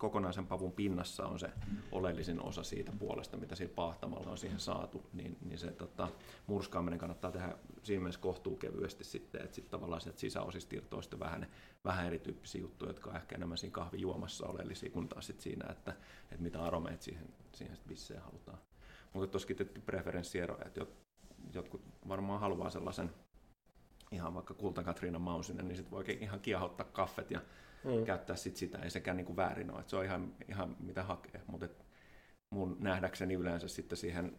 kokonaisen 0.00 0.46
pavun 0.46 0.72
pinnassa 0.72 1.26
on 1.26 1.38
se 1.38 1.50
oleellisin 1.92 2.42
osa 2.42 2.62
siitä 2.62 2.92
puolesta, 2.98 3.36
mitä 3.36 3.54
siinä 3.54 3.72
paahtamalla 3.74 4.30
on 4.30 4.38
siihen 4.38 4.60
saatu, 4.60 5.02
niin, 5.12 5.36
niin 5.40 5.58
se 5.58 5.72
tota, 5.72 6.08
murskaaminen 6.46 6.98
kannattaa 6.98 7.32
tehdä 7.32 7.54
siinä 7.82 8.00
mielessä 8.00 8.20
kohtuu 8.20 8.56
kevyesti 8.56 9.04
sitten, 9.04 9.42
että 9.42 9.54
sitten 9.54 9.70
tavallaan 9.70 10.00
sieltä 10.00 10.20
sisäosista 10.20 10.76
irtoaa 10.76 11.02
sitten 11.02 11.20
vähän, 11.20 11.46
vähän 11.84 12.06
erityyppisiä 12.06 12.60
juttuja, 12.60 12.90
jotka 12.90 13.10
on 13.10 13.16
ehkä 13.16 13.34
enemmän 13.34 13.58
siinä 13.58 13.72
kahvijuomassa 13.72 14.46
oleellisia, 14.46 14.90
kuin 14.90 15.08
taas 15.08 15.26
sitten 15.26 15.42
siinä, 15.42 15.72
että, 15.72 15.90
että 16.22 16.42
mitä 16.42 16.62
aromeet 16.62 17.02
siihen, 17.02 17.28
siihen 17.52 17.76
sitten 17.76 18.22
halutaan. 18.22 18.58
Mutta 19.12 19.30
tuossakin 19.30 19.56
tietty 19.56 19.80
preferenssieroja, 19.80 20.64
että 20.66 20.86
jotkut 21.52 21.82
varmaan 22.08 22.40
haluaa 22.40 22.70
sellaisen 22.70 23.10
ihan 24.12 24.34
vaikka 24.34 24.54
Kulta 24.54 24.82
Katriina 24.82 25.18
Mausinen, 25.18 25.68
niin 25.68 25.76
sitten 25.76 25.90
voi 25.90 26.04
ihan 26.20 26.40
kiehottaa 26.40 26.86
kaffet 26.92 27.30
ja 27.30 27.40
mm. 27.84 28.04
käyttää 28.04 28.36
sit 28.36 28.56
sitä, 28.56 28.78
ei 28.78 28.90
sekään 28.90 29.16
niinku 29.16 29.36
väärin 29.36 29.70
ole. 29.70 29.80
Et 29.80 29.88
se 29.88 29.96
on 29.96 30.04
ihan, 30.04 30.34
ihan 30.48 30.76
mitä 30.80 31.02
hakee, 31.02 31.42
mutta 31.46 31.68
mun 32.50 32.76
nähdäkseni 32.80 33.34
yleensä 33.34 33.68
sitten 33.68 33.98
siihen, 33.98 34.36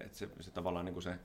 että 0.00 0.18
se, 0.18 0.28
se 0.40 0.50
tavallaan 0.50 0.84
niinku 0.84 1.00
se 1.00 1.18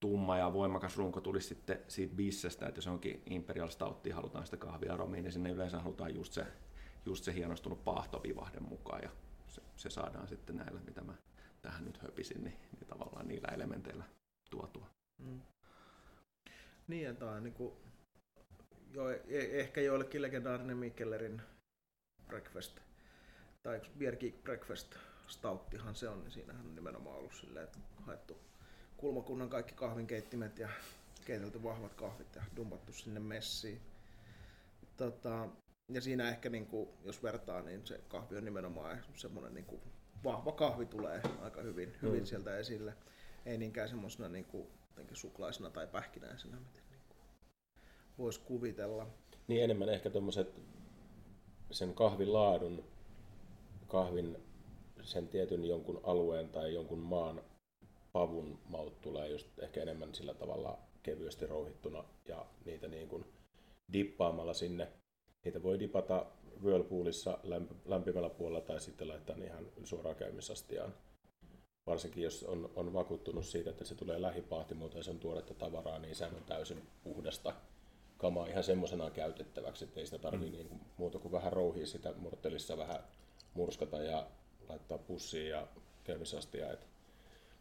tumma 0.00 0.38
ja 0.38 0.52
voimakas 0.52 0.96
runko 0.96 1.20
tulisi 1.20 1.48
sitten 1.48 1.80
siitä 1.88 2.14
bissestä, 2.14 2.66
että 2.66 2.78
jos 2.78 2.86
onkin 2.86 3.22
Imperial 3.26 3.68
Stouttia, 3.68 4.14
halutaan 4.14 4.44
sitä 4.44 4.56
kahviaromiin, 4.56 5.24
niin 5.24 5.32
sinne 5.32 5.50
yleensä 5.50 5.80
halutaan 5.80 6.14
just 6.14 6.32
se, 6.32 6.46
just 7.06 7.24
se 7.24 7.34
hienostunut 7.34 7.84
paahtovivahde 7.84 8.60
mukaan, 8.60 9.00
ja 9.02 9.10
se, 9.48 9.62
se 9.76 9.90
saadaan 9.90 10.28
sitten 10.28 10.56
näillä, 10.56 10.80
mitä 10.80 11.00
mä 11.00 11.14
tähän 11.62 11.84
nyt 11.84 12.02
höpisin, 12.02 12.44
niin, 12.44 12.56
niin 12.78 12.86
tavallaan 12.88 13.28
niillä 13.28 13.48
elementeillä 13.48 14.04
tuotua. 14.50 14.86
Mm. 15.18 15.40
Niin, 16.90 17.08
että 17.08 17.26
on 17.26 17.42
niin 17.42 17.54
kuin 17.54 17.72
jo, 18.92 19.10
e- 19.10 19.60
ehkä 19.60 19.80
joillekin 19.80 20.22
legendaarinen 20.22 20.76
Mikkellerin 20.76 21.42
breakfast 22.26 22.80
tai 23.62 23.80
Beer 23.98 24.16
Geek 24.16 24.42
Breakfast 24.42 24.94
Stouttihan 25.26 25.94
se 25.94 26.08
on, 26.08 26.20
niin 26.20 26.30
siinähän 26.30 26.66
on 26.66 26.74
nimenomaan 26.74 27.16
ollut 27.16 27.34
silleen, 27.34 27.64
että 27.64 27.78
haettu 28.06 28.38
kulmakunnan 28.96 29.48
kaikki 29.48 29.74
kahvinkeittimet 29.74 30.58
ja 30.58 30.68
keitelty 31.24 31.62
vahvat 31.62 31.94
kahvit 31.94 32.34
ja 32.34 32.42
dumpattu 32.56 32.92
sinne 32.92 33.20
messiin. 33.20 33.80
Tota, 34.96 35.48
ja 35.88 36.00
siinä 36.00 36.28
ehkä, 36.28 36.48
niin 36.48 36.66
kuin, 36.66 36.88
jos 37.04 37.22
vertaa, 37.22 37.62
niin 37.62 37.86
se 37.86 38.00
kahvi 38.08 38.36
on 38.36 38.44
nimenomaan 38.44 39.02
semmoinen 39.14 39.54
niin 39.54 39.64
kuin, 39.64 39.82
vahva 40.24 40.52
kahvi 40.52 40.86
tulee 40.86 41.22
aika 41.42 41.62
hyvin, 41.62 41.96
hyvin 42.02 42.20
mm. 42.20 42.26
sieltä 42.26 42.58
esille. 42.58 42.94
Ei 43.46 43.58
niinkään 43.58 43.88
semmoisena 43.88 44.28
niin 44.28 44.44
kuin, 44.44 44.66
suklaisena 45.12 45.70
tai 45.70 45.86
pähkinäisenä, 45.86 46.56
miten 46.56 46.98
voisi 48.18 48.40
kuvitella. 48.40 49.06
Niin 49.48 49.64
enemmän 49.64 49.88
ehkä 49.88 50.10
tuommoiset 50.10 50.60
sen 51.70 51.94
kahvin 51.94 52.32
laadun, 52.32 52.84
kahvin 53.86 54.36
sen 55.02 55.28
tietyn 55.28 55.64
jonkun 55.64 56.00
alueen 56.02 56.48
tai 56.48 56.74
jonkun 56.74 56.98
maan 56.98 57.42
pavun 58.12 58.58
maut 58.68 59.00
tulee 59.00 59.28
just 59.28 59.58
ehkä 59.58 59.82
enemmän 59.82 60.14
sillä 60.14 60.34
tavalla 60.34 60.78
kevyesti 61.02 61.46
rouhittuna 61.46 62.04
ja 62.28 62.46
niitä 62.64 62.88
niin 62.88 63.08
kuin 63.08 63.24
dippaamalla 63.92 64.54
sinne. 64.54 64.88
Niitä 65.44 65.62
voi 65.62 65.78
dipata 65.78 66.26
Whirlpoolissa 66.62 67.38
lämpimällä 67.84 68.30
puolella 68.30 68.60
tai 68.60 68.80
sitten 68.80 69.08
laittaa 69.08 69.36
ihan 69.44 69.66
suoraan 69.84 70.16
käymisastiaan. 70.16 70.94
Varsinkin 71.90 72.22
jos 72.22 72.44
on, 72.44 72.70
on 72.76 72.92
vakuuttunut 72.92 73.46
siitä, 73.46 73.70
että 73.70 73.84
se 73.84 73.94
tulee 73.94 74.22
lähipaahtimuuta 74.22 74.96
ja 74.96 75.02
se 75.02 75.10
on 75.10 75.18
tuoretta 75.18 75.54
tavaraa, 75.54 75.98
niin 75.98 76.14
sehän 76.14 76.34
on 76.34 76.44
täysin 76.44 76.82
puhdasta 77.04 77.54
kamaa 78.18 78.46
ihan 78.46 78.64
semmoisena 78.64 79.10
käytettäväksi, 79.10 79.84
että 79.84 80.00
ei 80.00 80.06
sitä 80.06 80.18
tarvitse 80.18 80.62
mm. 80.62 80.68
niin 80.68 80.80
muuta 80.96 81.18
kuin 81.18 81.32
vähän 81.32 81.52
rouhia 81.52 81.86
sitä 81.86 82.12
morttelissa, 82.18 82.78
vähän 82.78 83.04
murskata 83.54 84.02
ja 84.02 84.26
laittaa 84.68 84.98
pussiin 84.98 85.48
ja 85.48 85.66
käymisastia. 86.04 86.66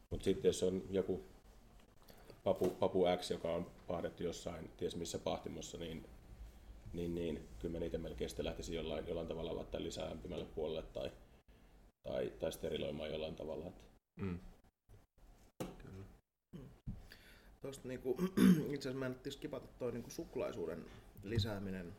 Mutta 0.09 0.23
sitten 0.23 0.49
jos 0.49 0.63
on 0.63 0.83
joku 0.89 1.23
papu, 2.43 2.69
papu 2.69 3.05
X, 3.17 3.31
joka 3.31 3.53
on 3.53 3.71
paahdettu 3.87 4.23
jossain, 4.23 4.71
ties 4.77 4.95
missä 4.95 5.19
pahtimossa, 5.19 5.77
niin, 5.77 6.05
niin, 6.93 7.15
niin 7.15 7.47
kyllä 7.59 7.73
mä 7.73 7.79
niitä 7.79 7.97
melkein 7.97 8.29
sitten 8.29 8.45
lähtisin 8.45 8.75
jollain, 8.75 9.07
jollain 9.07 9.27
tavalla 9.27 9.55
laittaa 9.55 9.83
lisää 9.83 10.09
lämpimälle 10.09 10.45
puolelle 10.45 10.83
tai, 10.93 11.11
tai, 12.03 12.33
tai 12.39 12.51
steriloimaan 12.51 13.11
jollain 13.11 13.35
tavalla. 13.35 13.67
Että. 13.67 13.88
Mm. 14.19 14.39
Tuosta 17.61 17.87
niinku, 17.87 18.17
itse 18.73 18.89
asiassa 18.89 18.99
mä 18.99 19.05
en 19.05 19.31
skipata 19.31 19.67
toi 19.67 19.91
niinku 19.91 20.09
suklaisuuden 20.09 20.85
lisääminen 21.23 21.93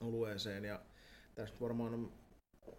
olueeseen 0.00 0.64
ja 0.64 0.80
tästä 1.34 1.60
varmaan 1.60 1.94
on 1.94 2.12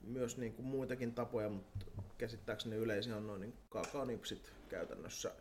myös 0.01 0.37
niinku 0.37 0.61
muitakin 0.61 1.13
tapoja, 1.13 1.49
mutta 1.49 1.85
käsittääkseni 2.17 2.75
yleisin 2.75 3.13
on 3.13 3.27
noin 3.27 3.41
niin 3.41 3.53
kaakaonipsit 3.69 4.53
käytännössä, 4.69 5.35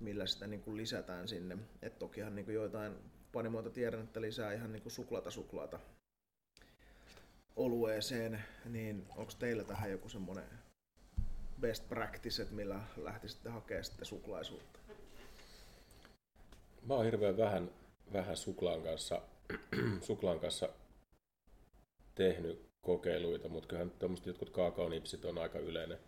millä 0.00 0.26
sitä 0.26 0.46
niinku 0.46 0.76
lisätään 0.76 1.28
sinne. 1.28 1.58
Et 1.82 1.98
tokihan 1.98 2.34
niinku 2.34 2.50
joitain 2.50 2.94
panimoita 3.32 3.70
tiedän, 3.70 4.02
että 4.02 4.20
lisää 4.20 4.52
ihan 4.52 4.72
niinku 4.72 4.90
suklaata 4.90 5.30
suklaata 5.30 5.80
olueeseen, 7.56 8.44
niin 8.64 9.06
onko 9.16 9.32
teillä 9.38 9.64
tähän 9.64 9.90
joku 9.90 10.08
semmoinen 10.08 10.44
best 11.60 11.88
practice, 11.88 12.46
millä 12.50 12.80
lähtisitte 12.96 13.48
hakemaan 13.48 13.84
sitten 13.84 14.06
suklaisuutta? 14.06 14.78
Mä 16.82 16.94
oon 16.94 17.04
hirveän 17.04 17.36
vähän, 17.36 17.70
vähän 18.12 18.36
suklaan, 18.36 18.82
kanssa, 18.82 19.22
suklaan 20.00 20.40
kanssa 20.40 20.68
tehnyt 22.14 22.66
kokeiluita, 22.80 23.48
mutta 23.48 23.68
kyllähän 23.68 23.90
tuommoiset 23.90 24.26
jotkut 24.26 24.50
kaakaonipsit 24.50 25.24
on 25.24 25.38
aika 25.38 25.58
yleinen, 25.58 25.98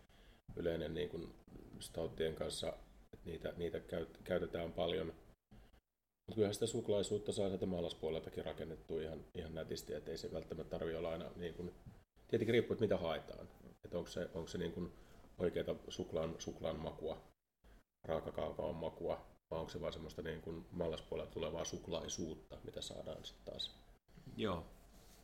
yleinen 0.55 0.93
niin 0.93 1.09
kuin 1.09 1.33
stouttien 1.79 2.35
kanssa, 2.35 2.73
että 3.13 3.25
niitä, 3.25 3.53
niitä 3.57 3.79
käytetään 4.23 4.73
paljon. 4.73 5.07
Mutta 5.07 6.35
kyllähän 6.35 6.53
sitä 6.53 6.67
suklaisuutta 6.67 7.31
saa 7.31 7.47
sieltä 7.47 7.65
maalaspuoleltakin 7.65 8.45
rakennettua 8.45 9.01
ihan, 9.01 9.25
ihan 9.35 9.55
nätisti, 9.55 9.93
että 9.93 10.11
ei 10.11 10.17
se 10.17 10.33
välttämättä 10.33 10.69
tarvitse 10.69 10.97
olla 10.97 11.11
aina 11.11 11.31
niin 11.35 11.53
kuin, 11.53 11.71
tietenkin 12.27 12.53
riippuu, 12.53 12.73
että 12.73 12.85
mitä 12.85 12.97
haetaan. 12.97 13.47
Että 13.83 13.97
onko 13.97 14.09
se, 14.09 14.29
onko 14.33 14.47
se 14.47 14.57
niin 14.57 14.71
kuin 14.71 14.91
oikeata 15.39 15.75
suklaan, 15.87 16.35
suklaan 16.37 16.79
makua, 16.79 17.21
raakakaakaon 18.07 18.75
makua, 18.75 19.25
vai 19.51 19.59
onko 19.59 19.71
se 19.71 19.81
vaan 19.81 19.93
semmoista 19.93 20.21
niin 20.21 20.41
kuin 20.41 20.65
mallaspuolella 20.71 21.31
tulevaa 21.31 21.65
suklaisuutta, 21.65 22.57
mitä 22.63 22.81
saadaan 22.81 23.25
sitten 23.25 23.45
taas? 23.45 23.75
Joo, 24.37 24.65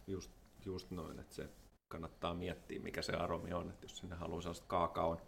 just, 0.07 0.31
just 0.65 0.91
noin, 0.91 1.19
että 1.19 1.35
se 1.35 1.49
kannattaa 1.87 2.33
miettiä, 2.33 2.79
mikä 2.79 3.01
se 3.01 3.13
aromi 3.13 3.53
on, 3.53 3.69
että 3.69 3.85
jos 3.85 3.97
sinne 3.97 4.15
haluaa 4.15 4.41
sellaista 4.41 4.65
kaakaon, 4.67 5.21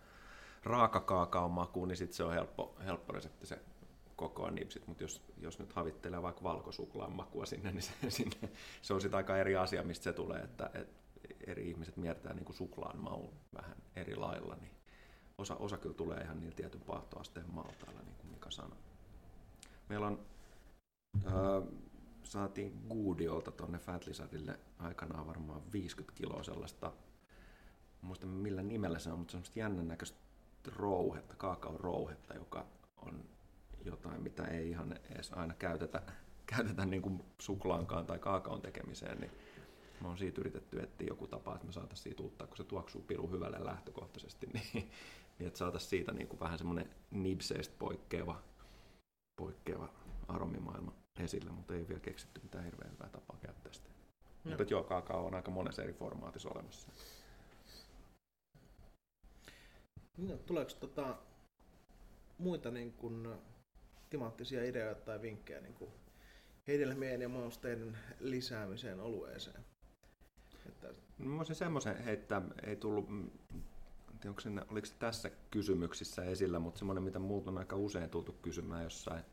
raakakaakaon 0.64 1.52
makuun, 1.52 1.88
niin 1.88 1.98
sitten 1.98 2.18
se 2.18 2.24
on 2.24 2.34
helppo, 2.34 2.76
helppo 2.86 3.14
resepti 3.14 3.48
se 3.48 3.60
kokoa 4.16 4.52
nipsit, 4.52 4.88
mutta 4.88 5.04
jos, 5.04 5.22
jos 5.38 5.60
nyt 5.60 5.74
havittelee 5.74 6.22
vaikka 6.22 6.44
valkosuklaan 6.44 7.12
makua 7.12 7.46
sinne, 7.46 7.72
niin 7.72 7.82
se, 7.82 7.92
sinne, 8.10 8.50
se 8.82 8.94
on 8.94 9.02
sitten 9.02 9.18
aika 9.18 9.38
eri 9.38 9.56
asia, 9.56 9.84
mistä 9.84 10.04
se 10.04 10.14
tulee, 10.14 10.42
että, 10.42 10.70
että 10.74 11.08
eri 11.48 11.70
ihmiset 11.70 11.98
miertää 11.98 12.34
niin 12.34 12.54
suklaan 12.54 13.00
maun 13.00 13.34
vähän 13.54 13.76
eri 13.96 14.16
lailla, 14.16 14.56
niin 14.56 14.77
osa, 15.38 15.56
osa 15.56 15.78
kyllä 15.78 15.96
tulee 15.96 16.22
ihan 16.22 16.40
niin 16.40 16.56
tietyn 16.56 16.82
paahtoasteen 16.82 17.54
maltailla, 17.54 18.02
niin 18.02 18.16
kuin 18.16 18.32
Mika 18.32 18.52
sanoi. 18.52 18.78
Meillä 19.90 20.08
on, 20.08 20.20
äh, 21.26 21.34
saatiin 22.24 22.82
Goodiolta 22.90 23.52
tuonne 23.52 23.80
Fat 23.80 24.06
Lizardille 24.08 24.60
aikanaan 24.80 25.28
varmaan 25.28 25.62
50 25.74 26.18
kiloa 26.18 26.44
sellaista, 26.44 26.92
muista 28.02 28.28
millä 28.28 28.64
nimellä 28.64 29.00
se 29.00 29.12
on, 29.12 29.20
mutta 29.20 29.32
semmoista 29.32 29.60
jännän 29.60 29.88
näköistä 29.88 30.18
rouhetta, 30.76 31.36
kaakaon 31.36 31.80
rouhetta, 31.80 32.34
joka 32.34 32.66
on 32.98 33.26
jotain, 33.86 34.22
mitä 34.22 34.46
ei 34.46 34.70
ihan 34.70 35.00
edes 35.12 35.34
aina 35.34 35.54
käytetä, 35.54 36.02
käytetä 36.56 36.86
niin 36.86 37.02
kuin 37.02 37.24
suklaankaan 37.40 38.06
tai 38.06 38.20
kaakaon 38.20 38.62
tekemiseen, 38.62 39.18
niin 39.18 39.32
me 40.02 40.08
on 40.08 40.18
siitä 40.18 40.42
yritetty 40.42 40.80
etsiä 40.80 41.08
joku 41.08 41.28
tapa, 41.28 41.56
että 41.56 41.68
me 41.68 41.74
saataisiin 41.74 42.04
siitä 42.04 42.24
uutta, 42.24 42.48
kun 42.48 42.58
se 42.58 42.64
tuoksuu 42.64 43.02
piru 43.02 43.28
hyvälle 43.28 43.66
lähtökohtaisesti, 43.66 44.48
niin, 44.54 44.92
niin 45.40 45.48
että 45.48 45.60
saataisiin 45.60 45.90
siitä 45.90 46.12
niin 46.12 46.28
kuin 46.28 46.40
vähän 46.40 46.58
semmoinen 46.58 46.90
nipseistä 47.12 47.76
poikkeava, 47.80 48.42
poikkeava 49.42 49.90
aromimaailma 50.28 50.92
esille, 51.20 51.52
mutta 51.52 51.74
ei 51.74 51.88
vielä 51.88 52.00
keksitty 52.00 52.42
mitään 52.44 52.66
hirveän 52.66 52.92
hyvää 52.92 53.10
tapaa 53.10 53.38
käyttää 53.42 53.74
sitä. 53.74 53.90
No. 54.44 54.50
Mutta 54.58 54.74
joo, 54.74 54.84
kaakao 54.84 55.26
on 55.26 55.36
aika 55.36 55.52
monessa 55.52 55.84
eri 55.84 55.94
formaatissa 55.94 56.50
olemassa. 56.50 56.88
No, 60.18 60.38
tuleeko 60.38 60.72
tota, 60.80 61.18
muita 62.38 62.72
niin 62.72 62.94
kuin, 62.94 63.28
timaattisia 64.10 64.64
ideoita 64.64 65.02
tai 65.02 65.22
vinkkejä 65.22 65.62
niin 65.62 65.74
kuin 65.74 65.92
hedelmien 66.68 67.22
ja 67.22 67.30
mausteiden 67.30 67.98
lisäämiseen 68.20 69.00
olueeseen? 69.00 69.66
Että... 70.68 70.88
No, 71.18 71.26
mä 71.26 71.38
voisin 71.38 71.56
semmoisen 71.56 72.04
heittää, 72.04 72.42
ei 72.64 72.76
tullut, 72.76 73.10
onko 74.26 74.42
se, 74.42 74.50
oliko 74.70 74.86
se 74.86 74.94
tässä 75.00 75.32
kysymyksissä 75.52 76.24
esillä, 76.24 76.60
mutta 76.60 76.78
semmoinen, 76.78 77.04
mitä 77.04 77.20
muut 77.20 77.48
on 77.48 77.58
aika 77.58 77.76
usein 77.76 78.10
tultu 78.10 78.32
kysymään 78.42 78.84
jossain, 78.84 79.24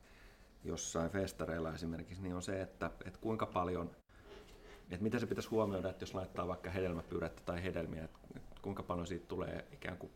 jossain 0.65 1.11
festareilla 1.11 1.75
esimerkiksi, 1.75 2.23
niin 2.23 2.35
on 2.35 2.43
se, 2.43 2.63
että, 2.63 2.91
että 3.05 3.19
kuinka 3.21 3.47
paljon, 3.47 3.91
että 4.91 5.03
mitä 5.03 5.19
se 5.19 5.27
pitäisi 5.27 5.49
huomioida, 5.49 5.91
että 5.91 6.03
jos 6.03 6.15
laittaa 6.15 6.49
vaikka 6.49 6.71
hedelmäpyrättä 6.71 7.43
tai 7.45 7.63
hedelmiä, 7.63 8.05
että 8.05 8.19
kuinka 8.63 8.83
paljon 8.83 9.07
siitä 9.07 9.27
tulee 9.27 9.65
ikään 9.73 9.97
kuin 9.97 10.13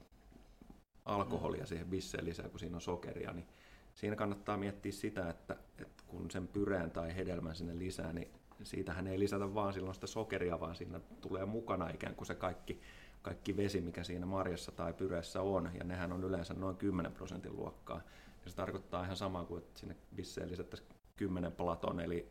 alkoholia 1.04 1.66
siihen 1.66 1.88
bisseen 1.88 2.24
lisää, 2.24 2.48
kun 2.48 2.60
siinä 2.60 2.76
on 2.76 2.80
sokeria, 2.80 3.32
niin 3.32 3.46
siinä 3.94 4.16
kannattaa 4.16 4.56
miettiä 4.56 4.92
sitä, 4.92 5.30
että, 5.30 5.56
että 5.78 6.04
kun 6.06 6.30
sen 6.30 6.48
pyreen 6.48 6.90
tai 6.90 7.16
hedelmän 7.16 7.56
sinne 7.56 7.78
lisää, 7.78 8.12
niin 8.12 8.28
siitähän 8.62 9.06
ei 9.06 9.18
lisätä 9.18 9.54
vaan 9.54 9.72
silloin 9.72 9.94
sitä 9.94 10.06
sokeria, 10.06 10.61
vaan 10.61 10.76
siinä 10.76 11.00
tulee 11.20 11.44
mukana 11.44 11.90
ikään 11.90 12.14
kuin 12.14 12.26
se 12.26 12.34
kaikki, 12.34 12.80
kaikki 13.22 13.56
vesi, 13.56 13.80
mikä 13.80 14.04
siinä 14.04 14.26
marjassa 14.26 14.72
tai 14.72 14.92
pyreessä 14.92 15.42
on, 15.42 15.70
ja 15.78 15.84
nehän 15.84 16.12
on 16.12 16.24
yleensä 16.24 16.54
noin 16.54 16.76
10 16.76 17.12
prosentin 17.12 17.56
luokkaa. 17.56 18.00
Ja 18.44 18.50
se 18.50 18.56
tarkoittaa 18.56 19.04
ihan 19.04 19.16
samaa 19.16 19.44
kuin, 19.44 19.59
että 19.59 19.80
sinne 19.80 19.96
bisseen 20.14 20.50
lisättäisiin 20.50 20.90
10 21.16 21.52
platon, 21.52 22.00
eli 22.00 22.28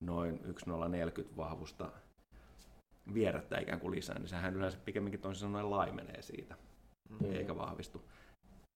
noin 0.00 0.38
1040 0.38 1.36
vahvusta 1.36 1.92
vierettä 3.14 3.58
ikään 3.58 3.80
kuin 3.80 3.90
lisää, 3.90 4.18
niin 4.18 4.28
sehän 4.28 4.56
yleensä 4.56 4.78
pikemminkin 4.84 5.20
toisin 5.20 5.40
sanoen 5.40 5.70
laimenee 5.70 6.22
siitä, 6.22 6.54
mm. 7.08 7.32
eikä 7.32 7.56
vahvistu 7.56 8.04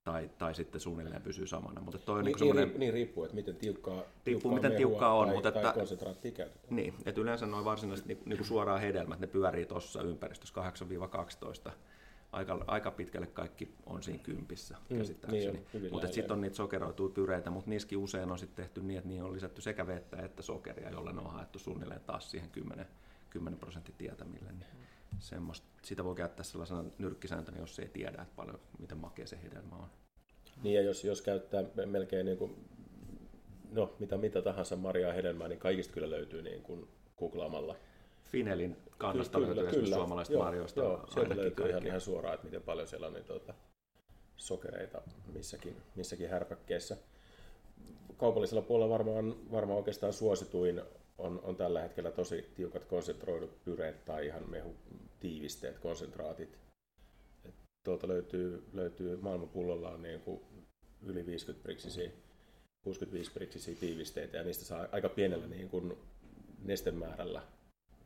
tai, 0.04 0.30
tai 0.38 0.54
sitten 0.54 0.80
suunnilleen 0.80 1.22
pysyy 1.22 1.46
samana. 1.46 1.80
Mutta 1.80 1.98
toi 1.98 2.18
on 2.18 2.24
niin, 2.24 2.36
niin, 2.40 2.56
niin, 2.56 2.80
niin, 2.80 2.92
riippuu, 2.92 3.24
että 3.24 3.34
miten 3.34 3.56
tiukkaa, 3.56 4.02
riippuu, 4.26 4.54
miten 4.54 4.72
tiukkaa 4.72 5.14
on, 5.14 5.26
tai, 5.26 5.34
mutta 5.34 5.52
tai 5.52 5.74
konsentraattia 5.74 6.32
käytetään. 6.32 6.76
Niin, 6.76 6.94
että 7.06 7.20
yleensä 7.20 7.46
noin 7.46 7.64
varsinaiset 7.64 8.06
niin, 8.06 8.18
niin 8.24 8.36
kuin 8.36 8.46
suoraan 8.46 8.80
hedelmät, 8.80 9.20
ne 9.20 9.26
pyörii 9.26 9.66
tuossa 9.66 10.02
ympäristössä 10.02 10.54
8-12. 11.68 11.72
Aika, 12.32 12.64
aika 12.66 12.90
pitkälle 12.90 13.26
kaikki 13.26 13.74
on 13.86 14.02
siinä 14.02 14.22
kympissä 14.22 14.76
mm, 14.90 14.98
käsittääkseni. 14.98 15.66
Niin 15.72 15.92
mutta 15.92 16.08
sitten 16.08 16.32
on 16.32 16.40
niitä 16.40 16.56
sokeroituja 16.56 17.14
pyreitä, 17.14 17.50
mutta 17.50 17.70
niissäkin 17.70 17.98
usein 17.98 18.30
on 18.30 18.38
sitten 18.38 18.64
tehty 18.64 18.82
niin, 18.82 18.98
että 18.98 19.08
niihin 19.08 19.24
on 19.24 19.32
lisätty 19.32 19.62
sekä 19.62 19.86
vettä 19.86 20.16
että 20.16 20.42
sokeria, 20.42 20.90
jolla 20.90 21.12
ne 21.12 21.20
on 21.20 21.32
haettu 21.32 21.58
suunnilleen 21.58 22.00
taas 22.00 22.30
siihen 22.30 22.50
10, 22.50 22.86
10 23.30 23.60
prosentin 23.60 23.94
tietämille. 23.98 24.52
Niin 24.52 24.83
semmoista, 25.18 25.66
sitä 25.82 26.04
voi 26.04 26.14
käyttää 26.14 26.44
sellaisena 26.44 26.84
nyrkkisääntönä, 26.98 27.58
jos 27.58 27.78
ei 27.78 27.88
tiedä, 27.88 28.22
että 28.22 28.36
paljon, 28.36 28.60
miten 28.78 28.98
makea 28.98 29.26
se 29.26 29.38
hedelmä 29.42 29.76
on. 29.76 29.88
Niin 30.62 30.74
ja 30.74 30.82
jos, 30.82 31.04
jos 31.04 31.22
käyttää 31.22 31.64
melkein 31.86 32.26
niin 32.26 32.38
kuin, 32.38 32.68
no, 33.70 33.96
mitä, 33.98 34.16
mitä 34.16 34.42
tahansa 34.42 34.76
marjaa 34.76 35.12
hedelmää, 35.12 35.48
niin 35.48 35.58
kaikista 35.58 35.94
kyllä 35.94 36.10
löytyy 36.10 36.42
niin 36.42 36.62
kuin 36.62 36.88
googlaamalla. 37.18 37.76
Finelin 38.22 38.76
kannasta 38.98 39.38
kyllä, 39.38 39.56
löytyy 39.56 39.80
kyllä, 39.80 39.96
suomalaisista 39.96 40.34
joo, 40.34 40.44
marjoista. 40.44 40.80
Joo, 40.80 41.06
sieltä 41.14 41.36
löytyy 41.36 41.68
ihan, 41.68 41.86
ihan 41.86 42.00
suoraan, 42.00 42.34
että 42.34 42.46
miten 42.46 42.62
paljon 42.62 42.88
siellä 42.88 43.06
on 43.06 43.12
niin, 43.12 43.24
tuota, 43.24 43.54
sokereita 44.36 45.02
missäkin, 45.32 45.76
missäkin 45.94 46.30
härpäkkeessä. 46.30 46.96
Kaupallisella 48.16 48.62
puolella 48.62 48.94
varmaan, 48.94 49.50
varmaan 49.52 49.76
oikeastaan 49.76 50.12
suosituin 50.12 50.82
on, 51.18 51.40
on 51.42 51.56
tällä 51.56 51.80
hetkellä 51.80 52.10
tosi 52.10 52.52
tiukat 52.54 52.84
konsentroidut 52.84 53.64
pyreet 53.64 54.04
tai 54.04 54.26
ihan 54.26 54.50
mehu 54.50 54.76
tiivisteet, 55.20 55.78
konsentraatit. 55.78 56.58
Et 57.44 57.54
tuolta 57.84 58.08
löytyy, 58.08 58.68
löytyy 58.72 59.16
maailmanpullollaan 59.16 60.02
niin 60.02 60.20
kuin 60.20 60.40
yli 61.02 61.26
50 61.26 61.62
priksisiä, 61.62 62.10
65 62.82 63.32
priksisiä 63.32 63.74
tiivisteitä 63.74 64.36
ja 64.36 64.42
niistä 64.42 64.64
saa 64.64 64.88
aika 64.92 65.08
pienellä 65.08 65.46
niin 65.46 65.68
kuin 65.68 65.98
nestemäärällä 66.62 67.42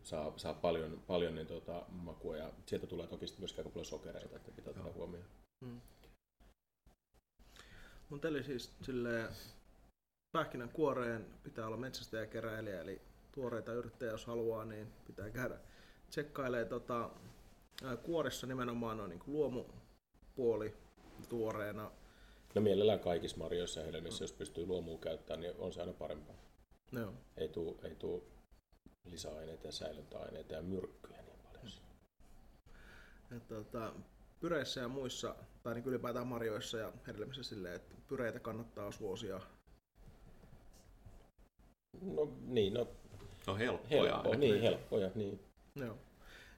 saa, 0.03 0.33
saa 0.37 0.55
paljon, 0.55 1.03
paljon 1.07 1.35
niin 1.35 1.47
tuota, 1.47 1.83
makua 1.89 2.37
ja 2.37 2.53
sieltä 2.67 2.87
tulee 2.87 3.07
toki 3.07 3.27
myös 3.39 3.59
aika 3.59 3.71
paljon 3.71 3.85
sokereita, 3.85 4.37
että 4.37 4.51
pitää 4.51 4.71
ottaa 4.71 4.93
huomioon. 4.93 5.27
Hmm. 5.65 5.81
Mutta 8.09 8.29
eli 8.29 8.45
siis 8.45 8.71
silleen, 8.83 9.29
pähkinän 10.33 10.69
kuoreen 10.69 11.27
pitää 11.43 11.67
olla 11.67 11.77
metsästäjäkeräilijä, 11.77 12.81
eli 12.81 13.01
tuoreita 13.33 13.73
yrttejä 13.73 14.13
jos 14.13 14.27
haluaa, 14.27 14.65
niin 14.65 14.93
pitää 15.07 15.31
käydä 15.31 15.59
tsekkailee 16.11 16.65
tota, 16.65 17.11
kuoressa 18.03 18.47
nimenomaan 18.47 19.01
on 19.01 19.09
niin 19.09 19.23
luomupuoli 19.27 20.77
tuoreena. 21.29 21.91
No 22.55 22.61
mielellään 22.61 23.01
kaikissa 23.01 23.37
marjoissa 23.37 23.81
ja 23.81 23.87
hedelmissä, 23.87 24.25
jos 24.25 24.33
pystyy 24.33 24.67
luomua 24.67 24.99
käyttämään, 24.99 25.41
niin 25.41 25.55
on 25.59 25.73
se 25.73 25.81
aina 25.81 25.93
parempaa. 25.93 26.37
No. 26.93 27.15
Ei 27.37 27.49
tule 27.49 27.77
ei 27.83 27.95
tuu 27.95 28.29
lisäaineita 29.05 29.67
ja 29.67 29.73
säilöntäaineita 29.73 30.55
ja 30.55 30.63
myrkkyjä 30.63 31.23
niin 31.23 31.39
paljon. 31.39 31.67
Ja, 33.31 33.41
tota, 33.41 33.93
pyreissä 34.41 34.81
ja 34.81 34.89
muissa, 34.89 35.35
tai 35.63 35.75
niin 35.75 35.87
ylipäätään 35.87 36.27
marjoissa 36.27 36.79
ja 36.79 36.93
hedelmissä 37.07 37.43
silleen, 37.43 37.75
että 37.75 37.95
pyreitä 38.09 38.41
kannattaa 38.41 38.93
suosia. 38.93 39.41
No 42.03 42.33
niin, 42.47 42.75
no 42.75 42.89
No 43.49 43.57
helppoja. 43.57 44.03
Helppo, 44.03 44.35
niin, 44.35 44.63
helppoja, 44.63 45.11
niin. 45.15 45.41
Joo. 45.75 45.99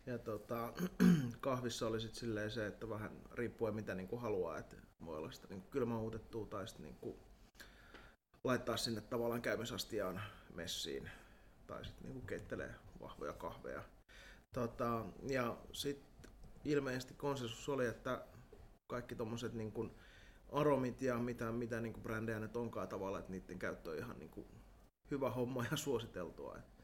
Ja 0.06 0.18
tota, 0.18 0.72
kahvissa 1.40 1.86
oli 1.86 2.00
sitten 2.00 2.20
silleen 2.20 2.50
se, 2.50 2.66
että 2.66 2.88
vähän 2.88 3.10
riippuen 3.34 3.74
mitä 3.74 3.94
niinku 3.94 4.16
haluaa, 4.16 4.58
että 4.58 4.76
voi 5.04 5.16
olla 5.16 5.30
sitä 5.30 5.46
niinku 5.48 5.70
kylmäuutettua 5.70 6.46
tai 6.46 6.68
sitten 6.68 6.86
niinku 6.86 7.18
laittaa 8.44 8.76
sinne 8.76 9.00
tavallaan 9.00 9.42
käymisastiaan 9.42 10.20
messiin 10.54 11.10
tai 11.66 11.84
sitten 11.84 12.06
niinku 12.06 12.26
keittelee 12.26 12.74
vahvoja 13.00 13.32
kahveja. 13.32 13.82
Tota, 14.52 15.04
ja 15.28 15.56
sitten 15.72 16.30
ilmeisesti 16.64 17.14
konsensus 17.14 17.68
oli, 17.68 17.86
että 17.86 18.24
kaikki 18.86 19.14
tuommoiset 19.14 19.52
niinku 19.52 19.90
aromit 20.52 21.02
ja 21.02 21.18
mitä, 21.18 21.52
mitä 21.52 21.80
niinku 21.80 22.00
brändejä 22.00 22.40
nyt 22.40 22.56
onkaan 22.56 22.88
tavallaan, 22.88 23.20
että 23.20 23.32
niiden 23.32 23.58
käyttö 23.58 23.90
on 23.90 23.98
ihan 23.98 24.18
niinku 24.18 24.46
hyvä 25.10 25.30
homma 25.30 25.64
ja 25.70 25.76
suositeltua. 25.76 26.56
Että 26.58 26.82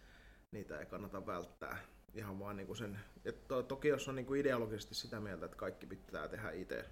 niitä 0.50 0.78
ei 0.78 0.86
kannata 0.86 1.26
välttää. 1.26 1.78
Ihan 2.14 2.38
vaan 2.38 2.56
niin 2.56 2.66
kuin 2.66 2.76
sen, 2.76 3.00
että 3.24 3.48
to, 3.48 3.62
toki 3.62 3.88
jos 3.88 4.08
on 4.08 4.14
niin 4.14 4.26
kuin 4.26 4.40
ideologisesti 4.40 4.94
sitä 4.94 5.20
mieltä, 5.20 5.44
että 5.44 5.56
kaikki 5.56 5.86
pitää 5.86 6.28
tehdä 6.28 6.50
itse, 6.50 6.84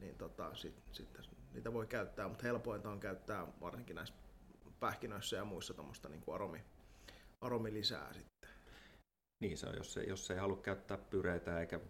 niin 0.00 0.14
tota, 0.14 0.54
sitten 0.54 0.94
sit, 0.94 1.08
niitä 1.52 1.72
voi 1.72 1.86
käyttää, 1.86 2.28
mutta 2.28 2.46
helpointa 2.46 2.90
on 2.90 3.00
käyttää 3.00 3.46
varsinkin 3.60 3.96
näissä 3.96 4.14
pähkinöissä 4.80 5.36
ja 5.36 5.44
muissa 5.44 5.74
tuommoista 5.74 6.08
niin 6.08 6.22
aromi, 6.34 6.64
aromi 7.40 7.72
lisää 7.72 8.12
sitten. 8.12 8.50
Niin 9.40 9.58
se 9.58 9.66
on, 9.66 9.76
jos 9.76 9.96
ei, 9.96 10.08
jos 10.08 10.30
ei 10.30 10.38
halua 10.38 10.56
käyttää 10.56 10.98
pyreitä 10.98 11.60
eikä 11.60 11.80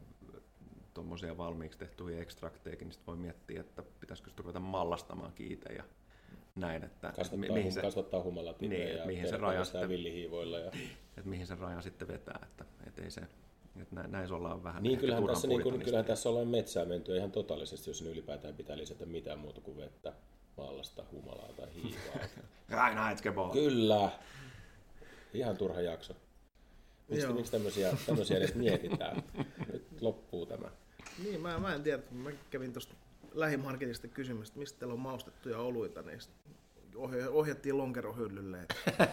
tuommoisia 0.95 1.37
valmiiksi 1.37 1.79
tehtyjä 1.79 2.23
ekstrakteja, 2.23 2.77
niin 2.77 2.93
sitten 2.93 3.07
voi 3.07 3.17
miettiä, 3.17 3.61
että 3.61 3.83
pitäisikö 3.83 4.31
sitä 4.31 4.43
ruveta 4.43 4.61
mallastamaan 4.61 5.33
kiite 5.33 5.73
ja 5.73 5.85
näin, 6.55 6.85
että 6.85 7.13
kasvattaa, 7.17 7.55
mihin 7.55 7.73
se, 7.73 7.81
kasvattaa 7.81 8.23
humalat 8.23 8.61
niin, 8.61 8.97
ja 8.97 9.07
mihin 9.07 9.29
se 9.29 9.37
raja 9.37 9.65
sitten, 9.65 9.89
villihiivoilla. 9.89 10.59
Ja... 10.59 10.71
Että 11.17 11.31
mihin 11.31 11.47
se 11.47 11.55
raja 11.55 11.81
sitten 11.81 12.09
vetää, 12.09 12.39
että, 12.43 12.65
että 12.87 13.03
ei 13.03 13.11
se, 13.11 13.21
että 13.81 13.95
näin, 13.95 14.13
näin 14.13 14.33
ollaan 14.33 14.63
vähän 14.65 14.83
niin, 14.83 14.99
kyllähän 14.99 15.27
tässä, 15.27 15.49
niin 15.49 15.63
kuin, 15.63 15.81
kyllähän 15.81 16.05
tässä 16.05 16.29
ollaan 16.29 16.49
metsää 16.49 16.85
menty 16.85 17.17
ihan 17.17 17.33
totaalisesti, 17.33 17.91
jos 17.91 18.03
ylipäätään 18.03 18.55
pitää 18.55 18.77
lisätä 18.77 19.07
mitään 19.07 19.39
muuta 19.39 19.61
kuin 19.61 19.77
vettä, 19.77 20.13
maallasta, 20.57 21.05
humalaa 21.13 21.53
tai 21.57 21.67
hiivaa. 21.75 22.29
Aina 22.85 23.11
etskeball. 23.11 23.53
Kyllä. 23.53 24.11
Ihan 25.35 25.57
turha 25.57 25.81
jakso. 25.81 26.17
Miksi, 27.09 27.33
miksi 27.33 27.53
tämmöisiä, 27.53 27.97
tämmöisiä 28.07 28.37
edes 28.37 28.55
mietitään? 28.55 29.23
Nyt 29.73 29.87
loppuu 30.01 30.47
tämä. 30.47 30.69
Niin, 31.25 31.41
mä, 31.41 31.59
mä 31.59 31.75
en 31.75 31.83
tiedä. 31.83 32.03
Mä 32.11 32.31
kävin 32.51 32.73
tuosta 32.73 32.95
lähimarketista 33.35 34.09
kysymys, 34.09 34.55
mistä 34.55 34.79
teillä 34.79 34.95
on 34.95 35.01
maustettuja 35.01 35.59
oluita, 35.59 36.03
niin 36.03 36.21
ohjattiin 37.31 37.79
lonkerohyllylle. 37.79 38.59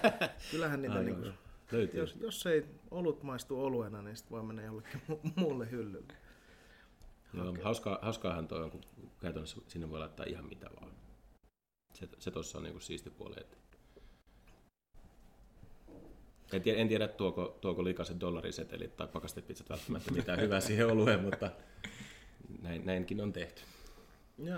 Kyllähän 0.52 0.82
niitä, 0.82 1.02
niin 1.02 1.16
kuin, 1.16 1.34
jos, 1.94 2.16
jos 2.16 2.46
ei 2.46 2.66
olut 2.92 3.24
maistu 3.24 3.64
oluena, 3.64 4.02
niin 4.02 4.16
sitten 4.16 4.32
voi 4.32 4.44
mennä 4.44 4.64
jollekin 4.64 5.02
muulle 5.36 5.72
hyllylle. 5.72 6.14
Joo, 7.34 7.56
hauskaa, 7.64 8.00
hauskaahan 8.02 8.48
toi 8.48 8.64
on, 8.64 8.72
kun 8.72 8.82
käytännössä 9.22 9.58
sinne 9.68 9.90
voi 9.90 10.00
laittaa 10.00 10.26
ihan 10.30 10.46
mitä 10.46 10.70
vaan. 10.82 10.92
Se, 11.94 12.10
se 12.20 12.32
tuossa 12.32 12.58
on 12.58 12.64
niinku 12.64 12.80
siisti 12.80 13.10
puoli. 13.10 13.36
Että... 13.38 13.58
En 16.54 16.62
tiedä, 16.62 16.80
en 16.80 16.88
tiedä 16.88 17.08
tuoko, 17.08 17.58
tuoko 17.62 17.84
likaiset 17.84 18.20
dollarisetelit 18.20 18.98
tai 18.98 19.08
pakastepizzat 19.08 19.70
välttämättä 19.70 20.12
mitään 20.12 20.42
hyvää 20.42 20.60
siihen 20.60 20.88
olueen, 20.88 21.20
mutta 21.20 21.52
näin, 22.64 22.86
näinkin 22.86 23.22
on 23.22 23.34
tehty. 23.34 23.62
Joo, 24.38 24.58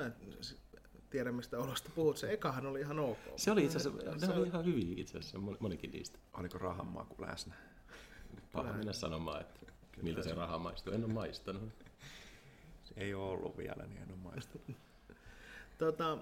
tiedän 1.09 1.35
mistä 1.35 1.59
olosta 1.59 1.89
puhut. 1.95 2.17
Se 2.17 2.31
ekahan 2.33 2.65
oli 2.65 2.79
ihan 2.79 2.99
ok. 2.99 3.17
Se 3.35 3.51
oli 3.51 3.65
itse 3.65 3.77
asiassa, 3.77 4.19
Se 4.19 4.25
ne 4.27 4.33
oli 4.33 4.41
oli- 4.41 4.47
ihan 4.47 4.65
hyviä 4.65 4.93
itse 4.97 5.17
asiassa, 5.17 5.37
moni- 5.37 5.57
monikin 5.59 5.91
niistä. 5.91 6.19
Oliko 6.33 6.57
rahanmaku 6.57 7.15
läsnä? 7.21 7.55
Paha 8.51 8.73
mennä 8.73 8.93
sanomaan, 8.93 9.41
että 9.41 9.59
miltä 10.01 10.21
se 10.23 10.33
raha 10.33 10.59
maistuu. 10.59 10.93
En 10.93 11.03
ole 11.05 11.13
maistanut. 11.13 11.69
Ei 12.97 13.13
ole 13.13 13.29
ollut 13.31 13.57
vielä, 13.57 13.85
niin 13.87 14.01
en 14.01 14.09
ole 14.11 14.17
maistanut. 14.23 14.67
Tota, 15.77 16.17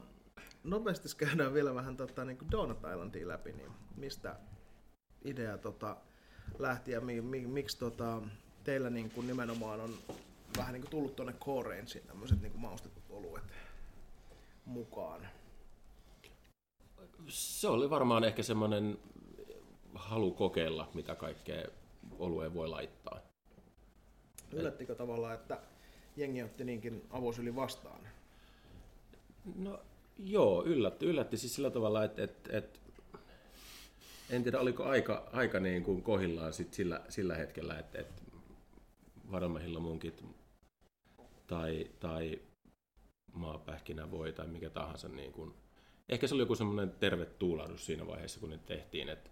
nopeasti 0.63 1.09
käydään 1.17 1.53
vielä 1.53 1.75
vähän 1.75 1.97
tota, 1.97 2.25
niin 2.25 2.37
Donut 2.51 2.77
Islandia 2.77 3.27
läpi, 3.27 3.51
niin 3.51 3.71
mistä 3.97 4.35
idea 5.25 5.57
tota, 5.57 5.97
lähti 6.59 6.91
ja 6.91 7.01
mi, 7.01 7.21
mi, 7.21 7.47
miksi 7.47 7.77
tota, 7.77 8.21
teillä 8.63 8.89
niin 8.89 9.11
kuin 9.11 9.27
nimenomaan 9.27 9.81
on 9.81 9.93
vähän 10.57 10.73
niin 10.73 10.81
kuin 10.81 10.91
tullut 10.91 11.15
tuonne 11.15 11.33
Core 11.33 11.69
Rangeen 11.69 12.07
tämmöiset 12.07 12.41
niin 12.41 12.59
maustetut 12.59 13.03
oluet 13.09 13.43
mukaan? 14.65 15.27
Se 17.27 17.67
oli 17.67 17.89
varmaan 17.89 18.23
ehkä 18.23 18.43
semmoinen 18.43 18.97
halu 19.95 20.31
kokeilla, 20.31 20.89
mitä 20.93 21.15
kaikkea 21.15 21.65
olueen 22.19 22.53
voi 22.53 22.67
laittaa. 22.67 23.19
Yllättikö 24.51 24.95
tavallaan, 24.95 25.33
että 25.33 25.61
jengi 26.17 26.43
otti 26.43 26.63
niinkin 26.63 27.05
avosyli 27.09 27.55
vastaan? 27.55 28.07
No 29.55 29.79
joo, 30.17 30.63
yllätti, 30.65 31.05
yllätti 31.05 31.37
siis 31.37 31.55
sillä 31.55 31.69
tavalla, 31.69 32.03
että, 32.03 32.23
että, 32.23 32.57
että 32.57 32.79
en 34.29 34.43
tiedä 34.43 34.59
oliko 34.59 34.83
aika, 34.83 35.29
aika 35.33 35.59
niin 35.59 35.83
kuin 35.83 36.03
kohillaan 36.03 36.53
sit 36.53 36.73
sillä, 36.73 37.01
sillä 37.09 37.35
hetkellä, 37.35 37.79
että, 37.79 37.99
että 37.99 38.21
vadomehilla 39.31 39.79
munkit 39.79 40.23
tai, 41.51 41.91
tai 41.99 42.41
maapähkinä 43.33 44.11
voi 44.11 44.33
tai 44.33 44.47
mikä 44.47 44.69
tahansa. 44.69 45.09
Niin 45.09 45.31
kuin, 45.31 45.53
ehkä 46.09 46.27
se 46.27 46.35
oli 46.35 46.41
joku 46.41 46.55
semmoinen 46.55 46.91
terve 46.91 47.25
tuulahdus 47.25 47.85
siinä 47.85 48.07
vaiheessa, 48.07 48.39
kun 48.39 48.49
ne 48.49 48.57
tehtiin, 48.57 49.09
että 49.09 49.29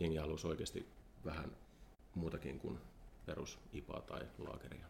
jengi 0.00 0.16
halusi 0.16 0.46
oikeasti 0.46 0.86
vähän 1.24 1.56
muutakin 2.14 2.58
kuin 2.58 2.78
perus 3.26 3.58
IPA 3.72 4.00
tai 4.00 4.20
laakeria. 4.38 4.86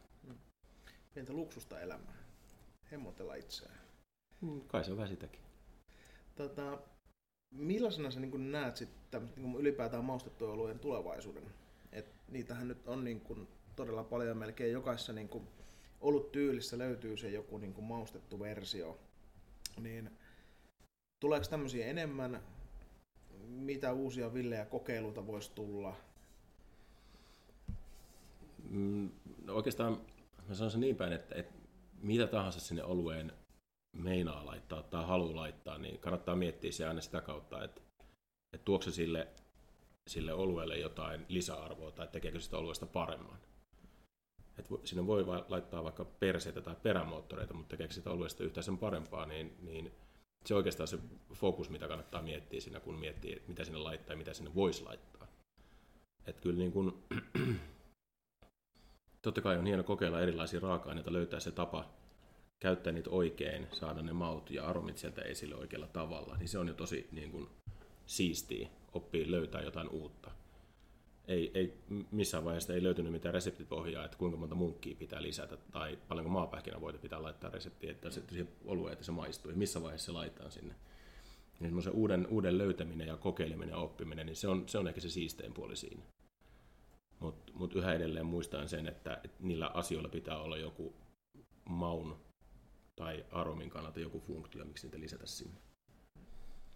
Pientä 1.14 1.32
luksusta 1.32 1.80
elämää. 1.80 2.16
Hemmotella 2.92 3.34
itseään. 3.34 3.80
Mm, 4.40 4.60
Kai 4.60 4.84
se 4.84 4.90
on 4.90 4.96
vähän 4.96 5.08
sitäkin. 5.08 5.42
Tota, 6.34 6.78
millaisena 7.50 8.10
sä 8.10 8.20
niin 8.20 8.52
näet 8.52 8.76
sitten 8.76 9.30
niin 9.36 9.56
ylipäätään 9.56 10.04
maustettujen 10.04 10.54
olujen 10.54 10.78
tulevaisuuden? 10.78 11.52
Et 11.92 12.06
niitähän 12.28 12.68
nyt 12.68 12.88
on 12.88 13.04
niin 13.04 13.20
kuin 13.20 13.48
todella 13.76 14.04
paljon, 14.04 14.36
melkein 14.36 14.72
jokaisessa 14.72 15.12
niin 15.12 15.28
kuin 15.28 15.48
ollut 16.00 16.32
tyylissä 16.32 16.78
löytyy 16.78 17.16
se 17.16 17.30
joku 17.30 17.58
niin 17.58 17.74
kuin 17.74 17.84
maustettu 17.84 18.40
versio. 18.40 18.98
Niin 19.80 20.10
tuleeko 21.20 21.46
tämmöisiä 21.50 21.86
enemmän? 21.86 22.40
Mitä 23.46 23.92
uusia 23.92 24.34
villejä 24.34 24.64
kokeiluita 24.64 25.26
voisi 25.26 25.52
tulla? 25.54 25.96
Mm, 28.70 29.10
no 29.44 29.54
oikeastaan 29.54 30.00
mä 30.48 30.54
sanon 30.54 30.70
sen 30.70 30.80
niin 30.80 30.96
päin, 30.96 31.12
että, 31.12 31.34
että 31.34 31.54
mitä 32.02 32.26
tahansa 32.26 32.60
sinne 32.60 32.84
olueen 32.84 33.32
meinaa 33.96 34.46
laittaa 34.46 34.82
tai 34.82 35.04
haluaa 35.04 35.36
laittaa, 35.36 35.78
niin 35.78 35.98
kannattaa 35.98 36.36
miettiä 36.36 36.72
se 36.72 36.88
aina 36.88 37.00
sitä 37.00 37.20
kautta, 37.20 37.64
että, 37.64 37.80
että 38.52 38.64
tuokse 38.64 38.90
se 38.90 38.94
sille, 38.94 39.28
sille 40.06 40.32
olueelle 40.32 40.78
jotain 40.78 41.26
lisäarvoa 41.28 41.90
tai 41.90 42.08
tekeekö 42.08 42.40
sitä 42.40 42.58
olueesta 42.58 42.86
paremman. 42.86 43.38
Et 44.58 44.70
vo- 44.70 44.80
sinne 44.84 45.06
voi 45.06 45.26
laittaa 45.48 45.84
vaikka 45.84 46.04
perseitä 46.04 46.60
tai 46.60 46.76
perämoottoreita, 46.82 47.54
mutta 47.54 47.70
tekeekö 47.70 47.94
sitä 47.94 48.10
olueesta 48.10 48.44
yhtään 48.44 48.64
sen 48.64 48.78
parempaa, 48.78 49.26
niin, 49.26 49.56
niin 49.62 49.92
se 50.46 50.54
on 50.54 50.56
oikeastaan 50.56 50.88
se 50.88 50.98
fokus, 51.34 51.70
mitä 51.70 51.88
kannattaa 51.88 52.22
miettiä 52.22 52.60
siinä, 52.60 52.80
kun 52.80 52.94
miettii, 52.94 53.32
että 53.32 53.48
mitä 53.48 53.64
sinne 53.64 53.78
laittaa 53.78 54.12
ja 54.12 54.18
mitä 54.18 54.34
sinne 54.34 54.54
voisi 54.54 54.84
laittaa. 54.84 55.26
Että 56.26 56.42
kyllä 56.42 56.58
niin 56.58 56.72
kuin, 56.72 57.04
totta 59.22 59.40
kai 59.40 59.58
on 59.58 59.66
hieno 59.66 59.82
kokeilla 59.82 60.20
erilaisia 60.20 60.60
raaka-aineita, 60.60 61.12
löytää 61.12 61.40
se 61.40 61.50
tapa 61.50 61.90
käyttää 62.60 62.92
niitä 62.92 63.10
oikein, 63.10 63.66
saada 63.72 64.02
ne 64.02 64.12
maut 64.12 64.50
ja 64.50 64.66
aromit 64.66 64.98
sieltä 64.98 65.22
esille 65.22 65.54
oikealla 65.54 65.86
tavalla, 65.86 66.36
niin 66.36 66.48
se 66.48 66.58
on 66.58 66.68
jo 66.68 66.74
tosi 66.74 67.08
niin 67.12 67.30
kuin, 67.30 67.48
siistiä, 68.06 68.68
oppii 68.92 69.30
löytää 69.30 69.62
jotain 69.62 69.88
uutta. 69.88 70.30
Ei, 71.28 71.50
ei 71.54 71.78
missään 72.10 72.44
vaiheessa 72.44 72.74
ei 72.74 72.82
löytynyt 72.82 73.12
mitään 73.12 73.34
reseptipohjaa, 73.34 74.04
että 74.04 74.16
kuinka 74.18 74.36
monta 74.36 74.54
munkkia 74.54 74.96
pitää 74.96 75.22
lisätä 75.22 75.56
tai 75.56 75.98
paljonko 76.08 76.30
maapähkinävoita 76.30 76.98
pitää 76.98 77.22
laittaa 77.22 77.50
reseptiin, 77.50 77.90
että 77.90 78.10
se 78.10 78.22
siihen 78.28 78.48
olueen, 78.64 78.92
että 78.92 79.04
se 79.04 79.12
maistuu 79.12 79.50
ja 79.50 79.56
missä 79.56 79.82
vaiheessa 79.82 80.06
se 80.06 80.12
laitetaan 80.12 80.52
sinne. 80.52 80.74
Niin 81.60 81.68
semmoisen 81.68 81.92
uuden, 81.92 82.26
uuden 82.26 82.58
löytäminen 82.58 83.08
ja 83.08 83.16
kokeileminen 83.16 83.72
ja 83.72 83.76
oppiminen, 83.76 84.26
niin 84.26 84.36
se 84.36 84.48
on, 84.48 84.68
se 84.68 84.78
on 84.78 84.88
ehkä 84.88 85.00
se 85.00 85.08
siistein 85.08 85.54
puoli 85.54 85.76
siinä. 85.76 86.02
Mutta 87.20 87.52
mut 87.54 87.74
yhä 87.74 87.92
edelleen 87.92 88.26
muistan 88.26 88.68
sen, 88.68 88.86
että, 88.86 89.22
niillä 89.40 89.70
asioilla 89.74 90.08
pitää 90.08 90.38
olla 90.38 90.56
joku 90.56 90.94
maun 91.64 92.16
tai 92.96 93.24
aromin 93.30 93.70
kannalta 93.70 94.00
joku 94.00 94.20
funktio, 94.20 94.64
miksi 94.64 94.86
niitä 94.86 95.00
lisätä 95.00 95.26
sinne. 95.26 95.60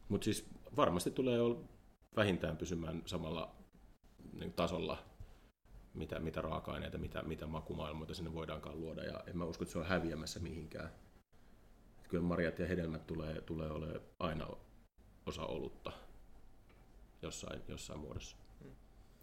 Mutta 0.08 0.24
siis 0.24 0.46
varmasti 0.76 1.10
tulee 1.10 1.40
olla 1.40 1.60
vähintään 2.16 2.56
pysymään 2.56 3.02
samalla 3.06 3.59
niin 4.32 4.52
tasolla, 4.52 4.98
mitä, 5.94 6.18
mitä 6.18 6.40
raaka-aineita, 6.40 6.98
mitä, 6.98 7.22
mitä 7.22 7.46
makumaailmoita 7.46 8.14
sinne 8.14 8.34
voidaankaan 8.34 8.80
luoda, 8.80 9.04
ja 9.04 9.24
en 9.26 9.38
mä 9.38 9.44
usko, 9.44 9.64
että 9.64 9.72
se 9.72 9.78
on 9.78 9.86
häviämässä 9.86 10.40
mihinkään. 10.40 10.90
Kyllä 12.08 12.24
marjat 12.24 12.58
ja 12.58 12.66
hedelmät 12.66 13.06
tulee, 13.06 13.40
tulee 13.40 13.70
olemaan 13.70 14.00
aina 14.18 14.46
osa 15.26 15.42
olutta 15.42 15.92
jossain, 17.22 17.62
jossain 17.68 18.00
muodossa. 18.00 18.36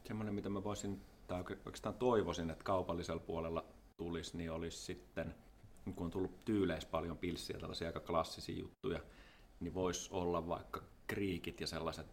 Semmoinen, 0.06 0.36
mitä 0.36 0.50
mä 0.50 0.64
voisin, 0.64 1.02
tai 1.28 1.42
oike- 1.42 1.58
oikeastaan 1.66 1.96
toivoisin, 1.96 2.50
että 2.50 2.64
kaupallisella 2.64 3.20
puolella 3.20 3.66
tulisi, 3.98 4.38
niin 4.38 4.52
olisi 4.52 4.78
sitten, 4.78 5.36
kun 5.96 6.06
on 6.06 6.12
tullut 6.12 6.46
tyyleissä 6.46 6.90
paljon 6.90 7.18
pilssiä, 7.18 7.60
tällaisia 7.60 7.88
aika 7.88 8.00
klassisia 8.00 8.60
juttuja, 8.60 9.00
niin 9.60 9.74
voisi 9.74 10.10
olla 10.14 10.48
vaikka 10.48 10.82
kriikit 11.08 11.62
ja 11.62 11.68
sellaiset 11.68 12.08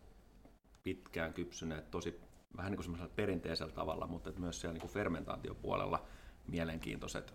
pitkään 0.83 1.35
kypsyneet, 1.35 1.91
tosi 1.91 2.21
vähän 2.57 2.73
niin 2.73 2.97
kuin 2.97 3.11
perinteisellä 3.17 3.73
tavalla, 3.73 4.07
mutta 4.07 4.29
että 4.29 4.41
myös 4.41 4.61
siellä 4.61 4.73
niin 4.73 4.81
kuin 4.81 4.93
fermentaatiopuolella 4.93 6.07
mielenkiintoiset 6.49 7.35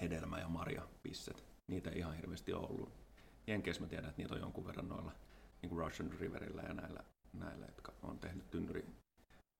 hedelmä- 0.00 0.38
ja 0.38 0.48
marjapisset. 0.48 1.44
Niitä 1.66 1.90
ei 1.90 1.98
ihan 1.98 2.16
hirveästi 2.16 2.52
ole 2.52 2.68
ollut. 2.68 2.92
Jenkeissä 3.46 3.82
mä 3.82 3.88
tiedän, 3.88 4.10
että 4.10 4.22
niitä 4.22 4.34
on 4.34 4.40
jonkun 4.40 4.66
verran 4.66 4.88
noilla 4.88 5.12
niin 5.62 5.70
kuin 5.70 5.78
Russian 5.78 6.10
Riverillä 6.20 6.62
ja 6.62 6.74
näillä, 6.74 7.00
näillä, 7.32 7.66
jotka 7.66 7.92
on 8.02 8.18
tehnyt 8.18 8.50
tynnyri 8.50 8.84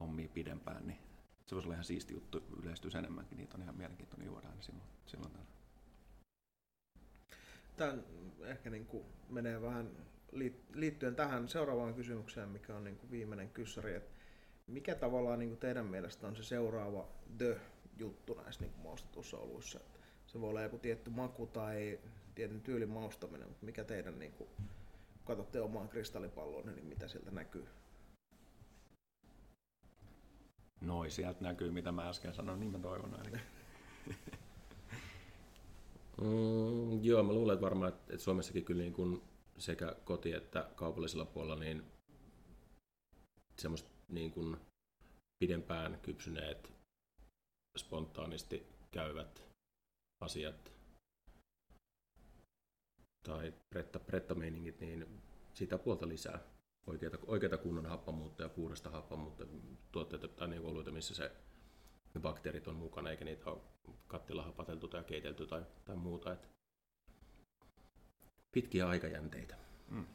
hommia 0.01 0.29
pidempään, 0.29 0.87
niin 0.87 0.99
se 1.47 1.55
voisi 1.55 1.67
olla 1.67 1.75
ihan 1.75 1.85
siisti 1.85 2.15
juttu 2.15 2.43
yleistyisi 2.63 2.99
enemmänkin. 2.99 3.39
Niitä 3.39 3.57
on 3.57 3.63
ihan 3.63 3.77
mielenkiintoinen 3.77 4.27
juoda 4.27 4.49
aina 4.49 4.63
silloin, 4.63 4.89
silloin. 5.07 5.33
Tämä 7.77 7.95
ehkä 8.45 8.71
niin 8.71 8.87
kuin 8.87 9.05
menee 9.29 9.63
vähän 9.63 9.91
liit- 10.33 10.75
liittyen 10.75 11.17
tähän 11.17 11.49
seuraavaan 11.49 11.95
kysymykseen, 11.95 12.49
mikä 12.49 12.77
on 12.77 12.85
niin 12.85 12.97
kuin 12.97 13.11
viimeinen 13.11 13.51
kyssäri, 13.51 13.95
että 13.95 14.16
mikä 14.67 14.95
tavallaan 14.95 15.39
niin 15.39 15.49
kuin 15.49 15.59
teidän 15.59 15.87
mielestä 15.87 16.27
on 16.27 16.37
se 16.37 16.43
seuraava 16.43 17.09
the-juttu 17.39 18.35
näissä 18.35 18.61
niin 18.61 18.75
maustetuissa 18.83 19.39
oluissa? 19.39 19.81
Se 20.27 20.41
voi 20.41 20.51
olla 20.51 20.63
joku 20.63 20.79
tietty 20.79 21.11
maku 21.11 21.47
tai 21.47 21.99
tietyn 22.35 22.61
tyylin 22.61 22.89
maustaminen, 22.89 23.49
mutta 23.49 23.67
mikä 23.67 23.85
teidän, 23.85 24.19
niin 24.19 24.33
kuin, 24.33 24.51
kun 24.57 24.67
katsotte 25.25 25.61
omaan 25.61 25.89
kristallipalloon, 25.89 26.67
niin 26.67 26.87
mitä 26.87 27.09
sieltä 27.09 27.31
näkyy? 27.31 27.67
Noi, 30.81 31.11
sieltä 31.11 31.45
näkyy, 31.45 31.71
mitä 31.71 31.93
mä 31.93 32.09
äsken 32.09 32.35
sanoin, 32.35 32.61
niin 32.61 32.73
mä 32.73 32.79
toivon 32.79 33.15
ainakin. 33.15 33.41
Mm, 36.21 37.05
joo, 37.05 37.23
mä 37.23 37.33
luulen, 37.33 37.55
että 37.55 37.65
varmaan, 37.65 37.89
että, 37.89 38.13
että 38.15 38.25
Suomessakin 38.25 38.65
kyllä 38.65 38.83
niin 38.83 38.93
kuin 38.93 39.23
sekä 39.59 39.97
koti- 40.05 40.33
että 40.33 40.71
kaupallisella 40.75 41.25
puolella 41.25 41.57
niin 41.57 41.83
semmoista 43.59 43.91
niin 44.09 44.31
kuin 44.31 44.57
pidempään 45.39 46.01
kypsyneet, 46.03 46.73
spontaanisti 47.79 48.67
käyvät 48.91 49.43
asiat 50.21 50.73
tai 53.23 53.55
pretta, 53.71 53.99
prettameiningit, 53.99 54.81
niin 54.81 55.23
sitä 55.55 55.79
puolta 55.79 56.09
lisää. 56.09 56.39
Oikeita, 56.87 57.19
oikeita 57.27 57.57
kunnon 57.57 57.87
happamuutta 57.87 58.43
ja 58.43 58.49
puhdasta 58.49 58.91
happamuutta 58.91 59.45
tuotteita 59.93 60.29
tai 60.29 60.49
niin 60.49 60.63
oluita, 60.63 60.91
missä 60.91 61.15
se 61.15 61.33
ne 62.15 62.21
bakteerit 62.21 62.69
on 62.69 62.77
mukana, 62.77 63.11
eikä 63.11 63.25
niitä 63.25 63.51
ole 63.51 63.61
kattila 64.07 64.43
hapateltu 64.43 64.89
tai 64.89 65.05
keitelty 65.05 65.47
tai, 65.47 65.63
tai 65.85 65.97
muuta. 65.97 66.33
Et 66.33 66.49
pitkiä 68.53 68.89
aikajänteitä. 68.89 69.57
Mm. 69.89 70.07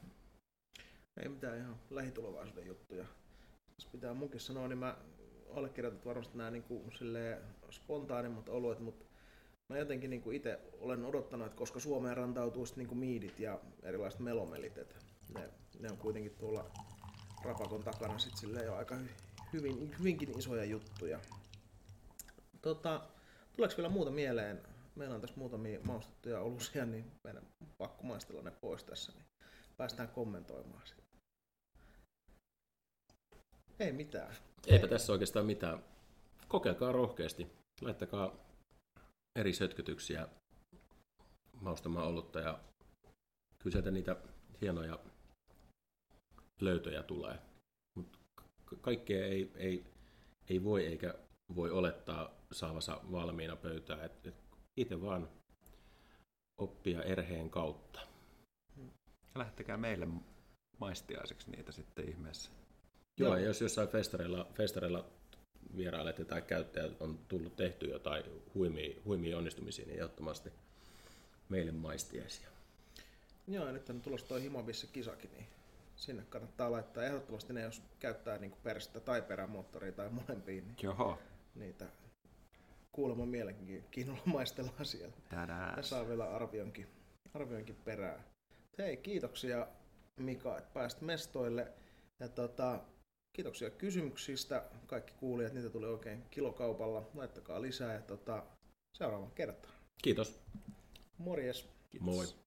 Ei 1.16 1.28
mitään 1.28 1.58
ihan 1.58 1.80
lähitulevaisuuden 1.90 2.66
juttuja. 2.66 3.06
Jos 3.82 3.92
pitää 3.92 4.14
munkin 4.14 4.40
sanoa, 4.40 4.68
niin 4.68 4.78
mä 4.78 4.96
allekirjoitan 5.56 6.04
varmasti 6.04 6.38
nämä 6.38 6.50
niin 6.50 6.62
kuin, 6.62 6.92
spontaanimmat 7.70 8.48
oluet, 8.48 8.78
mutta 8.78 9.04
mä 9.68 9.78
jotenkin 9.78 10.10
niin 10.10 10.22
kuin 10.22 10.36
itse 10.36 10.60
olen 10.80 11.04
odottanut, 11.04 11.46
että 11.46 11.58
koska 11.58 11.80
Suomeen 11.80 12.16
rantautuu 12.16 12.66
sitten 12.66 12.82
niin 12.82 12.88
kuin 12.88 12.98
miidit 12.98 13.40
ja 13.40 13.60
erilaiset 13.82 14.20
melomelit, 14.20 14.78
että 14.78 14.94
ne, 15.34 15.50
ne 15.80 15.90
on 15.90 15.96
kuitenkin 15.96 16.34
tuolla 16.38 16.70
rapakon 17.44 17.84
takana 17.84 18.18
sit 18.18 18.36
silleen 18.36 18.66
jo 18.66 18.74
aika 18.76 18.96
hyvin, 19.52 19.94
hyvinkin 19.98 20.38
isoja 20.38 20.64
juttuja. 20.64 21.20
Tota, 22.62 23.02
tuleeko 23.56 23.76
vielä 23.76 23.88
muuta 23.88 24.10
mieleen? 24.10 24.62
Meillä 24.94 25.14
on 25.14 25.20
tässä 25.20 25.36
muutamia 25.36 25.80
maustettuja 25.80 26.40
olusia, 26.40 26.86
niin 26.86 27.12
meidän 27.24 27.46
pakko 27.78 28.02
maistella 28.02 28.42
ne 28.42 28.50
pois 28.50 28.84
tässä, 28.84 29.12
niin 29.12 29.24
päästään 29.76 30.08
kommentoimaan 30.08 30.86
sitten. 30.86 31.01
Ei 33.80 33.92
mitään. 33.92 34.36
Eipä 34.66 34.88
tässä 34.88 35.12
oikeastaan 35.12 35.46
mitään. 35.46 35.84
Kokeilkaa 36.48 36.92
rohkeasti. 36.92 37.46
Laittakaa 37.80 38.36
eri 39.38 39.52
sötkötyksiä 39.52 40.28
maustamaan 41.60 42.06
olutta 42.06 42.40
ja 42.40 42.58
kyllä 43.58 43.72
sieltä 43.72 43.90
niitä 43.90 44.16
hienoja 44.60 44.98
löytöjä 46.60 47.02
tulee. 47.02 47.38
Mut 47.96 48.18
kaikkea 48.80 49.26
ei, 49.26 49.52
ei, 49.54 49.84
ei 50.48 50.64
voi 50.64 50.86
eikä 50.86 51.14
voi 51.54 51.70
olettaa 51.70 52.30
saavansa 52.52 53.00
valmiina 53.12 53.56
pöytää. 53.56 54.04
Et, 54.04 54.26
et 54.26 54.34
itse 54.76 55.02
vaan 55.02 55.28
oppia 56.60 57.02
erheen 57.02 57.50
kautta. 57.50 58.00
Lähtekää 59.34 59.76
meille 59.76 60.08
maistiaiseksi 60.78 61.50
niitä 61.50 61.72
sitten 61.72 62.08
ihmeessä. 62.08 62.50
Joo, 63.18 63.36
ja 63.36 63.46
jos 63.46 63.60
jossain 63.60 63.88
festareilla, 63.88 64.46
festareilla 64.54 65.10
vierailet 65.76 66.28
tai 66.28 66.42
käyttäjät 66.42 67.00
on 67.00 67.18
tullut 67.28 67.56
tehty 67.56 67.86
jotain 67.86 68.24
huimia, 68.54 69.00
huimia 69.04 69.38
onnistumisia, 69.38 69.86
niin 69.86 69.96
ehdottomasti 69.96 70.50
meille 71.48 71.72
maistiaisia. 71.72 72.48
Joo, 73.48 73.66
ja 73.66 73.72
nyt 73.72 73.90
on 73.90 74.00
tulossa 74.00 74.28
toi 74.28 74.42
Himobissa 74.42 74.86
kisakin, 74.86 75.30
niin 75.32 75.46
sinne 75.96 76.22
kannattaa 76.28 76.72
laittaa 76.72 77.04
ehdottomasti 77.04 77.52
ne, 77.52 77.62
jos 77.62 77.82
käyttää 78.00 78.38
niin 78.38 78.54
perästä 78.62 79.00
tai 79.00 79.22
perämoottoria 79.22 79.92
tai 79.92 80.08
molempia, 80.08 80.62
niin 80.62 80.76
Joo. 80.82 81.18
niitä 81.54 81.86
kuulemma 82.92 83.26
mielenkiinnolla 83.26 84.22
maistellaan 84.36 84.86
siellä. 84.86 85.14
Ja 85.76 85.82
saa 85.82 86.08
vielä 86.08 86.30
arvionkin, 86.30 86.86
arvionkin 87.34 87.76
perään. 87.84 88.24
Hei, 88.78 88.96
kiitoksia 88.96 89.66
Mika, 90.16 90.58
että 90.58 90.70
pääsit 90.74 91.00
mestoille. 91.00 91.72
Ja 92.20 92.28
tota, 92.28 92.80
kiitoksia 93.32 93.70
kysymyksistä. 93.70 94.64
Kaikki 94.86 95.12
kuulijat, 95.16 95.52
niitä 95.52 95.70
tuli 95.70 95.86
oikein 95.86 96.22
kilokaupalla. 96.30 97.10
Laittakaa 97.14 97.62
lisää 97.62 97.94
ja 97.94 98.00
tota, 98.00 98.42
seuraavan 98.92 99.30
kertaan. 99.30 99.74
Kiitos. 100.02 100.40
Morjes. 101.18 101.68
Kiitos. 101.90 102.06
Moi. 102.06 102.41